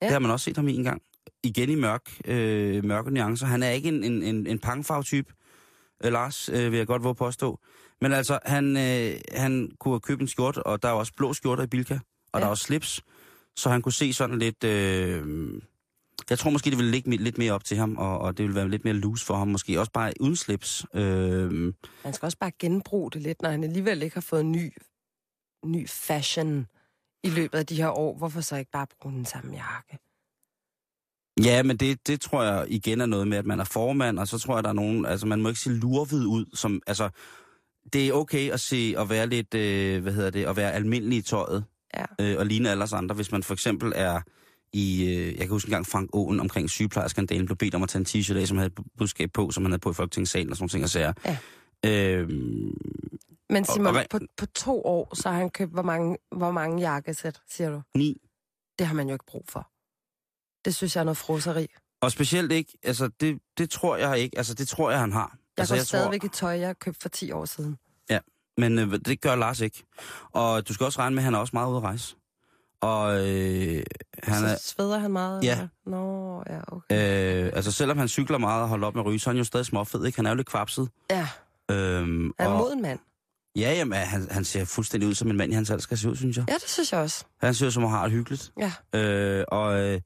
Ja. 0.02 0.06
Det 0.06 0.12
har 0.12 0.18
man 0.18 0.30
også 0.30 0.44
set 0.44 0.56
ham 0.56 0.68
i 0.68 0.74
en 0.76 0.84
gang. 0.84 1.02
Igen 1.42 1.70
i 1.70 1.74
mørk, 1.74 2.02
øh, 2.24 2.84
mørke 2.84 3.10
nuancer. 3.10 3.46
Han 3.46 3.62
er 3.62 3.70
ikke 3.70 3.88
en, 3.88 4.04
en, 4.04 4.22
en, 4.22 4.46
en 4.46 4.58
pangfarve-type, 4.58 5.32
øh, 6.04 6.12
Lars, 6.12 6.48
øh, 6.48 6.72
vil 6.72 6.78
jeg 6.78 6.86
godt 6.86 7.02
våge 7.04 7.14
påstå. 7.14 7.60
Men 8.00 8.12
altså, 8.12 8.38
han, 8.44 8.76
øh, 8.76 9.20
han 9.34 9.70
kunne 9.80 10.00
købe 10.00 10.22
en 10.22 10.28
skjorte, 10.28 10.62
og 10.66 10.82
der 10.82 10.88
er 10.88 10.92
også 10.92 11.12
blå 11.16 11.32
skjorter 11.34 11.62
i 11.62 11.66
Bilka, 11.66 11.94
og 11.94 12.00
ja. 12.34 12.38
der 12.40 12.46
er 12.46 12.50
også 12.50 12.64
slips. 12.64 13.02
Så 13.56 13.70
han 13.70 13.82
kunne 13.82 13.92
se 13.92 14.12
sådan 14.12 14.38
lidt... 14.38 14.64
Øh, 14.64 15.52
jeg 16.30 16.38
tror 16.38 16.50
måske, 16.50 16.70
det 16.70 16.78
ville 16.78 16.90
ligge 16.90 17.16
lidt 17.16 17.38
mere 17.38 17.52
op 17.52 17.64
til 17.64 17.76
ham, 17.76 17.96
og, 17.96 18.18
og 18.18 18.36
det 18.38 18.42
ville 18.42 18.54
være 18.54 18.68
lidt 18.68 18.84
mere 18.84 18.94
loose 18.94 19.26
for 19.26 19.34
ham 19.34 19.48
måske. 19.48 19.80
Også 19.80 19.92
bare 19.92 20.12
uden 20.20 20.36
slips. 20.36 20.86
Øh, 20.94 21.72
Han 22.02 22.12
skal 22.12 22.26
også 22.26 22.38
bare 22.38 22.50
genbruge 22.58 23.10
det 23.10 23.22
lidt, 23.22 23.42
når 23.42 23.50
han 23.50 23.64
alligevel 23.64 24.02
ikke 24.02 24.16
har 24.16 24.20
fået 24.20 24.46
ny, 24.46 24.72
ny 25.64 25.88
fashion 25.88 26.66
i 27.24 27.30
løbet 27.30 27.58
af 27.58 27.66
de 27.66 27.76
her 27.76 27.88
år. 27.88 28.16
Hvorfor 28.18 28.40
så 28.40 28.56
ikke 28.56 28.70
bare 28.70 28.86
bruge 29.00 29.14
den 29.14 29.26
samme 29.26 29.52
jakke? 29.56 29.98
Ja, 31.44 31.62
men 31.62 31.76
det, 31.76 32.06
det 32.06 32.20
tror 32.20 32.42
jeg 32.42 32.66
igen 32.68 33.00
er 33.00 33.06
noget 33.06 33.28
med, 33.28 33.38
at 33.38 33.46
man 33.46 33.60
er 33.60 33.64
formand, 33.64 34.18
og 34.18 34.28
så 34.28 34.38
tror 34.38 34.56
jeg, 34.56 34.64
der 34.64 34.70
er 34.70 34.74
nogen... 34.74 35.06
Altså, 35.06 35.26
man 35.26 35.42
må 35.42 35.48
ikke 35.48 35.60
se 35.60 35.70
lurvid 35.70 36.26
ud, 36.26 36.46
som... 36.54 36.82
Altså, 36.86 37.08
det 37.92 38.08
er 38.08 38.12
okay 38.12 38.50
at 38.50 38.60
se 38.60 38.94
og 38.96 39.10
være 39.10 39.26
lidt, 39.26 39.54
øh, 39.54 40.02
hvad 40.02 40.12
hedder 40.12 40.30
det, 40.30 40.44
at 40.46 40.56
være 40.56 40.72
almindelig 40.72 41.18
i 41.18 41.22
tøjet, 41.22 41.64
Ja. 41.94 42.04
øh, 42.20 42.38
og 42.38 42.46
ligne 42.46 42.70
alle 42.70 42.84
os 42.84 42.92
andre. 42.92 43.14
Hvis 43.14 43.32
man 43.32 43.42
for 43.42 43.52
eksempel 43.54 43.92
er 43.96 44.20
i... 44.72 45.04
Øh, 45.04 45.26
jeg 45.28 45.38
kan 45.38 45.48
huske 45.48 45.68
en 45.68 45.72
gang 45.72 45.86
Frank 45.86 46.10
Åen 46.12 46.40
omkring 46.40 46.70
sygeplejerskandalen 46.70 47.46
blev 47.46 47.56
bedt 47.56 47.74
om 47.74 47.82
at 47.82 47.88
tage 47.88 48.00
en 48.00 48.06
t-shirt 48.06 48.36
af, 48.36 48.48
som 48.48 48.56
havde 48.58 48.70
budskab 48.98 49.30
på, 49.32 49.50
som 49.50 49.64
han 49.64 49.72
havde 49.72 49.80
på 49.80 49.90
i 49.90 49.94
Folketingssalen 49.94 50.50
og 50.50 50.56
sådan 50.56 50.68
ting 50.68 50.84
og 50.84 50.90
sager. 50.90 51.12
Ja. 51.24 51.38
Øhm, 51.86 52.30
Men 53.50 53.60
Og- 53.60 53.66
Simon, 53.74 53.86
og 53.86 53.92
hvad- 53.92 54.04
på, 54.10 54.18
på 54.36 54.46
to 54.46 54.82
år, 54.84 55.14
så 55.14 55.28
har 55.30 55.36
han 55.38 55.50
købt 55.50 55.72
hvor 55.72 55.82
mange, 55.82 56.16
hvor 56.36 56.50
mange 56.50 56.80
jakkesæt, 56.80 57.40
siger 57.50 57.70
du? 57.70 57.82
ni. 57.96 58.16
Det 58.78 58.86
har 58.86 58.94
man 58.94 59.08
jo 59.08 59.14
ikke 59.14 59.24
brug 59.26 59.44
for. 59.48 59.68
Det 60.64 60.74
synes 60.74 60.96
jeg 60.96 61.00
er 61.00 61.04
noget 61.04 61.16
froseri. 61.16 61.66
Og 62.02 62.12
specielt 62.12 62.52
ikke, 62.52 62.78
altså 62.82 63.08
det, 63.20 63.38
det 63.58 63.70
tror 63.70 63.96
jeg 63.96 64.18
ikke, 64.18 64.38
altså 64.38 64.54
det 64.54 64.68
tror 64.68 64.90
jeg, 64.90 65.00
han 65.00 65.12
har. 65.12 65.36
Jeg 65.56 65.62
altså, 65.62 65.74
går 65.76 65.82
stadigvæk 65.82 66.24
i 66.24 66.28
tøj, 66.28 66.58
jeg 66.58 66.78
købte 66.78 67.00
for 67.02 67.08
10 67.08 67.30
år 67.32 67.44
siden. 67.44 67.76
Men 68.58 68.78
øh, 68.78 68.92
det 69.04 69.20
gør 69.20 69.34
Lars 69.36 69.60
ikke. 69.60 69.84
Og 70.32 70.68
du 70.68 70.74
skal 70.74 70.84
også 70.86 70.98
regne 70.98 71.14
med, 71.14 71.22
at 71.22 71.24
han 71.24 71.34
er 71.34 71.38
også 71.38 71.50
meget 71.56 71.68
ude 71.70 71.76
at 71.76 71.82
rejse. 71.82 72.16
Og 72.82 73.28
øh, 73.28 73.82
han 74.22 74.40
så 74.40 74.46
er, 74.46 74.56
sveder 74.60 74.98
han 74.98 75.10
meget? 75.12 75.44
Ja. 75.44 75.52
eller? 75.52 75.68
Nå, 75.86 76.42
ja, 76.50 76.58
okay. 76.66 77.44
øh, 77.44 77.52
altså 77.54 77.72
selvom 77.72 77.98
han 77.98 78.08
cykler 78.08 78.38
meget 78.38 78.62
og 78.62 78.68
holder 78.68 78.86
op 78.86 78.94
med 78.94 79.02
at 79.02 79.06
ryge, 79.06 79.18
så 79.18 79.30
er 79.30 79.32
han 79.32 79.38
jo 79.38 79.44
stadig 79.44 79.66
småfed, 79.66 80.04
ikke? 80.04 80.18
Han 80.18 80.26
er 80.26 80.30
jo 80.30 80.36
lidt 80.36 80.48
kvapset. 80.48 80.88
Ja, 81.10 81.28
Øhm, 81.70 82.32
han 82.40 82.48
er 82.48 82.52
og, 82.52 82.58
moden 82.58 82.82
mand. 82.82 82.98
Ja, 83.56 83.74
jamen, 83.74 83.98
han, 83.98 84.28
han 84.30 84.44
ser 84.44 84.64
fuldstændig 84.64 85.08
ud 85.08 85.14
som 85.14 85.30
en 85.30 85.36
mand 85.36 85.52
i 85.52 85.54
hans 85.54 85.70
alder 85.70 85.82
skal 85.82 85.98
se 85.98 86.10
ud, 86.10 86.16
synes 86.16 86.36
jeg. 86.36 86.44
Ja, 86.48 86.54
det 86.54 86.68
synes 86.68 86.92
jeg 86.92 87.00
også. 87.00 87.24
Han 87.40 87.54
ser 87.54 87.66
ud 87.66 87.70
som, 87.70 87.84
at 87.84 87.90
han 87.90 87.98
har 87.98 88.04
det 88.04 88.12
hyggeligt. 88.12 88.52
Ja. 88.58 88.72
Øh, 89.00 89.44
og, 89.48 89.80
øh, 89.80 90.00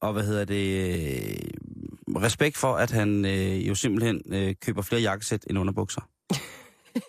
og 0.00 0.12
hvad 0.12 0.22
hedder 0.22 0.44
det? 0.44 0.90
Øh, 0.90 2.22
respekt 2.22 2.56
for, 2.56 2.74
at 2.74 2.90
han 2.90 3.24
øh, 3.24 3.68
jo 3.68 3.74
simpelthen 3.74 4.22
øh, 4.26 4.54
køber 4.62 4.82
flere 4.82 5.02
jakkesæt 5.02 5.44
end 5.50 5.58
underbukser. 5.58 6.00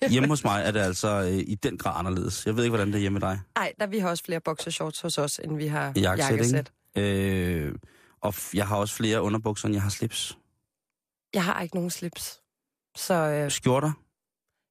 Hjemme 0.09 0.27
hos 0.29 0.43
mig 0.43 0.63
er 0.65 0.71
det 0.71 0.79
altså 0.79 1.07
øh, 1.07 1.31
i 1.33 1.55
den 1.55 1.77
grad 1.77 1.99
anderledes. 1.99 2.45
Jeg 2.45 2.55
ved 2.55 2.63
ikke, 2.63 2.69
hvordan 2.71 2.87
det 2.87 2.95
er 2.95 2.99
hjemme 2.99 3.19
med 3.19 3.27
dig. 3.29 3.41
Ej, 3.55 3.73
der 3.79 3.87
vi 3.87 3.99
har 3.99 4.09
også 4.09 4.23
flere 4.23 4.39
boxershorts 4.41 5.01
hos 5.01 5.17
os, 5.17 5.39
end 5.43 5.57
vi 5.57 5.67
har 5.67 5.93
Jakkesæt, 5.95 6.29
jakkesæt. 6.31 6.71
Øh, 6.97 7.75
og 8.21 8.33
jeg 8.53 8.67
har 8.67 8.77
også 8.77 8.95
flere 8.95 9.21
underbukser, 9.21 9.65
end 9.67 9.75
jeg 9.75 9.81
har 9.83 9.89
slips. 9.89 10.37
Jeg 11.33 11.43
har 11.45 11.61
ikke 11.61 11.75
nogen 11.75 11.89
slips. 11.89 12.41
Så 12.95 13.13
øh, 13.13 13.51
Skjorter. 13.51 13.91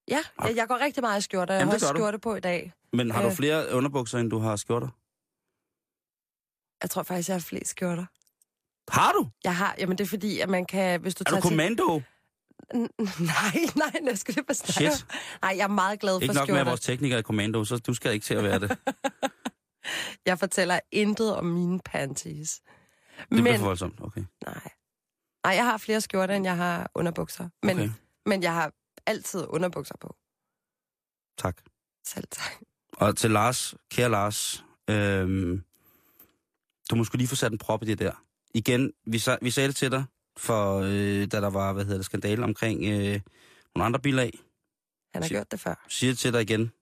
ja, 0.08 0.18
jeg, 0.42 0.56
jeg 0.56 0.68
går 0.68 0.78
rigtig 0.78 1.00
meget 1.02 1.18
i 1.18 1.22
skjorter. 1.22 1.54
Jeg 1.54 1.60
Jamen, 1.60 1.70
har 1.70 1.74
også 1.76 1.92
du. 1.92 1.96
skjorte 1.98 2.18
på 2.18 2.34
i 2.34 2.40
dag. 2.40 2.72
Men 2.92 3.10
har 3.10 3.22
du 3.22 3.28
Øh. 3.28 3.34
flere 3.34 3.74
underbukser, 3.74 4.18
end 4.18 4.30
du 4.30 4.38
har 4.38 4.56
skjorter? 4.56 4.88
Jeg 6.82 6.90
tror 6.90 7.02
faktisk, 7.02 7.28
jeg 7.28 7.34
har 7.34 7.40
flest 7.40 7.70
skjorter. 7.70 8.04
Har 8.92 9.12
du? 9.12 9.28
Jeg 9.44 9.56
har, 9.56 9.74
jamen 9.78 9.98
det 9.98 10.04
er 10.04 10.08
fordi, 10.08 10.40
at 10.40 10.48
man 10.48 10.66
kan, 10.66 11.00
hvis 11.00 11.14
du 11.14 11.22
Er 11.22 11.24
du 11.24 11.30
tager 11.30 11.40
til... 11.40 11.50
kommando? 11.50 11.98
N- 11.98 12.02
Nej, 13.32 13.56
nej, 13.76 13.92
jeg 14.06 14.18
skal 14.18 14.34
lige 14.34 14.54
snakke. 14.54 14.96
Shit. 14.96 15.06
Nej, 15.42 15.54
jeg 15.56 15.64
er 15.64 15.68
meget 15.68 16.00
glad 16.00 16.14
for 16.14 16.20
Ikke 16.22 16.34
nok 16.34 16.40
med, 16.40 16.46
skjorter. 16.46 16.60
at 16.60 16.66
vores 16.66 16.80
tekniker 16.80 17.16
er 17.18 17.22
kommando, 17.22 17.64
så 17.64 17.76
du 17.76 17.94
skal 17.94 18.12
ikke 18.12 18.24
til 18.24 18.34
at 18.34 18.44
være 18.44 18.58
det. 18.58 18.68
Det 18.70 18.78
Jeg 20.26 20.38
fortæller 20.38 20.80
intet 20.92 21.36
om 21.36 21.44
mine 21.44 21.80
panties. 21.84 22.60
Men... 23.30 23.36
Men, 23.36 23.42
bliver 23.44 23.58
for 23.58 23.64
voldsomt. 23.64 24.00
Okay. 24.00 24.24
nej. 24.46 24.68
Nej, 25.46 25.54
jeg 25.54 25.64
har 25.64 25.76
flere 25.78 26.00
skjorter, 26.00 26.34
end 26.34 26.44
jeg 26.46 26.56
har 26.56 26.90
underbukser. 26.94 27.48
Men, 27.62 27.78
okay. 27.80 27.90
men 28.26 28.42
jeg 28.42 28.54
har 28.54 28.72
altid 29.06 29.44
underbukser 29.48 29.94
på. 30.00 30.16
Tak. 31.38 31.56
Selv 32.06 32.24
tak. 32.30 32.52
Og 32.92 33.16
til 33.16 33.30
Lars, 33.30 33.74
kære 33.90 34.08
Lars, 34.10 34.64
øhm, 34.90 35.64
du 36.90 36.94
må 36.96 37.04
sgu 37.04 37.16
lige 37.16 37.28
få 37.28 37.34
sat 37.36 37.52
en 37.52 37.58
prop 37.58 37.82
i 37.82 37.86
det 37.86 37.98
der. 37.98 38.12
Igen, 38.54 38.92
vi, 39.06 39.16
sa- 39.18 39.38
vi 39.42 39.50
sagde 39.50 39.68
det 39.68 39.76
til 39.76 39.90
dig, 39.90 40.04
for 40.38 40.78
øh, 40.80 41.26
da 41.32 41.40
der 41.40 41.50
var, 41.50 41.72
hvad 41.72 41.84
hedder 41.84 41.98
det, 41.98 42.04
skandale 42.06 42.44
omkring 42.44 42.84
øh, 42.84 43.20
nogle 43.74 43.84
andre 43.86 44.00
bilag. 44.00 44.30
Han 45.14 45.22
har 45.22 45.28
Sig- 45.28 45.34
gjort 45.34 45.50
det 45.52 45.60
før. 45.60 45.84
Siger 45.88 46.14
til 46.14 46.32
dig 46.32 46.42
igen. 46.42 46.72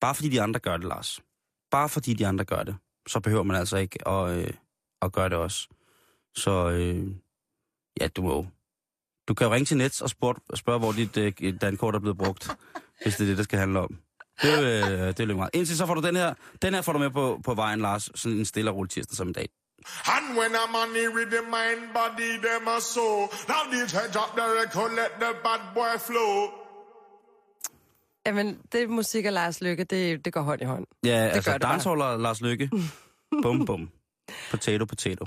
Bare 0.00 0.14
fordi 0.14 0.28
de 0.28 0.42
andre 0.42 0.60
gør 0.60 0.76
det, 0.76 0.86
Lars. 0.86 1.20
Bare 1.70 1.88
fordi 1.88 2.14
de 2.14 2.26
andre 2.26 2.44
gør 2.44 2.62
det, 2.62 2.76
så 3.08 3.20
behøver 3.20 3.42
man 3.42 3.56
altså 3.56 3.76
ikke 3.76 4.08
at, 4.08 4.38
øh, 4.38 4.52
at 5.02 5.12
gøre 5.12 5.28
det 5.28 5.38
også. 5.38 5.68
Så 6.36 6.70
øh, 6.70 7.06
ja, 8.00 8.08
du 8.08 8.22
må 8.22 8.46
Du 9.28 9.34
kan 9.34 9.46
jo 9.46 9.52
ringe 9.54 9.64
til 9.66 9.76
Nets 9.76 10.00
og 10.00 10.10
spørge, 10.10 10.56
spørge 10.56 10.78
hvor 10.78 10.92
dit 10.92 11.16
øh, 11.16 11.60
dankort 11.60 11.94
er 11.94 11.98
blevet 11.98 12.18
brugt, 12.18 12.50
hvis 13.02 13.16
det 13.16 13.24
er 13.24 13.28
det, 13.28 13.36
der 13.38 13.44
skal 13.44 13.58
handle 13.58 13.80
om. 13.80 13.98
Det 14.42 14.52
er, 14.54 14.92
øh, 14.92 15.08
det 15.08 15.20
er 15.20 15.24
lidt 15.24 15.36
meget. 15.36 15.50
Indtil 15.54 15.76
så 15.76 15.86
får 15.86 15.94
du 15.94 16.00
den 16.00 16.16
her, 16.16 16.34
den 16.62 16.74
her 16.74 16.82
får 16.82 16.92
du 16.92 16.98
med 16.98 17.10
på, 17.10 17.40
på 17.44 17.54
vejen, 17.54 17.80
Lars, 17.80 18.10
sådan 18.14 18.38
en 18.38 18.44
stille 18.44 18.70
og 18.70 18.76
rolig 18.76 18.90
tirsdag 18.90 19.16
som 19.16 19.28
i 19.28 19.32
dag. 19.32 19.48
And 20.14 20.26
when 20.38 20.52
a 20.62 20.64
man 20.74 20.90
with 21.16 21.30
the 21.34 21.42
mind, 21.56 21.82
body, 21.98 22.30
them 22.46 22.68
a 22.76 22.80
soul. 22.80 23.20
Now 23.48 23.62
DJ 23.72 23.94
drop 24.14 24.30
the 24.38 24.46
record, 24.60 24.90
let 25.00 25.12
the 25.22 25.30
bad 25.44 25.62
boy 25.74 25.94
flow. 26.08 26.34
Jamen, 28.26 28.58
det 28.72 28.90
musik 28.90 29.24
af 29.24 29.32
Lars 29.34 29.60
Lykke, 29.60 29.84
det, 29.84 30.24
det 30.24 30.32
går 30.32 30.40
hånd 30.40 30.62
i 30.62 30.64
hånd. 30.64 30.86
Ja, 31.04 31.10
altså 31.10 31.52
det 31.52 31.60
bare. 31.62 31.72
dancehall 31.72 32.00
og 32.02 32.20
Lars 32.20 32.40
Lykke. 32.40 32.70
bum, 33.42 33.66
bum. 33.66 33.90
Potato, 34.50 34.84
potato. 34.84 35.24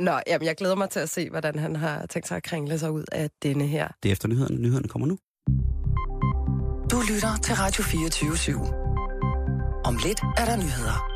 Nå, 0.00 0.20
jamen, 0.26 0.46
jeg 0.46 0.56
glæder 0.56 0.74
mig 0.74 0.90
til 0.90 1.00
at 1.00 1.08
se, 1.10 1.30
hvordan 1.30 1.58
han 1.58 1.76
har 1.76 2.06
tænkt 2.06 2.28
sig 2.28 2.36
at 2.36 2.42
kringle 2.42 2.78
sig 2.78 2.90
ud 2.90 3.04
af 3.12 3.30
denne 3.42 3.66
her. 3.66 3.88
Det 4.02 4.08
er 4.08 4.12
efter 4.12 4.28
nyhederne. 4.28 4.56
Nyhederne 4.56 4.88
kommer 4.88 5.06
nu. 5.08 5.18
Du 6.90 7.00
lytter 7.12 7.36
til 7.42 7.54
Radio 7.54 7.82
24 7.82 8.30
/7. 8.32 8.74
Om 9.84 9.96
lidt 10.04 10.20
er 10.36 10.44
der 10.44 10.56
nyheder. 10.56 11.06